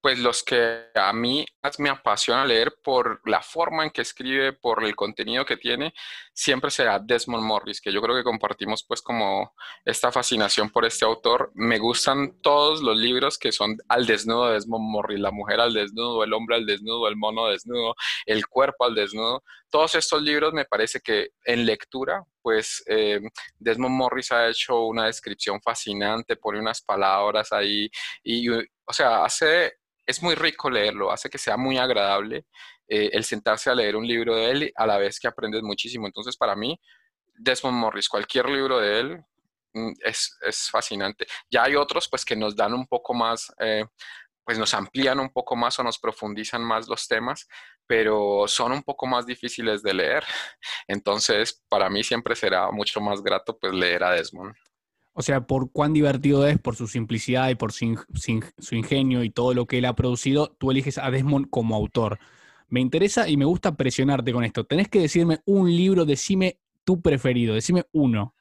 pues 0.00 0.18
los 0.18 0.42
que 0.42 0.86
a 0.94 1.12
mí 1.12 1.44
me 1.78 1.90
apasiona 1.90 2.44
leer 2.44 2.74
por 2.82 3.20
la 3.28 3.42
forma 3.42 3.84
en 3.84 3.90
que 3.90 4.02
escribe, 4.02 4.52
por 4.52 4.82
el 4.84 4.96
contenido 4.96 5.44
que 5.44 5.56
tiene, 5.56 5.92
siempre 6.32 6.70
será 6.70 6.98
Desmond 6.98 7.44
Morris, 7.44 7.80
que 7.80 7.92
yo 7.92 8.00
creo 8.00 8.16
que 8.16 8.24
compartimos 8.24 8.82
pues 8.84 9.02
como 9.02 9.54
esta 9.84 10.10
fascinación 10.10 10.70
por 10.70 10.86
este 10.86 11.04
autor. 11.04 11.50
Me 11.54 11.78
gustan 11.78 12.40
todos 12.40 12.82
los 12.82 12.96
libros 12.96 13.36
que 13.36 13.52
son 13.52 13.76
al 13.88 14.06
desnudo 14.06 14.46
de 14.46 14.54
Desmond 14.54 14.84
Morris, 14.84 15.20
la 15.20 15.30
mujer 15.30 15.60
al 15.60 15.74
desnudo, 15.74 16.24
el 16.24 16.32
hombre 16.32 16.56
al 16.56 16.66
desnudo, 16.66 17.06
el 17.06 17.16
mono 17.16 17.48
desnudo, 17.48 17.94
el 18.24 18.46
cuerpo 18.46 18.84
al 18.84 18.94
desnudo. 18.94 19.42
Todos 19.70 19.94
estos 19.94 20.22
libros 20.22 20.52
me 20.54 20.64
parece 20.64 21.00
que 21.00 21.28
en 21.44 21.66
lectura, 21.66 22.24
pues 22.42 22.82
eh, 22.86 23.20
Desmond 23.58 23.94
Morris 23.94 24.32
ha 24.32 24.48
hecho 24.48 24.84
una 24.84 25.06
descripción 25.06 25.60
fascinante, 25.60 26.36
pone 26.36 26.58
unas 26.58 26.80
palabras 26.82 27.52
ahí 27.52 27.90
y, 28.22 28.48
o 28.48 28.92
sea, 28.92 29.24
hace 29.24 29.74
es 30.10 30.22
muy 30.22 30.34
rico 30.34 30.68
leerlo, 30.68 31.12
hace 31.12 31.30
que 31.30 31.38
sea 31.38 31.56
muy 31.56 31.78
agradable 31.78 32.44
eh, 32.88 33.10
el 33.12 33.24
sentarse 33.24 33.70
a 33.70 33.74
leer 33.74 33.94
un 33.94 34.06
libro 34.06 34.34
de 34.34 34.50
él 34.50 34.72
a 34.74 34.86
la 34.86 34.98
vez 34.98 35.20
que 35.20 35.28
aprendes 35.28 35.62
muchísimo. 35.62 36.06
Entonces, 36.06 36.36
para 36.36 36.56
mí, 36.56 36.78
Desmond 37.34 37.76
Morris, 37.76 38.08
cualquier 38.08 38.48
libro 38.48 38.80
de 38.80 39.00
él 39.00 39.24
mm, 39.74 39.92
es, 40.02 40.68
fascinante. 40.70 41.26
Ya 41.48 41.62
hay 41.62 41.76
otros, 41.76 42.08
pues, 42.08 42.24
que 42.24 42.34
nos 42.34 42.56
dan 42.56 42.74
un 42.74 42.86
poco 42.86 43.14
más, 43.14 43.52
eh, 43.60 43.84
pues 44.50 44.58
nos 44.58 44.74
amplían 44.74 45.20
un 45.20 45.30
poco 45.30 45.54
más 45.54 45.78
o 45.78 45.84
nos 45.84 46.00
profundizan 46.00 46.64
más 46.64 46.88
los 46.88 47.06
temas, 47.06 47.46
pero 47.86 48.48
son 48.48 48.72
un 48.72 48.82
poco 48.82 49.06
más 49.06 49.24
difíciles 49.24 49.80
de 49.80 49.94
leer. 49.94 50.24
Entonces, 50.88 51.62
para 51.68 51.88
mí 51.88 52.02
siempre 52.02 52.34
será 52.34 52.68
mucho 52.72 53.00
más 53.00 53.22
grato, 53.22 53.56
pues, 53.56 53.72
leer 53.72 54.02
a 54.02 54.10
Desmond. 54.10 54.56
O 55.12 55.22
sea, 55.22 55.46
por 55.46 55.70
cuán 55.70 55.92
divertido 55.92 56.48
es, 56.48 56.58
por 56.58 56.74
su 56.74 56.88
simplicidad 56.88 57.48
y 57.50 57.54
por 57.54 57.70
su, 57.70 57.84
ingenio 58.72 59.22
y 59.22 59.30
todo 59.30 59.54
lo 59.54 59.66
que 59.66 59.78
él 59.78 59.84
ha 59.84 59.94
producido, 59.94 60.48
tú 60.58 60.72
eliges 60.72 60.98
a 60.98 61.12
Desmond 61.12 61.48
como 61.48 61.76
autor. 61.76 62.18
Me 62.66 62.80
interesa 62.80 63.28
y 63.28 63.36
me 63.36 63.44
gusta 63.44 63.76
presionarte 63.76 64.32
con 64.32 64.42
esto. 64.42 64.64
Tenés 64.64 64.88
que 64.88 64.98
decirme 64.98 65.42
un 65.44 65.70
libro, 65.70 66.06
decime 66.06 66.58
tu 66.82 67.00
preferido, 67.00 67.54
decime 67.54 67.84
uno. 67.92 68.34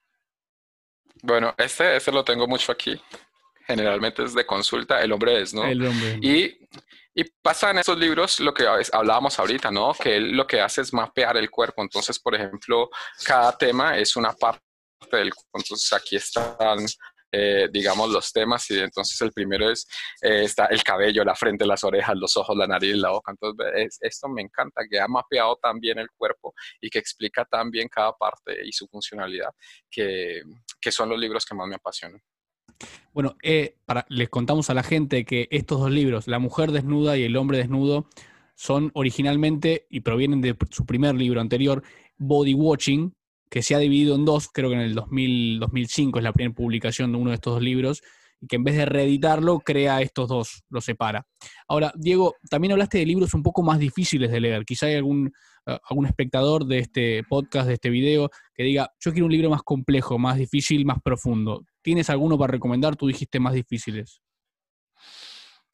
Bueno, 1.21 1.53
este, 1.55 1.97
este 1.97 2.11
lo 2.11 2.23
tengo 2.23 2.47
mucho 2.47 2.71
aquí. 2.71 2.99
Generalmente 3.69 4.23
es 4.23 4.33
de 4.33 4.45
consulta, 4.45 5.01
El 5.01 5.11
hombre 5.11 5.41
es, 5.41 5.53
¿no? 5.53 5.63
El 5.63 5.85
hombre. 5.85 6.17
Y, 6.21 6.57
y 7.13 7.23
pasa 7.41 7.69
en 7.69 7.77
esos 7.77 7.97
libros 7.97 8.39
lo 8.39 8.53
que 8.53 8.65
hablábamos 8.91 9.37
ahorita, 9.37 9.69
¿no? 9.69 9.93
Que 9.93 10.17
él 10.17 10.31
lo 10.31 10.47
que 10.47 10.59
hace 10.59 10.81
es 10.81 10.91
mapear 10.91 11.37
el 11.37 11.51
cuerpo. 11.51 11.83
Entonces, 11.83 12.17
por 12.19 12.33
ejemplo, 12.33 12.89
cada 13.23 13.55
tema 13.55 13.97
es 13.97 14.15
una 14.15 14.33
parte 14.33 14.61
del 15.11 15.31
entonces 15.53 15.93
aquí 15.93 16.15
están 16.15 16.85
eh, 17.31 17.67
digamos, 17.71 18.09
los 18.09 18.31
temas. 18.31 18.69
Y 18.71 18.79
entonces 18.79 19.19
el 19.21 19.31
primero 19.31 19.69
es, 19.69 19.87
eh, 20.21 20.43
está 20.43 20.65
el 20.65 20.83
cabello, 20.83 21.23
la 21.23 21.35
frente, 21.35 21.65
las 21.65 21.83
orejas, 21.83 22.15
los 22.15 22.35
ojos, 22.37 22.57
la 22.57 22.67
nariz, 22.67 22.95
la 22.95 23.11
boca. 23.11 23.31
Entonces, 23.31 23.97
esto 24.01 24.27
me 24.27 24.41
encanta, 24.41 24.81
que 24.89 24.99
ha 24.99 25.07
mapeado 25.07 25.57
tan 25.61 25.79
bien 25.79 25.99
el 25.99 26.09
cuerpo 26.11 26.53
y 26.81 26.89
que 26.89 26.99
explica 26.99 27.45
tan 27.45 27.69
bien 27.69 27.87
cada 27.87 28.13
parte 28.13 28.59
y 28.65 28.71
su 28.71 28.87
funcionalidad, 28.87 29.51
que, 29.89 30.41
que 30.81 30.91
son 30.91 31.09
los 31.09 31.19
libros 31.19 31.45
que 31.45 31.55
más 31.55 31.67
me 31.67 31.75
apasionan. 31.75 32.21
Bueno, 33.13 33.35
eh, 33.43 33.75
les 34.09 34.29
contamos 34.29 34.69
a 34.69 34.73
la 34.73 34.83
gente 34.83 35.25
que 35.25 35.47
estos 35.51 35.79
dos 35.79 35.91
libros, 35.91 36.27
La 36.27 36.39
mujer 36.39 36.71
desnuda 36.71 37.17
y 37.17 37.23
El 37.23 37.35
hombre 37.37 37.57
desnudo, 37.57 38.07
son 38.55 38.91
originalmente 38.93 39.87
y 39.89 40.01
provienen 40.01 40.41
de 40.41 40.55
su 40.69 40.85
primer 40.85 41.15
libro 41.15 41.39
anterior, 41.39 41.81
Body 42.17 42.53
Watching, 42.53 43.13
que 43.49 43.61
se 43.61 43.73
ha 43.73 43.79
dividido 43.79 44.15
en 44.15 44.25
dos, 44.25 44.49
creo 44.49 44.69
que 44.69 44.75
en 44.75 44.81
el 44.81 44.95
2000, 44.95 45.59
2005 45.59 46.19
es 46.19 46.23
la 46.23 46.33
primera 46.33 46.53
publicación 46.53 47.11
de 47.11 47.17
uno 47.17 47.29
de 47.31 47.35
estos 47.35 47.53
dos 47.53 47.63
libros, 47.63 48.01
y 48.41 48.47
que 48.47 48.57
en 48.57 48.63
vez 48.63 48.75
de 48.75 48.85
reeditarlo, 48.85 49.59
crea 49.59 50.01
estos 50.01 50.27
dos, 50.27 50.63
los 50.69 50.85
separa. 50.85 51.25
Ahora, 51.67 51.91
Diego, 51.95 52.35
también 52.49 52.73
hablaste 52.73 52.99
de 52.99 53.05
libros 53.05 53.33
un 53.33 53.43
poco 53.43 53.63
más 53.63 53.79
difíciles 53.79 54.31
de 54.31 54.39
leer. 54.39 54.65
Quizá 54.65 54.85
hay 54.85 54.95
algún, 54.95 55.31
eh, 55.65 55.77
algún 55.89 56.05
espectador 56.05 56.65
de 56.65 56.79
este 56.79 57.23
podcast, 57.23 57.67
de 57.67 57.73
este 57.73 57.89
video, 57.89 58.29
que 58.53 58.63
diga, 58.63 58.91
yo 58.99 59.11
quiero 59.11 59.25
un 59.25 59.31
libro 59.31 59.49
más 59.49 59.63
complejo, 59.63 60.17
más 60.17 60.37
difícil, 60.37 60.85
más 60.85 61.01
profundo. 61.01 61.65
¿Tienes 61.81 62.09
alguno 62.09 62.37
para 62.37 62.51
recomendar? 62.51 62.95
Tú 62.95 63.07
dijiste 63.07 63.39
más 63.39 63.53
difíciles. 63.53 64.21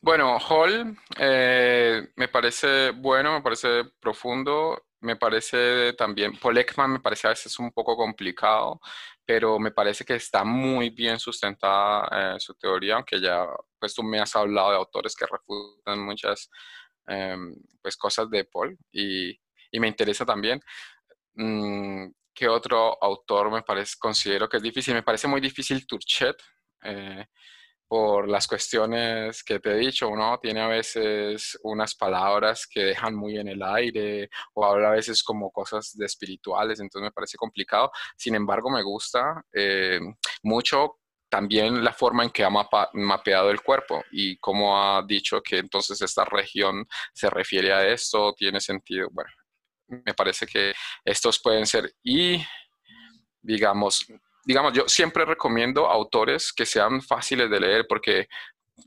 Bueno, 0.01 0.37
Hall 0.37 0.97
eh, 1.17 2.09
me 2.15 2.27
parece 2.27 2.91
bueno, 2.91 3.33
me 3.33 3.41
parece 3.41 3.85
profundo 3.99 4.85
me 5.05 5.15
parece 5.15 5.93
también, 5.93 6.37
Paul 6.37 6.57
Ekman 6.57 6.93
me 6.93 6.99
parece 6.99 7.27
a 7.27 7.29
veces 7.29 7.57
un 7.59 7.71
poco 7.71 7.95
complicado, 7.95 8.81
pero 9.23 9.59
me 9.59 9.71
parece 9.71 10.03
que 10.03 10.15
está 10.15 10.43
muy 10.43 10.89
bien 10.89 11.19
sustentada 11.19 12.35
eh, 12.35 12.39
su 12.39 12.55
teoría, 12.55 12.95
aunque 12.95 13.21
ya 13.21 13.45
pues 13.79 13.93
tú 13.93 14.03
me 14.03 14.19
has 14.19 14.35
hablado 14.35 14.71
de 14.71 14.77
autores 14.77 15.15
que 15.15 15.25
refutan 15.27 15.99
muchas 16.03 16.49
em, 17.07 17.55
pues 17.81 17.95
cosas 17.97 18.29
de 18.31 18.45
Paul 18.45 18.77
y, 18.91 19.39
y 19.71 19.79
me 19.79 19.87
interesa 19.87 20.25
también. 20.25 20.59
Mm, 21.35 22.07
¿Qué 22.35 22.49
otro 22.49 23.01
autor 23.01 23.49
me 23.49 23.61
parece, 23.63 23.95
considero 23.97 24.49
que 24.49 24.57
es 24.57 24.63
difícil? 24.63 24.93
Me 24.93 25.03
parece 25.03 25.27
muy 25.27 25.39
difícil 25.39 25.87
Turchet. 25.87 26.35
Eh, 26.83 27.25
por 27.87 28.27
las 28.27 28.47
cuestiones 28.47 29.43
que 29.43 29.59
te 29.59 29.71
he 29.71 29.77
dicho, 29.77 30.09
uno 30.09 30.39
tiene 30.41 30.59
a 30.61 30.67
veces 30.67 31.57
unas 31.63 31.95
palabras 31.95 32.67
que 32.67 32.83
dejan 32.83 33.15
muy 33.15 33.37
en 33.37 33.47
el 33.47 33.61
aire 33.63 34.29
o 34.53 34.65
habla 34.65 34.89
a 34.89 34.91
veces 34.91 35.23
como 35.23 35.51
cosas 35.51 35.95
de 35.95 36.05
espirituales, 36.05 36.79
entonces 36.79 37.05
me 37.05 37.11
parece 37.11 37.37
complicado. 37.37 37.91
Sin 38.17 38.35
embargo, 38.35 38.69
me 38.69 38.83
gusta 38.83 39.43
eh, 39.53 39.99
mucho 40.43 40.97
también 41.29 41.83
la 41.83 41.93
forma 41.93 42.23
en 42.23 42.31
que 42.31 42.43
ha 42.43 42.49
mapeado 42.93 43.51
el 43.51 43.61
cuerpo 43.61 44.03
y 44.11 44.37
cómo 44.37 44.77
ha 44.77 45.03
dicho 45.05 45.41
que 45.41 45.57
entonces 45.59 46.01
esta 46.01 46.25
región 46.25 46.85
se 47.13 47.29
refiere 47.29 47.73
a 47.73 47.87
esto, 47.87 48.33
tiene 48.33 48.59
sentido. 48.59 49.09
Bueno, 49.11 49.31
me 49.87 50.13
parece 50.13 50.45
que 50.45 50.73
estos 51.03 51.39
pueden 51.41 51.65
ser 51.65 51.93
y 52.03 52.43
digamos, 53.41 54.05
digamos, 54.45 54.73
yo 54.73 54.87
siempre 54.87 55.25
recomiendo 55.25 55.87
autores 55.87 56.51
que 56.51 56.65
sean 56.65 57.01
fáciles 57.01 57.49
de 57.49 57.59
leer 57.59 57.85
porque, 57.87 58.27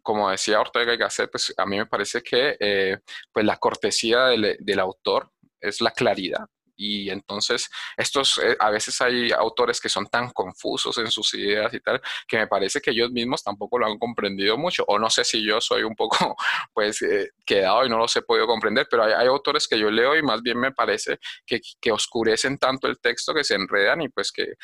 como 0.02 0.30
decía 0.30 0.60
Ortega 0.60 0.94
y 0.94 0.96
Gasset, 0.96 1.30
pues 1.30 1.54
a 1.56 1.66
mí 1.66 1.78
me 1.78 1.86
parece 1.86 2.22
que 2.22 2.56
eh, 2.58 2.98
pues 3.32 3.46
la 3.46 3.56
cortesía 3.56 4.26
del, 4.26 4.56
del, 4.60 4.80
autor 4.80 5.30
es 5.60 5.80
la 5.80 5.90
claridad. 5.90 6.46
Y 6.78 7.10
entonces, 7.10 7.68
estos, 7.96 8.38
eh, 8.38 8.56
a 8.60 8.70
veces 8.70 9.00
hay 9.00 9.32
autores 9.32 9.80
que 9.80 9.88
son 9.88 10.06
tan 10.06 10.30
confusos 10.30 10.96
en 10.98 11.10
sus 11.10 11.34
ideas 11.34 11.74
y 11.74 11.80
tal, 11.80 12.00
que 12.26 12.38
me 12.38 12.46
parece 12.46 12.80
que 12.80 12.92
ellos 12.92 13.10
mismos 13.10 13.42
tampoco 13.42 13.78
lo 13.80 13.86
han 13.86 13.98
comprendido 13.98 14.56
mucho. 14.56 14.84
O 14.86 14.98
no 14.98 15.10
sé 15.10 15.24
si 15.24 15.44
yo 15.44 15.60
soy 15.60 15.82
un 15.82 15.96
poco, 15.96 16.36
pues, 16.72 17.02
eh, 17.02 17.30
quedado 17.44 17.84
y 17.84 17.90
no 17.90 17.98
los 17.98 18.14
he 18.16 18.22
podido 18.22 18.46
comprender, 18.46 18.86
pero 18.88 19.04
hay, 19.04 19.12
hay, 19.12 19.26
autores 19.26 19.66
que 19.66 19.78
yo 19.78 19.90
leo 19.90 20.16
y 20.16 20.22
más 20.22 20.40
bien 20.40 20.58
me 20.58 20.72
parece 20.72 21.18
que, 21.44 21.60
que 21.80 21.92
oscurecen 21.92 22.58
tanto 22.58 22.86
el 22.86 22.98
texto 23.00 23.34
que 23.34 23.44
se 23.44 23.54
enredan 23.56 24.00
y 24.02 24.08
pues 24.08 24.30
que 24.32 24.54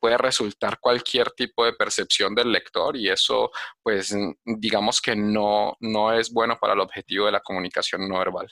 puede 0.00 0.18
resultar 0.18 0.78
cualquier 0.80 1.30
tipo 1.32 1.64
de 1.64 1.72
percepción 1.72 2.34
del 2.34 2.52
lector 2.52 2.96
y 2.96 3.08
eso, 3.08 3.50
pues, 3.82 4.14
digamos 4.44 5.00
que 5.00 5.16
no, 5.16 5.76
no 5.80 6.12
es 6.12 6.32
bueno 6.32 6.58
para 6.60 6.74
el 6.74 6.80
objetivo 6.80 7.26
de 7.26 7.32
la 7.32 7.40
comunicación 7.40 8.08
no 8.08 8.18
verbal. 8.18 8.48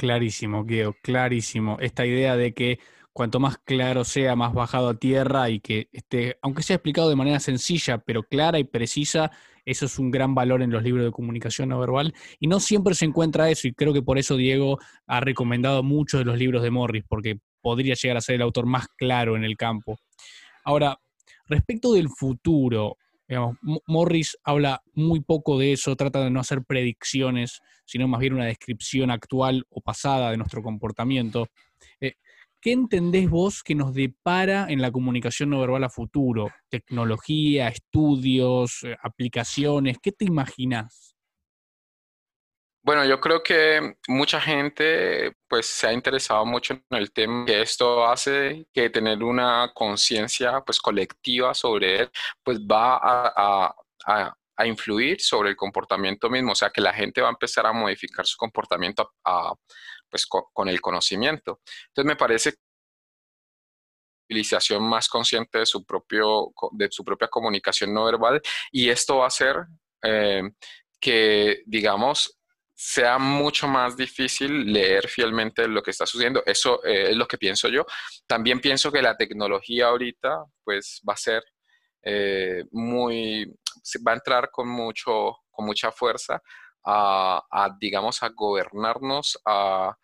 Clarísimo, 0.00 0.64
Guido, 0.64 0.96
clarísimo. 1.02 1.76
Esta 1.78 2.06
idea 2.06 2.34
de 2.34 2.54
que 2.54 2.78
cuanto 3.12 3.38
más 3.38 3.58
claro 3.58 4.02
sea, 4.02 4.34
más 4.34 4.54
bajado 4.54 4.88
a 4.88 4.94
tierra 4.94 5.50
y 5.50 5.60
que 5.60 5.90
esté, 5.92 6.38
aunque 6.40 6.62
sea 6.62 6.76
explicado 6.76 7.10
de 7.10 7.16
manera 7.16 7.38
sencilla, 7.38 7.98
pero 7.98 8.22
clara 8.22 8.58
y 8.58 8.64
precisa, 8.64 9.30
eso 9.66 9.84
es 9.84 9.98
un 9.98 10.10
gran 10.10 10.34
valor 10.34 10.62
en 10.62 10.70
los 10.70 10.82
libros 10.82 11.04
de 11.04 11.10
comunicación 11.10 11.68
no 11.68 11.78
verbal. 11.78 12.14
Y 12.38 12.46
no 12.46 12.60
siempre 12.60 12.94
se 12.94 13.04
encuentra 13.04 13.50
eso, 13.50 13.68
y 13.68 13.74
creo 13.74 13.92
que 13.92 14.00
por 14.00 14.16
eso 14.16 14.38
Diego 14.38 14.78
ha 15.06 15.20
recomendado 15.20 15.82
muchos 15.82 16.20
de 16.20 16.24
los 16.24 16.38
libros 16.38 16.62
de 16.62 16.70
Morris, 16.70 17.04
porque 17.06 17.38
podría 17.60 17.92
llegar 17.92 18.16
a 18.16 18.22
ser 18.22 18.36
el 18.36 18.42
autor 18.42 18.64
más 18.64 18.86
claro 18.96 19.36
en 19.36 19.44
el 19.44 19.58
campo. 19.58 19.98
Ahora, 20.64 20.98
respecto 21.44 21.92
del 21.92 22.08
futuro, 22.08 22.96
Morris 23.86 24.36
habla 24.44 24.82
muy 24.94 25.20
poco 25.20 25.58
de 25.58 25.72
eso, 25.72 25.94
trata 25.96 26.24
de 26.24 26.30
no 26.30 26.40
hacer 26.40 26.64
predicciones, 26.64 27.60
sino 27.84 28.08
más 28.08 28.20
bien 28.20 28.34
una 28.34 28.46
descripción 28.46 29.10
actual 29.10 29.64
o 29.70 29.80
pasada 29.80 30.30
de 30.30 30.36
nuestro 30.36 30.62
comportamiento. 30.62 31.46
Eh, 32.00 32.14
¿qué 32.60 32.72
entendés 32.72 33.30
vos 33.30 33.62
que 33.62 33.74
nos 33.74 33.94
depara 33.94 34.66
en 34.68 34.82
la 34.82 34.90
comunicación 34.90 35.50
no 35.50 35.60
verbal 35.60 35.84
a 35.84 35.90
futuro? 35.90 36.50
Tecnología, 36.68 37.68
estudios, 37.68 38.82
eh, 38.84 38.96
aplicaciones, 39.02 39.98
¿qué 40.02 40.12
te 40.12 40.24
imaginás? 40.24 41.09
Bueno, 42.82 43.04
yo 43.04 43.20
creo 43.20 43.42
que 43.42 43.96
mucha 44.08 44.40
gente 44.40 45.36
pues 45.48 45.66
se 45.66 45.88
ha 45.88 45.92
interesado 45.92 46.46
mucho 46.46 46.72
en 46.74 46.82
el 46.90 47.12
tema 47.12 47.44
que 47.44 47.60
esto 47.60 48.06
hace 48.06 48.66
que 48.72 48.88
tener 48.88 49.22
una 49.22 49.70
conciencia 49.74 50.62
pues 50.62 50.80
colectiva 50.80 51.52
sobre 51.52 52.00
él 52.00 52.10
pues 52.42 52.58
va 52.60 52.98
a, 53.02 53.74
influir 54.64 55.20
sobre 55.20 55.50
el 55.50 55.56
comportamiento 55.56 56.28
mismo, 56.28 56.52
o 56.52 56.54
sea 56.54 56.70
que 56.70 56.82
la 56.82 56.92
gente 56.92 57.22
va 57.22 57.28
a 57.28 57.32
empezar 57.32 57.64
a 57.66 57.72
modificar 57.72 58.26
su 58.26 58.36
comportamiento 58.36 59.10
pues 60.10 60.26
con, 60.26 60.68
el 60.68 60.80
conocimiento. 60.80 61.60
Entonces 61.88 62.06
me 62.06 62.16
parece 62.16 62.54
utilización 64.28 64.82
más 64.82 65.08
consciente 65.08 65.58
de 65.58 65.66
su, 65.66 65.84
propio, 65.84 66.52
de 66.72 66.88
su 66.90 67.04
propia 67.04 67.28
comunicación 67.28 67.92
no 67.92 68.04
verbal 68.04 68.40
y 68.70 68.88
esto 68.88 69.18
va 69.18 69.24
a 69.24 69.28
hacer 69.28 69.66
eh, 70.02 70.42
que, 71.00 71.62
digamos, 71.66 72.39
sea 72.82 73.18
mucho 73.18 73.68
más 73.68 73.94
difícil 73.94 74.72
leer 74.72 75.06
fielmente 75.06 75.68
lo 75.68 75.82
que 75.82 75.90
está 75.90 76.06
sucediendo. 76.06 76.42
Eso 76.46 76.82
eh, 76.82 77.10
es 77.10 77.16
lo 77.16 77.26
que 77.26 77.36
pienso 77.36 77.68
yo. 77.68 77.84
También 78.26 78.58
pienso 78.58 78.90
que 78.90 79.02
la 79.02 79.18
tecnología 79.18 79.88
ahorita 79.88 80.44
pues 80.64 81.02
va 81.06 81.12
a 81.12 81.16
ser 81.18 81.44
eh, 82.02 82.64
muy, 82.70 83.44
va 84.06 84.12
a 84.12 84.14
entrar 84.14 84.50
con, 84.50 84.66
mucho, 84.66 85.36
con 85.50 85.66
mucha 85.66 85.92
fuerza 85.92 86.40
a, 86.82 87.42
a 87.50 87.76
digamos, 87.78 88.22
a 88.22 88.30
gobernarnos, 88.30 89.38
a, 89.44 89.94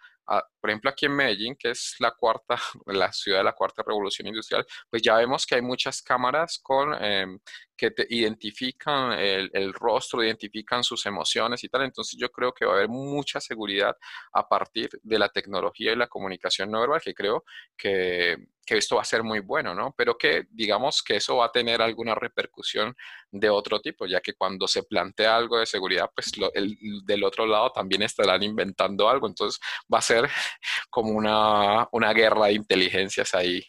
por 0.60 0.70
ejemplo, 0.70 0.90
aquí 0.90 1.06
en 1.06 1.16
Medellín, 1.16 1.56
que 1.58 1.70
es 1.70 1.94
la 1.98 2.10
cuarta, 2.10 2.56
la 2.86 3.10
ciudad 3.10 3.38
de 3.38 3.44
la 3.44 3.54
cuarta 3.54 3.82
revolución 3.86 4.28
industrial, 4.28 4.66
pues 4.90 5.00
ya 5.00 5.16
vemos 5.16 5.46
que 5.46 5.54
hay 5.54 5.62
muchas 5.62 6.02
cámaras 6.02 6.60
con, 6.62 6.92
em, 7.02 7.38
que 7.76 7.90
te 7.90 8.06
identifican 8.08 9.12
el, 9.12 9.72
rostro, 9.74 10.24
identifican 10.24 10.82
sus 10.82 11.04
emociones 11.06 11.62
y 11.64 11.68
tal. 11.68 11.82
Entonces 11.82 12.18
yo 12.18 12.30
creo 12.30 12.52
que 12.52 12.64
va 12.64 12.72
a 12.72 12.76
haber 12.76 12.88
mucha 12.88 13.40
seguridad 13.40 13.96
a 14.32 14.48
partir 14.48 14.88
de 15.02 15.18
la 15.18 15.28
tecnología 15.28 15.92
y 15.92 15.96
la 15.96 16.08
comunicación 16.08 16.70
no 16.70 16.80
verbal, 16.80 17.00
que 17.02 17.14
creo 17.14 17.44
que, 17.76 18.36
que 18.64 18.78
esto 18.78 18.96
va 18.96 19.02
a 19.02 19.04
ser 19.04 19.22
muy 19.22 19.40
bueno, 19.40 19.74
¿no? 19.74 19.94
Pero 19.96 20.16
que 20.16 20.46
digamos 20.50 21.02
que 21.02 21.16
eso 21.16 21.36
va 21.36 21.46
a 21.46 21.52
tener 21.52 21.82
alguna 21.82 22.14
repercusión 22.14 22.94
de 23.30 23.50
otro 23.50 23.80
tipo, 23.80 24.06
ya 24.06 24.20
que 24.20 24.34
cuando 24.34 24.66
se 24.66 24.82
plantea 24.82 25.36
algo 25.36 25.58
de 25.58 25.66
seguridad, 25.66 26.10
pues 26.14 26.32
el, 26.54 26.76
del 27.04 27.24
otro 27.24 27.46
lado 27.46 27.70
también 27.70 28.02
estarán 28.02 28.42
inventando 28.42 29.08
algo. 29.08 29.26
Entonces 29.26 29.60
va 29.92 29.98
a 29.98 30.02
ser 30.02 30.28
como 30.90 31.10
una, 31.12 31.88
una 31.92 32.12
guerra 32.12 32.46
de 32.46 32.54
inteligencias 32.54 33.34
ahí. 33.34 33.62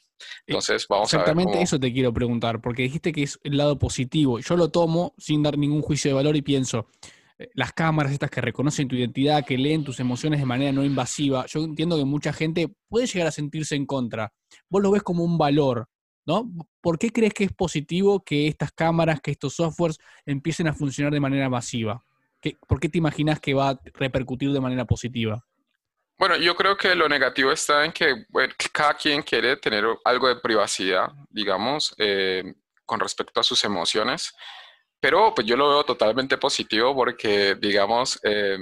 Entonces, 0.46 0.86
vamos 0.90 1.14
a 1.14 1.18
ver. 1.18 1.24
Exactamente 1.24 1.62
eso 1.62 1.80
te 1.80 1.92
quiero 1.92 2.14
preguntar, 2.14 2.62
porque 2.62 2.84
dijiste 2.84 3.12
que 3.12 3.24
es 3.24 3.40
el 3.44 3.58
lado 3.58 3.78
positivo. 3.78 4.40
Yo 4.40 4.56
lo 4.56 4.70
tomo 4.70 5.14
sin 5.18 5.44
dar 5.44 5.58
ningún 5.58 5.82
juicio 5.82 6.10
de 6.10 6.16
valor 6.16 6.36
y 6.36 6.42
pienso, 6.42 6.88
eh, 7.40 7.50
las 7.54 7.74
cámaras 7.74 8.12
estas 8.12 8.32
que 8.32 8.42
reconocen 8.42 8.88
tu 8.88 8.96
identidad, 8.96 9.46
que 9.46 9.58
leen 9.58 9.84
tus 9.84 10.00
emociones 10.00 10.40
de 10.40 10.46
manera 10.46 10.72
no 10.72 10.84
invasiva, 10.84 11.46
yo 11.48 11.64
entiendo 11.64 11.98
que 11.98 12.06
mucha 12.06 12.34
gente 12.34 12.74
puede 12.88 13.08
llegar 13.08 13.28
a 13.28 13.32
sentirse 13.32 13.76
en 13.76 13.86
contra. 13.86 14.34
Vos 14.70 14.82
lo 14.82 14.92
ves 14.92 15.04
como 15.04 15.24
un 15.24 15.38
valor, 15.38 15.88
¿no? 16.26 16.52
¿Por 16.82 16.98
qué 16.98 17.12
crees 17.12 17.34
que 17.34 17.44
es 17.46 17.54
positivo 17.54 18.24
que 18.24 18.48
estas 18.48 18.72
cámaras, 18.72 19.22
que 19.22 19.32
estos 19.32 19.56
softwares 19.56 20.00
empiecen 20.26 20.68
a 20.68 20.74
funcionar 20.74 21.14
de 21.14 21.20
manera 21.20 21.50
masiva? 21.50 22.04
¿Por 22.68 22.80
qué 22.80 22.90
te 22.90 22.98
imaginas 22.98 23.40
que 23.40 23.54
va 23.54 23.70
a 23.70 23.82
repercutir 23.94 24.52
de 24.52 24.62
manera 24.62 24.86
positiva? 24.86 25.46
Bueno, 26.20 26.36
yo 26.36 26.56
creo 26.56 26.76
que 26.76 26.96
lo 26.96 27.08
negativo 27.08 27.52
está 27.52 27.86
en 27.86 27.92
que 27.92 28.26
cada 28.72 28.96
quien 28.96 29.22
quiere 29.22 29.56
tener 29.58 29.86
algo 30.04 30.28
de 30.28 30.38
privacidad, 30.38 31.10
digamos, 31.30 31.94
eh, 32.00 32.56
con 32.86 33.00
respecto 33.00 33.40
a 33.40 33.44
sus 33.44 33.64
emociones, 33.64 34.34
pero 35.00 35.34
pues 35.36 35.46
yo 35.46 35.56
lo 35.56 35.70
veo 35.70 35.84
totalmente 35.84 36.40
positivo 36.40 36.96
porque, 36.96 37.56
digamos, 37.62 38.20
eh, 38.24 38.58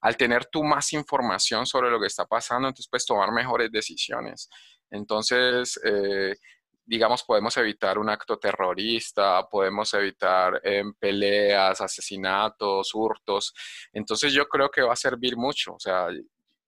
al 0.00 0.16
tener 0.16 0.46
tú 0.46 0.62
más 0.62 0.92
información 0.92 1.66
sobre 1.66 1.90
lo 1.90 2.00
que 2.00 2.06
está 2.06 2.24
pasando, 2.24 2.68
entonces 2.68 2.88
puedes 2.88 3.06
tomar 3.06 3.32
mejores 3.32 3.72
decisiones. 3.72 4.48
Entonces, 4.88 5.80
eh, 5.84 6.36
digamos, 6.84 7.24
podemos 7.24 7.56
evitar 7.56 7.98
un 7.98 8.10
acto 8.10 8.38
terrorista, 8.38 9.48
podemos 9.50 9.92
evitar 9.94 10.60
peleas, 11.00 11.80
asesinatos, 11.80 12.94
hurtos. 12.94 13.52
Entonces 13.92 14.32
yo 14.32 14.46
creo 14.46 14.70
que 14.70 14.82
va 14.82 14.92
a 14.92 14.96
servir 14.96 15.36
mucho. 15.36 15.74
O 15.74 15.80
sea, 15.80 16.08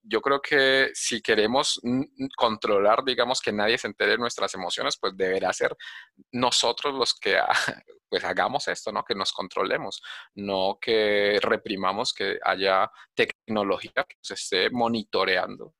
yo 0.04 0.20
creo 0.20 0.40
que 0.40 0.90
si 0.94 1.20
queremos 1.22 1.80
controlar, 2.36 3.04
digamos, 3.04 3.40
que 3.40 3.52
nadie 3.52 3.78
se 3.78 3.86
entere 3.86 4.12
de 4.12 4.18
nuestras 4.18 4.54
emociones, 4.54 4.96
pues 5.00 5.16
deberá 5.16 5.52
ser 5.52 5.74
nosotros 6.32 6.94
los 6.94 7.14
que 7.14 7.38
pues 8.08 8.24
hagamos 8.24 8.68
esto, 8.68 8.92
¿no? 8.92 9.02
Que 9.02 9.14
nos 9.14 9.32
controlemos, 9.32 10.02
no 10.34 10.78
que 10.80 11.38
reprimamos 11.42 12.12
que 12.12 12.38
haya 12.44 12.90
tecnología 13.14 14.04
que 14.08 14.16
se 14.20 14.34
esté 14.34 14.70
monitoreando, 14.70 15.74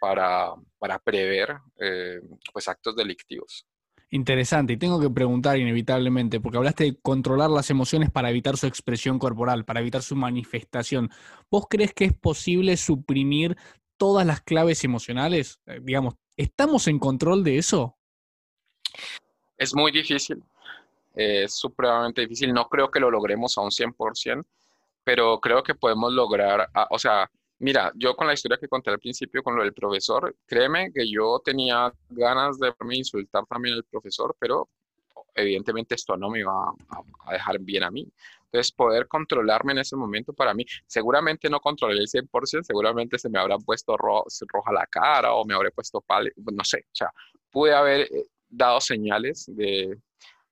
Para, 0.00 0.52
para 0.78 0.98
prever, 0.98 1.56
eh, 1.80 2.20
pues, 2.52 2.68
actos 2.68 2.96
delictivos. 2.96 3.66
Interesante, 4.14 4.74
y 4.74 4.76
tengo 4.76 5.00
que 5.00 5.08
preguntar 5.08 5.58
inevitablemente, 5.58 6.38
porque 6.38 6.58
hablaste 6.58 6.84
de 6.84 6.96
controlar 7.00 7.48
las 7.48 7.70
emociones 7.70 8.10
para 8.10 8.28
evitar 8.28 8.58
su 8.58 8.66
expresión 8.66 9.18
corporal, 9.18 9.64
para 9.64 9.80
evitar 9.80 10.02
su 10.02 10.14
manifestación. 10.16 11.08
¿Vos 11.50 11.64
crees 11.66 11.94
que 11.94 12.04
es 12.04 12.12
posible 12.12 12.76
suprimir 12.76 13.56
todas 13.96 14.26
las 14.26 14.42
claves 14.42 14.84
emocionales? 14.84 15.60
Eh, 15.64 15.80
digamos, 15.82 16.16
¿estamos 16.36 16.88
en 16.88 16.98
control 16.98 17.42
de 17.42 17.56
eso? 17.56 17.96
Es 19.56 19.74
muy 19.74 19.90
difícil, 19.90 20.44
es 21.14 21.54
supremamente 21.54 22.20
difícil. 22.20 22.52
No 22.52 22.68
creo 22.68 22.90
que 22.90 23.00
lo 23.00 23.10
logremos 23.10 23.56
a 23.56 23.62
un 23.62 23.70
100%, 23.70 24.44
pero 25.04 25.40
creo 25.40 25.62
que 25.62 25.74
podemos 25.74 26.12
lograr, 26.12 26.68
o 26.90 26.98
sea, 26.98 27.30
Mira, 27.62 27.92
yo 27.94 28.16
con 28.16 28.26
la 28.26 28.32
historia 28.32 28.58
que 28.58 28.66
conté 28.66 28.90
al 28.90 28.98
principio 28.98 29.40
con 29.40 29.54
lo 29.54 29.62
del 29.62 29.72
profesor, 29.72 30.34
créeme 30.46 30.92
que 30.92 31.08
yo 31.08 31.40
tenía 31.44 31.92
ganas 32.10 32.58
de 32.58 32.74
insultar 32.90 33.46
también 33.46 33.76
al 33.76 33.84
profesor, 33.84 34.34
pero 34.36 34.68
evidentemente 35.32 35.94
esto 35.94 36.16
no 36.16 36.28
me 36.28 36.40
iba 36.40 36.52
a, 37.24 37.32
dejar 37.32 37.60
bien 37.60 37.84
a 37.84 37.90
mí. 37.92 38.04
Entonces, 38.46 38.72
poder 38.72 39.06
controlarme 39.06 39.70
en 39.74 39.78
ese 39.78 39.94
momento 39.94 40.32
para 40.32 40.52
mí, 40.54 40.66
seguramente 40.88 41.48
no 41.48 41.60
controlé 41.60 42.00
el 42.00 42.08
100%, 42.08 42.64
seguramente 42.64 43.16
se 43.16 43.28
me 43.28 43.38
habrá 43.38 43.56
puesto 43.58 43.96
roja 43.96 44.72
la 44.72 44.84
cara 44.88 45.32
o 45.32 45.44
me 45.44 45.54
habré 45.54 45.70
puesto 45.70 46.00
pálido, 46.00 46.34
no 46.52 46.64
sé, 46.64 46.78
o 46.78 46.94
sea, 46.94 47.12
pude 47.48 47.72
haber 47.72 48.00
eh, 48.00 48.26
dado 48.48 48.80
señales 48.80 49.44
de, 49.46 50.00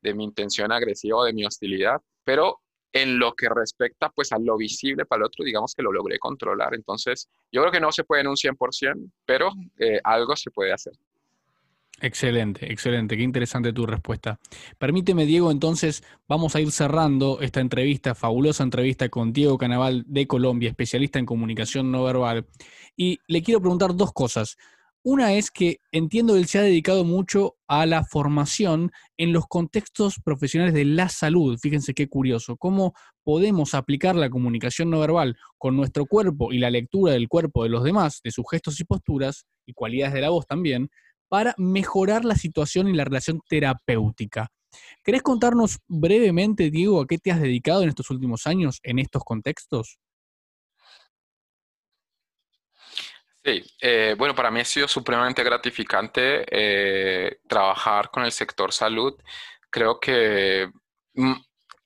de 0.01 0.15
mi 0.15 0.23
intención 0.23 0.71
agresiva 0.71 1.19
o 1.19 1.25
de 1.25 1.33
mi 1.33 1.45
hostilidad, 1.45 2.01
pero 2.23 2.61
en 2.93 3.19
lo 3.19 3.35
que 3.35 3.49
respecta 3.49 4.11
pues 4.11 4.33
a 4.33 4.39
lo 4.39 4.57
visible 4.57 5.07
para 5.07 5.21
el 5.21 5.27
otro, 5.27 5.45
digamos 5.45 5.75
que 5.75 5.83
lo 5.83 5.93
logré 5.93 6.19
controlar. 6.19 6.75
Entonces, 6.75 7.29
yo 7.53 7.61
creo 7.63 7.73
que 7.73 7.81
no 7.81 7.93
se 7.93 8.05
puede 8.05 8.23
en 8.23 8.29
un 8.29 8.37
100%, 8.37 9.11
pero 9.25 9.51
eh, 9.79 10.01
algo 10.05 10.37
se 10.37 10.51
puede 10.51 10.73
hacer. 10.73 10.95
Excelente, 12.03 12.73
excelente, 12.73 13.17
qué 13.17 13.23
interesante 13.23 13.75
tu 13.75 13.85
respuesta. 13.85 14.41
Permíteme, 14.79 15.27
Diego, 15.27 15.51
entonces 15.51 16.03
vamos 16.27 16.57
a 16.57 16.61
ir 16.61 16.71
cerrando 16.71 17.41
esta 17.43 17.61
entrevista, 17.61 18.15
fabulosa 18.15 18.63
entrevista 18.63 19.11
con 19.11 19.35
Diego 19.35 19.59
Canaval 19.59 20.05
de 20.07 20.27
Colombia, 20.27 20.71
especialista 20.71 21.19
en 21.19 21.27
comunicación 21.27 21.93
no 21.93 22.05
verbal. 22.05 22.47
Y 22.97 23.19
le 23.27 23.43
quiero 23.43 23.61
preguntar 23.61 23.95
dos 23.95 24.13
cosas. 24.13 24.57
Una 25.03 25.33
es 25.33 25.51
que 25.51 25.79
entiendo 25.93 26.35
que 26.35 26.41
él 26.41 26.47
se 26.47 26.59
ha 26.59 26.63
dedicado 26.63 27.05
mucho 27.05 27.57
a 27.67 27.87
la 27.87 28.05
formación 28.05 28.93
en 29.17 29.33
los 29.33 29.47
contextos 29.47 30.21
profesionales 30.23 30.75
de 30.75 30.85
la 30.85 31.09
salud. 31.09 31.59
Fíjense 31.59 31.95
qué 31.95 32.07
curioso, 32.07 32.59
cómo 32.59 32.93
podemos 33.25 33.73
aplicar 33.73 34.15
la 34.15 34.29
comunicación 34.29 34.91
no 34.91 35.01
verbal 35.01 35.39
con 35.57 35.75
nuestro 35.75 36.05
cuerpo 36.05 36.53
y 36.53 36.59
la 36.59 36.69
lectura 36.69 37.15
del 37.15 37.29
cuerpo 37.29 37.63
de 37.63 37.71
los 37.71 37.83
demás, 37.83 38.21
de 38.23 38.31
sus 38.31 38.45
gestos 38.51 38.79
y 38.79 38.85
posturas 38.85 39.47
y 39.65 39.73
cualidades 39.73 40.13
de 40.13 40.21
la 40.21 40.29
voz 40.29 40.47
también, 40.47 40.91
para 41.31 41.55
mejorar 41.57 42.27
la 42.27 42.35
situación 42.35 42.87
y 42.89 42.93
la 42.93 43.05
relación 43.05 43.41
terapéutica. 43.49 44.49
¿Querés 45.03 45.23
contarnos 45.23 45.79
brevemente, 45.89 46.71
Diego, 46.71 47.01
a 47.01 47.07
qué 47.07 47.17
te 47.17 47.31
has 47.31 47.41
dedicado 47.41 47.83
en 47.83 47.89
estos 47.89 48.11
últimos 48.11 48.47
años 48.47 48.81
en 48.83 48.99
estos 48.99 49.25
contextos? 49.25 49.99
Sí, 53.43 53.63
eh, 53.81 54.15
bueno, 54.19 54.35
para 54.35 54.51
mí 54.51 54.61
ha 54.61 54.65
sido 54.65 54.87
supremamente 54.87 55.43
gratificante 55.43 56.45
eh, 56.51 57.41
trabajar 57.49 58.11
con 58.11 58.25
el 58.25 58.33
sector 58.33 58.71
salud. 58.73 59.15
Creo 59.71 59.99
que 59.99 60.71
mm, 61.15 61.33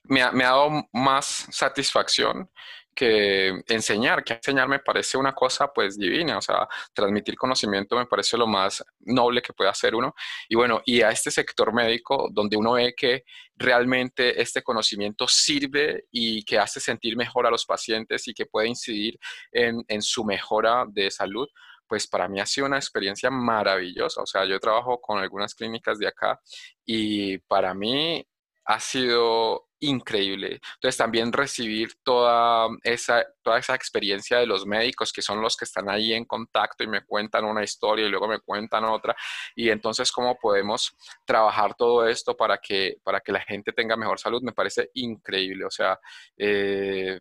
me 0.03 0.21
ha, 0.21 0.31
dado 0.31 0.69
más 0.91 1.47
satisfacción 1.51 2.49
que 2.95 3.61
enseñar, 3.67 4.23
que 4.23 4.33
enseñar 4.33 4.67
me 4.67 4.79
parece 4.79 5.17
una 5.17 5.33
cosa 5.33 5.71
pues 5.73 5.97
divina, 5.97 6.37
o 6.37 6.41
sea, 6.41 6.67
transmitir 6.93 7.35
conocimiento 7.35 7.95
me 7.97 8.05
parece 8.05 8.37
lo 8.37 8.47
más 8.47 8.83
noble 9.01 9.41
que 9.41 9.53
puede 9.53 9.69
hacer 9.69 9.93
uno. 9.93 10.15
Y 10.47 10.55
bueno, 10.55 10.81
y 10.85 11.01
a 11.01 11.11
este 11.11 11.29
sector 11.29 11.73
médico 11.73 12.29
donde 12.31 12.57
uno 12.57 12.73
ve 12.73 12.93
que 12.95 13.23
realmente 13.55 14.41
este 14.41 14.63
conocimiento 14.63 15.27
sirve 15.27 16.05
y 16.11 16.43
que 16.43 16.57
hace 16.57 16.79
sentir 16.79 17.17
mejor 17.17 17.45
a 17.45 17.51
los 17.51 17.65
pacientes 17.65 18.27
y 18.27 18.33
que 18.33 18.45
puede 18.45 18.69
incidir 18.69 19.19
en, 19.51 19.83
en 19.87 20.01
su 20.01 20.23
mejora 20.23 20.85
de 20.87 21.11
salud, 21.11 21.47
pues 21.87 22.07
para 22.07 22.27
mí 22.27 22.39
ha 22.39 22.45
sido 22.45 22.67
una 22.67 22.77
experiencia 22.77 23.29
maravillosa. 23.29 24.21
O 24.21 24.25
sea, 24.25 24.45
yo 24.45 24.59
trabajo 24.59 24.99
con 25.01 25.19
algunas 25.19 25.53
clínicas 25.53 25.99
de 25.99 26.07
acá 26.07 26.39
y 26.85 27.37
para 27.39 27.73
mí 27.73 28.25
ha 28.65 28.79
sido 28.79 29.67
increíble. 29.79 30.59
Entonces 30.75 30.97
también 30.97 31.31
recibir 31.31 31.95
toda 32.03 32.69
esa, 32.83 33.25
toda 33.43 33.59
esa 33.59 33.75
experiencia 33.75 34.37
de 34.37 34.47
los 34.47 34.65
médicos 34.65 35.13
que 35.13 35.21
son 35.21 35.41
los 35.41 35.55
que 35.55 35.65
están 35.65 35.89
ahí 35.89 36.13
en 36.13 36.25
contacto 36.25 36.83
y 36.83 36.87
me 36.87 37.05
cuentan 37.05 37.45
una 37.45 37.63
historia 37.63 38.05
y 38.05 38.09
luego 38.09 38.27
me 38.27 38.39
cuentan 38.39 38.85
otra. 38.85 39.15
Y 39.55 39.69
entonces 39.69 40.11
cómo 40.11 40.37
podemos 40.37 40.95
trabajar 41.25 41.75
todo 41.75 42.07
esto 42.07 42.35
para 42.35 42.57
que, 42.57 42.97
para 43.03 43.19
que 43.19 43.31
la 43.31 43.41
gente 43.41 43.73
tenga 43.73 43.95
mejor 43.95 44.19
salud 44.19 44.41
me 44.41 44.53
parece 44.53 44.89
increíble. 44.93 45.65
O 45.65 45.71
sea, 45.71 45.99
eh, 46.37 47.19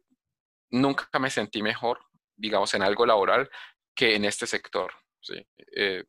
nunca 0.71 1.19
me 1.19 1.31
sentí 1.31 1.63
mejor, 1.63 2.01
digamos, 2.37 2.73
en 2.75 2.83
algo 2.83 3.05
laboral 3.07 3.51
que 3.95 4.15
en 4.15 4.25
este 4.25 4.47
sector. 4.47 4.93
¿sí? 5.21 5.47
Eh, 5.77 6.05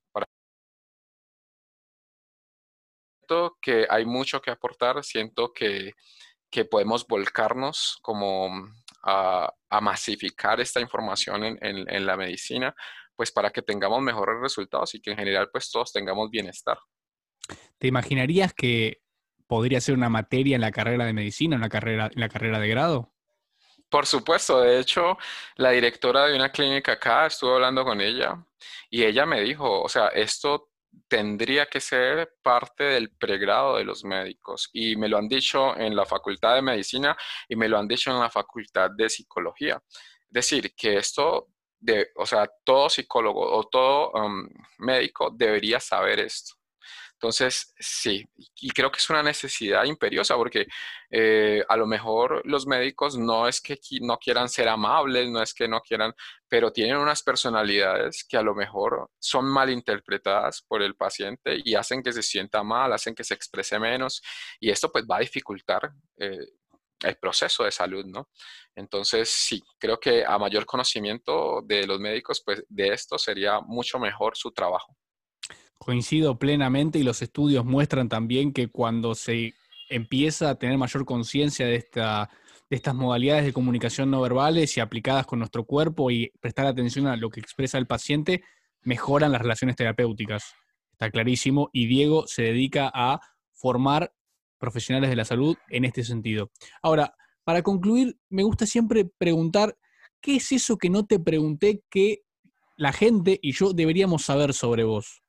que 3.61 3.87
hay 3.89 4.05
mucho 4.05 4.41
que 4.41 4.51
aportar, 4.51 5.03
siento 5.03 5.51
que 5.53 5.93
que 6.55 6.63
podemos 6.63 7.05
volcarnos 7.05 7.99
como 8.01 8.49
a, 9.03 9.51
masificar 9.81 10.61
esta 10.61 10.79
información 10.79 11.43
en, 11.43 12.05
la 12.05 12.15
medicina, 12.15 12.73
pues 13.13 13.29
para 13.29 13.49
que 13.49 13.61
tengamos 13.61 14.01
mejores 14.01 14.37
resultados 14.41 14.95
y 14.95 15.01
que 15.01 15.11
en 15.11 15.17
general 15.17 15.49
pues 15.51 15.69
todos 15.69 15.91
tengamos 15.91 16.29
bienestar. 16.29 16.77
¿Te 17.77 17.87
imaginarías 17.87 18.53
que 18.53 19.01
podría 19.47 19.81
ser 19.81 19.95
una 19.95 20.07
materia 20.07 20.55
en 20.55 20.61
la 20.61 20.71
carrera 20.71 21.03
de 21.03 21.11
medicina, 21.11 21.55
en 21.55 21.61
la 21.61 21.67
carrera, 21.67 22.09
en 22.13 22.21
la 22.21 22.29
carrera 22.29 22.57
de 22.57 22.69
grado? 22.69 23.13
Por 23.89 24.05
supuesto, 24.05 24.61
de 24.61 24.79
hecho, 24.79 25.17
la 25.57 25.71
directora 25.71 26.27
de 26.27 26.37
una 26.37 26.53
clínica 26.53 26.93
acá, 26.93 27.25
estuve 27.25 27.53
hablando 27.53 27.83
con 27.83 27.99
ella 27.99 28.45
y 28.89 29.03
ella 29.03 29.25
me 29.25 29.41
dijo, 29.41 29.81
o 29.81 29.89
sea, 29.89 30.07
esto 30.07 30.69
tendría 31.07 31.65
que 31.67 31.79
ser 31.79 32.35
parte 32.41 32.83
del 32.83 33.11
pregrado 33.11 33.77
de 33.77 33.83
los 33.83 34.03
médicos 34.03 34.69
y 34.73 34.95
me 34.95 35.07
lo 35.07 35.17
han 35.17 35.27
dicho 35.27 35.75
en 35.77 35.95
la 35.95 36.05
Facultad 36.05 36.55
de 36.55 36.61
Medicina 36.61 37.17
y 37.47 37.55
me 37.55 37.67
lo 37.67 37.77
han 37.77 37.87
dicho 37.87 38.11
en 38.11 38.19
la 38.19 38.29
Facultad 38.29 38.91
de 38.91 39.09
Psicología. 39.09 39.81
Es 39.89 40.31
decir, 40.31 40.73
que 40.75 40.97
esto, 40.97 41.49
de, 41.79 42.09
o 42.15 42.25
sea, 42.25 42.49
todo 42.63 42.89
psicólogo 42.89 43.41
o 43.41 43.63
todo 43.65 44.11
médico 44.79 45.31
debería 45.31 45.79
saber 45.79 46.19
esto. 46.19 46.55
Entonces, 47.25 47.73
sí, 47.79 48.23
y 48.61 48.69
creo 48.69 48.91
que 48.91 48.99
es 48.99 49.09
una 49.09 49.23
necesidad 49.23 49.83
imperiosa 49.85 50.35
porque 50.35 50.67
eh, 51.09 51.63
a 51.67 51.75
lo 51.75 51.87
mejor 51.87 52.43
los 52.45 52.67
médicos 52.67 53.17
no 53.17 53.47
es 53.47 53.61
que 53.61 53.79
no 54.01 54.19
quieran 54.19 54.47
ser 54.47 54.67
amables, 54.69 55.27
no 55.31 55.41
es 55.41 55.51
que 55.55 55.67
no 55.67 55.81
quieran, 55.81 56.13
pero 56.47 56.71
tienen 56.71 56.97
unas 56.97 57.23
personalidades 57.23 58.23
que 58.29 58.37
a 58.37 58.43
lo 58.43 58.53
mejor 58.53 59.09
son 59.17 59.45
mal 59.45 59.71
interpretadas 59.71 60.61
por 60.61 60.83
el 60.83 60.95
paciente 60.95 61.57
y 61.65 61.73
hacen 61.73 62.03
que 62.03 62.13
se 62.13 62.21
sienta 62.21 62.61
mal, 62.61 62.93
hacen 62.93 63.15
que 63.15 63.23
se 63.23 63.33
exprese 63.33 63.79
menos 63.79 64.21
y 64.59 64.69
esto 64.69 64.91
pues 64.91 65.03
va 65.09 65.17
a 65.17 65.21
dificultar. 65.21 65.91
Eh, 66.17 66.37
el 67.03 67.17
proceso 67.17 67.65
de 67.65 67.71
salud, 67.71 68.05
¿no? 68.05 68.29
Entonces, 68.73 69.29
sí, 69.29 69.61
creo 69.77 69.99
que 69.99 70.25
a 70.25 70.39
mayor 70.39 70.65
conocimiento 70.65 71.61
de 71.63 71.85
los 71.85 71.99
médicos, 71.99 72.41
pues 72.43 72.63
de 72.69 72.93
esto 72.93 73.17
sería 73.17 73.59
mucho 73.59 73.99
mejor 73.99 74.37
su 74.37 74.51
trabajo. 74.51 74.95
Coincido 75.77 76.39
plenamente 76.39 76.99
y 76.99 77.03
los 77.03 77.21
estudios 77.21 77.65
muestran 77.65 78.09
también 78.09 78.53
que 78.53 78.67
cuando 78.69 79.13
se 79.15 79.53
empieza 79.89 80.49
a 80.49 80.55
tener 80.55 80.77
mayor 80.77 81.05
conciencia 81.05 81.65
de, 81.65 81.75
esta, 81.75 82.29
de 82.69 82.75
estas 82.75 82.95
modalidades 82.95 83.45
de 83.45 83.53
comunicación 83.53 84.09
no 84.09 84.21
verbales 84.21 84.77
y 84.77 84.79
aplicadas 84.79 85.25
con 85.25 85.39
nuestro 85.39 85.65
cuerpo 85.65 86.09
y 86.11 86.31
prestar 86.39 86.65
atención 86.65 87.07
a 87.07 87.17
lo 87.17 87.29
que 87.29 87.39
expresa 87.39 87.77
el 87.77 87.87
paciente, 87.87 88.43
mejoran 88.81 89.31
las 89.31 89.41
relaciones 89.41 89.75
terapéuticas. 89.75 90.53
Está 90.91 91.11
clarísimo. 91.11 91.69
Y 91.73 91.87
Diego 91.87 92.25
se 92.27 92.43
dedica 92.43 92.89
a 92.93 93.19
formar 93.53 94.13
profesionales 94.57 95.09
de 95.09 95.15
la 95.15 95.25
salud 95.25 95.57
en 95.69 95.85
este 95.85 96.03
sentido. 96.03 96.51
Ahora, 96.81 97.13
para 97.43 97.61
concluir, 97.61 98.17
me 98.29 98.43
gusta 98.43 98.65
siempre 98.65 99.05
preguntar, 99.05 99.77
¿qué 100.21 100.37
es 100.37 100.51
eso 100.51 100.77
que 100.77 100.89
no 100.89 101.05
te 101.05 101.19
pregunté 101.19 101.83
que 101.89 102.23
la 102.77 102.91
gente 102.91 103.39
y 103.41 103.51
yo 103.51 103.73
deberíamos 103.73 104.23
saber 104.23 104.53
sobre 104.53 104.83
vos? 104.83 105.24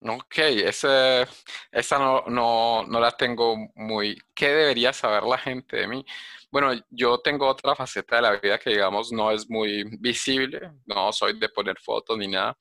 Ok, 0.00 0.38
ese, 0.38 1.26
esa 1.72 1.98
no, 1.98 2.22
no, 2.28 2.84
no, 2.86 3.00
la 3.00 3.12
tengo 3.12 3.56
muy... 3.74 4.16
¿Qué 4.34 4.48
debería 4.48 4.92
saber 4.92 5.22
la 5.22 5.38
gente 5.38 5.78
de 5.78 5.88
mí? 5.88 6.04
Bueno, 6.50 6.72
yo 6.90 7.18
tengo 7.18 7.46
otra 7.48 7.74
faceta 7.74 8.16
de 8.16 8.22
la 8.22 8.38
vida 8.38 8.58
que 8.58 8.70
digamos 8.70 9.10
no 9.10 9.30
es 9.30 9.48
muy 9.48 9.84
visible, 9.98 10.70
no 10.84 11.12
soy 11.12 11.38
de 11.38 11.48
poner 11.48 11.78
fotos 11.80 12.18
ni 12.18 12.28
nada, 12.28 12.56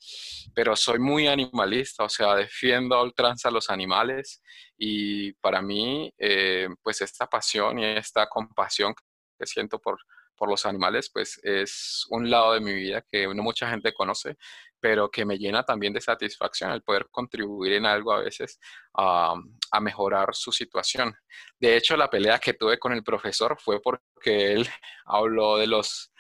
pero 0.54 0.76
soy 0.76 0.98
muy 0.98 1.28
animalista, 1.28 2.06
o 2.06 2.10
sea, 2.10 2.36
defiendo 2.36 2.96
a 2.96 3.04
ultranza 3.04 3.50
a 3.50 3.52
los 3.52 3.70
animales 3.70 4.42
y 4.78 5.34
para 5.34 5.62
mí, 5.62 6.12
eh, 6.18 6.70
pues 6.82 7.02
esta 7.02 7.28
pasión 7.28 7.80
y 7.80 7.86
esta 7.86 8.28
compasión 8.28 8.94
que 9.38 9.46
siento 9.46 9.80
por, 9.80 9.98
por 10.36 10.50
los 10.50 10.66
animales, 10.66 11.10
pues 11.14 11.40
es 11.44 12.06
un 12.10 12.30
lado 12.30 12.54
de 12.54 12.62
mi 12.62 12.74
vida 12.74 13.04
que 13.10 13.28
no 13.28 13.44
mucha 13.44 13.70
gente 13.70 13.94
conoce 13.94 14.38
pero 14.86 15.10
que 15.10 15.26
me 15.26 15.40
llena 15.40 15.64
también 15.64 15.94
de 15.94 16.00
satisfacción 16.00 16.70
el 16.70 16.84
poder 16.84 17.08
contribuir 17.10 17.74
en 17.74 17.88
algo 17.88 18.14
a 18.14 18.20
veces 18.20 18.60
a, 18.94 19.34
mejorar 19.82 20.36
su 20.36 20.52
situación. 20.52 21.12
De 21.60 21.76
hecho, 21.76 21.98
la 21.98 22.08
pelea 22.08 22.38
que 22.38 22.54
tuve 22.54 22.78
con 22.78 22.94
el 22.94 23.04
profesor 23.04 23.58
fue 23.60 23.82
porque 23.82 24.54
él 24.54 24.70
habló 25.06 25.58
de 25.58 25.66
los, 25.66 26.14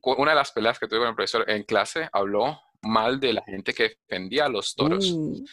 una 0.00 0.30
de 0.30 0.36
las 0.36 0.52
peleas 0.52 0.78
que 0.78 0.86
tuve 0.86 1.00
con 1.00 1.08
el 1.08 1.16
profesor 1.16 1.50
en 1.50 1.64
clase, 1.64 2.08
habló 2.12 2.60
mal 2.82 3.18
de 3.18 3.32
la 3.32 3.42
gente 3.42 3.74
que 3.74 3.96
defendía 4.08 4.44
a 4.44 4.48
los 4.48 4.76
toros. 4.76 5.10
Uh. 5.10 5.44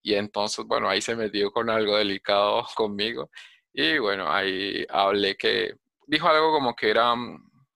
Y 0.00 0.14
entonces, 0.14 0.64
bueno, 0.64 0.88
ahí 0.88 1.02
se 1.02 1.16
metió 1.16 1.50
con 1.50 1.70
algo 1.70 1.96
delicado 1.96 2.64
conmigo. 2.76 3.30
Y 3.72 3.98
bueno, 3.98 4.30
ahí 4.30 4.86
hablé 4.90 5.36
que 5.36 5.74
dijo 6.06 6.28
algo 6.28 6.52
como 6.52 6.76
que 6.76 6.90
era, 6.90 7.16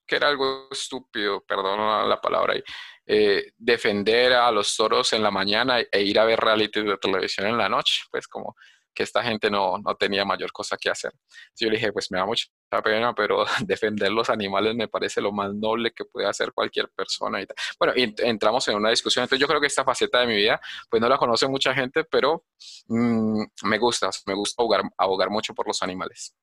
que 0.07 0.15
era 0.15 0.29
algo 0.29 0.69
estúpido, 0.71 1.45
perdón 1.45 2.09
la 2.09 2.21
palabra 2.21 2.55
ahí, 2.55 2.63
eh, 3.11 3.53
defender 3.57 4.35
a 4.35 4.53
los 4.53 4.77
toros 4.77 5.15
en 5.15 5.23
la 5.23 5.31
mañana 5.31 5.81
e 5.81 6.03
ir 6.03 6.19
a 6.19 6.27
ver 6.27 6.39
reality 6.39 6.83
de 6.83 6.99
televisión 6.99 7.47
en 7.47 7.57
la 7.57 7.67
noche, 7.67 8.03
pues 8.11 8.29
como 8.29 8.55
que 8.95 9.05
esta 9.05 9.23
gente 9.23 9.51
no, 9.51 9.79
no 9.79 9.95
tenía 9.95 10.27
mayor 10.27 10.53
cosa 10.53 10.77
que 10.77 10.91
hacer. 10.91 11.13
yo 11.59 11.69
le 11.69 11.77
dije, 11.77 11.91
pues 11.91 12.11
me 12.11 12.19
da 12.19 12.27
mucha 12.27 12.49
pena, 12.85 13.15
pero 13.15 13.47
defender 13.65 14.11
los 14.11 14.29
animales 14.29 14.75
me 14.75 14.89
parece 14.89 15.23
lo 15.23 15.33
más 15.33 15.55
noble 15.55 15.93
que 15.93 16.05
puede 16.05 16.27
hacer 16.27 16.53
cualquier 16.53 16.91
persona. 16.91 17.41
Y 17.41 17.47
bueno, 17.79 17.95
entramos 17.97 18.69
en 18.69 18.77
una 18.77 18.91
discusión. 18.91 19.23
Entonces 19.23 19.41
yo 19.41 19.47
creo 19.47 19.61
que 19.61 19.69
esta 19.69 19.85
faceta 19.85 20.21
de 20.21 20.27
mi 20.27 20.35
vida, 20.35 20.61
pues 20.91 21.01
no 21.01 21.09
la 21.09 21.17
conoce 21.17 21.49
mucha 21.49 21.73
gente, 21.73 22.05
pero 22.05 22.45
mm, 22.89 23.43
me 23.63 23.79
gusta, 23.79 24.11
me 24.27 24.35
gusta 24.35 24.63
abogar 24.99 25.31
mucho 25.31 25.55
por 25.55 25.67
los 25.67 25.83
animales. 25.83 26.35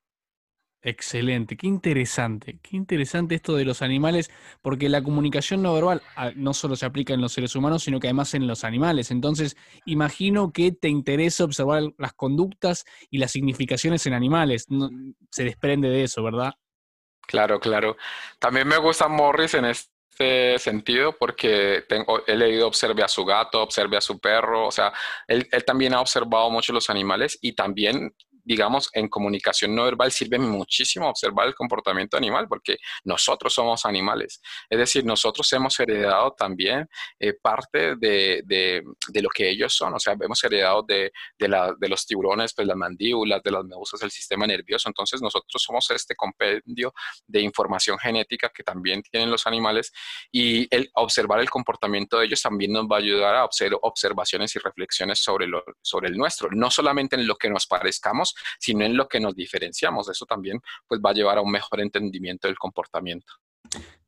Excelente, 0.88 1.58
qué 1.58 1.66
interesante, 1.66 2.60
qué 2.62 2.78
interesante 2.78 3.34
esto 3.34 3.56
de 3.56 3.66
los 3.66 3.82
animales, 3.82 4.30
porque 4.62 4.88
la 4.88 5.02
comunicación 5.02 5.64
no 5.64 5.74
verbal 5.74 6.04
ah, 6.16 6.30
no 6.36 6.54
solo 6.54 6.76
se 6.76 6.86
aplica 6.86 7.12
en 7.16 7.22
los 7.22 7.34
seres 7.34 7.56
humanos, 7.56 7.82
sino 7.82 8.00
que 8.00 8.06
además 8.06 8.36
en 8.36 8.46
los 8.46 8.64
animales. 8.64 9.10
Entonces, 9.10 9.58
imagino 9.88 10.54
que 10.54 10.72
te 10.74 10.88
interesa 10.88 11.44
observar 11.44 11.82
las 11.98 12.14
conductas 12.14 12.86
y 13.10 13.18
las 13.18 13.32
significaciones 13.32 14.06
en 14.06 14.14
animales. 14.14 14.68
se 15.32 15.44
desprende 15.44 15.90
de 15.90 16.04
eso, 16.04 16.22
¿verdad? 16.22 16.54
Claro, 17.22 17.60
claro. 17.60 17.98
También 18.38 18.68
me 18.68 18.78
gusta 18.78 19.08
Morris 19.08 19.56
en 19.56 19.66
este 19.66 20.60
sentido 20.60 21.18
porque 21.18 21.84
tengo, 21.90 22.24
he 22.28 22.36
leído 22.36 22.68
Observe 22.68 23.02
a 23.02 23.08
su 23.08 23.26
gato, 23.26 23.64
Observe 23.64 23.98
a 23.98 24.02
su 24.02 24.20
perro, 24.20 24.68
o 24.68 24.72
sea, 24.72 24.94
él, 25.28 25.48
él 25.52 25.66
también 25.66 25.96
ha 25.96 26.02
observado 26.02 26.52
mucho 26.52 26.74
los 26.74 26.92
animales 26.92 27.40
y 27.42 27.54
también 27.54 28.14
digamos, 28.46 28.90
en 28.94 29.10
comunicación 29.10 29.76
no 29.76 29.84
verbal 29.84 30.12
sirve 30.12 30.38
muchísimo 30.38 31.10
observar 31.10 31.48
el 31.48 31.56
comportamiento 31.56 32.16
animal, 32.16 32.48
porque 32.48 32.78
nosotros 33.04 33.54
somos 33.54 33.86
animales. 33.86 34.40
Es 34.70 34.78
decir, 34.78 35.04
nosotros 35.04 35.52
hemos 35.54 35.80
heredado 35.80 36.32
también 36.34 36.88
eh, 37.20 37.34
parte 37.34 37.96
de, 37.96 38.44
de, 38.46 38.84
de, 39.10 39.22
lo 39.22 39.30
que 39.30 39.50
ellos 39.50 39.74
son. 39.74 39.96
O 39.96 40.00
sea, 40.00 40.16
hemos 40.20 40.44
heredado 40.44 40.84
de, 40.84 41.12
de, 41.40 41.90
los 41.90 42.06
tiburones, 42.06 42.54
pues 42.54 42.68
las 42.68 42.78
mandíbulas, 42.78 43.42
de 43.42 43.52
las 43.52 43.66
medusas, 43.66 44.02
el 44.04 44.12
sistema 44.12 44.46
nervioso. 44.46 44.88
Entonces, 44.88 45.22
nosotros 45.22 45.62
somos 45.62 45.90
este 45.90 46.16
compendio 46.16 46.94
de 47.26 47.42
información 47.42 47.98
genética 47.98 48.52
que 48.54 48.64
también 48.64 49.02
tienen 49.02 49.32
los 49.32 49.48
animales 49.48 49.92
y 50.32 50.68
el 50.76 50.92
observar 50.94 51.40
el 51.40 51.50
comportamiento 51.50 52.20
de 52.20 52.26
ellos 52.28 52.42
también 52.42 52.74
nos 52.74 52.86
va 52.86 52.98
a 52.98 53.00
ayudar 53.00 53.36
a 53.36 53.44
hacer 53.44 53.76
observaciones 53.82 54.56
y 54.56 54.60
reflexiones 54.60 55.20
sobre, 55.20 55.48
lo, 55.48 55.64
sobre 55.82 56.10
el 56.10 56.18
nuestro, 56.18 56.50
no 56.52 56.70
solamente 56.70 57.16
en 57.16 57.26
lo 57.26 57.36
que 57.36 57.50
nos 57.50 57.66
parezcamos, 57.66 58.35
sino 58.60 58.86
en 58.86 58.96
lo 58.96 59.08
que 59.08 59.20
nos 59.20 59.36
diferenciamos. 59.36 60.10
Eso 60.10 60.26
también 60.26 60.60
pues, 60.88 61.02
va 61.06 61.12
a 61.12 61.14
llevar 61.14 61.38
a 61.38 61.42
un 61.42 61.52
mejor 61.52 61.82
entendimiento 61.82 62.48
del 62.48 62.58
comportamiento. 62.58 63.34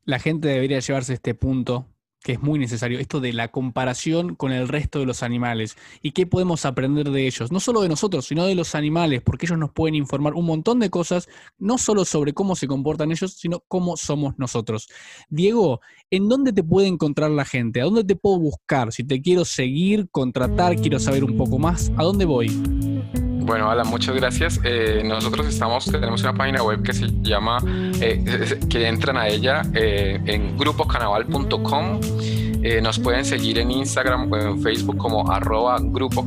La 0.04 0.18
gente 0.18 0.48
debería 0.48 0.80
llevarse 0.80 1.14
este 1.14 1.34
punto 1.34 1.86
que 2.22 2.32
es 2.32 2.42
muy 2.42 2.58
necesario, 2.58 2.98
esto 2.98 3.20
de 3.20 3.32
la 3.32 3.48
comparación 3.48 4.34
con 4.34 4.52
el 4.52 4.68
resto 4.68 4.98
de 4.98 5.06
los 5.06 5.22
animales 5.22 5.76
y 6.02 6.12
qué 6.12 6.26
podemos 6.26 6.64
aprender 6.64 7.10
de 7.10 7.26
ellos, 7.26 7.52
no 7.52 7.60
solo 7.60 7.82
de 7.82 7.88
nosotros, 7.88 8.26
sino 8.26 8.44
de 8.44 8.54
los 8.54 8.74
animales, 8.74 9.22
porque 9.22 9.46
ellos 9.46 9.58
nos 9.58 9.70
pueden 9.72 9.94
informar 9.94 10.34
un 10.34 10.44
montón 10.44 10.80
de 10.80 10.90
cosas, 10.90 11.28
no 11.58 11.78
solo 11.78 12.04
sobre 12.04 12.32
cómo 12.32 12.56
se 12.56 12.66
comportan 12.66 13.12
ellos, 13.12 13.34
sino 13.34 13.62
cómo 13.68 13.96
somos 13.96 14.34
nosotros. 14.38 14.88
Diego, 15.28 15.80
¿en 16.10 16.28
dónde 16.28 16.52
te 16.52 16.64
puede 16.64 16.88
encontrar 16.88 17.30
la 17.30 17.44
gente? 17.44 17.80
¿A 17.80 17.84
dónde 17.84 18.04
te 18.04 18.16
puedo 18.16 18.38
buscar? 18.38 18.92
Si 18.92 19.04
te 19.04 19.22
quiero 19.22 19.44
seguir, 19.44 20.08
contratar, 20.10 20.76
quiero 20.76 20.98
saber 20.98 21.24
un 21.24 21.36
poco 21.36 21.58
más, 21.58 21.92
¿a 21.96 22.02
dónde 22.02 22.24
voy? 22.24 23.27
Bueno, 23.48 23.70
Alan, 23.70 23.88
muchas 23.88 24.14
gracias. 24.14 24.60
Eh, 24.62 25.00
nosotros 25.02 25.46
estamos, 25.46 25.86
tenemos 25.86 26.20
una 26.20 26.34
página 26.34 26.62
web 26.62 26.82
que 26.82 26.92
se 26.92 27.06
llama, 27.22 27.56
eh, 27.98 28.60
que 28.68 28.86
entran 28.86 29.16
a 29.16 29.26
ella 29.26 29.62
eh, 29.72 30.20
en 30.26 30.58
grupocanaval.com. 30.58 32.00
nos 32.82 32.98
pueden 32.98 33.24
seguir 33.24 33.58
en 33.58 33.70
Instagram 33.70 34.30
o 34.30 34.36
en 34.36 34.62
Facebook 34.62 34.98
como 34.98 35.32
arroba 35.32 35.78
Grupo 35.80 36.26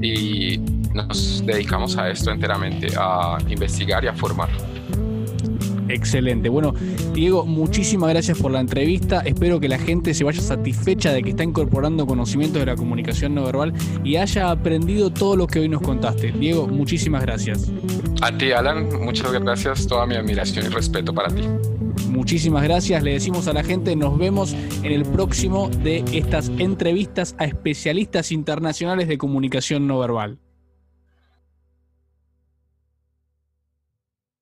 y 0.00 0.58
nos 0.94 1.44
dedicamos 1.44 1.98
a 1.98 2.08
esto 2.08 2.30
enteramente, 2.30 2.94
a 2.98 3.36
investigar 3.50 4.02
y 4.02 4.06
a 4.06 4.14
formar. 4.14 4.48
Excelente. 5.88 6.48
Bueno, 6.48 6.74
Diego, 7.14 7.46
muchísimas 7.46 8.10
gracias 8.10 8.38
por 8.38 8.50
la 8.50 8.60
entrevista. 8.60 9.20
Espero 9.20 9.60
que 9.60 9.68
la 9.68 9.78
gente 9.78 10.14
se 10.14 10.24
vaya 10.24 10.40
satisfecha 10.40 11.12
de 11.12 11.22
que 11.22 11.30
está 11.30 11.44
incorporando 11.44 12.06
conocimientos 12.06 12.60
de 12.60 12.66
la 12.66 12.76
comunicación 12.76 13.34
no 13.34 13.44
verbal 13.44 13.72
y 14.04 14.16
haya 14.16 14.50
aprendido 14.50 15.10
todo 15.10 15.36
lo 15.36 15.46
que 15.46 15.60
hoy 15.60 15.68
nos 15.68 15.82
contaste. 15.82 16.32
Diego, 16.32 16.66
muchísimas 16.66 17.22
gracias. 17.22 17.70
A 18.22 18.36
ti, 18.36 18.52
Alan, 18.52 18.88
muchas 19.00 19.32
gracias. 19.32 19.86
Toda 19.86 20.06
mi 20.06 20.16
admiración 20.16 20.66
y 20.66 20.68
respeto 20.68 21.12
para 21.14 21.28
ti. 21.28 21.42
Muchísimas 22.08 22.62
gracias. 22.62 23.02
Le 23.02 23.12
decimos 23.12 23.46
a 23.48 23.52
la 23.52 23.62
gente, 23.62 23.94
nos 23.96 24.18
vemos 24.18 24.54
en 24.82 24.92
el 24.92 25.04
próximo 25.04 25.68
de 25.68 26.04
estas 26.12 26.50
entrevistas 26.58 27.34
a 27.38 27.44
especialistas 27.44 28.32
internacionales 28.32 29.08
de 29.08 29.18
comunicación 29.18 29.86
no 29.86 29.98
verbal. 29.98 30.38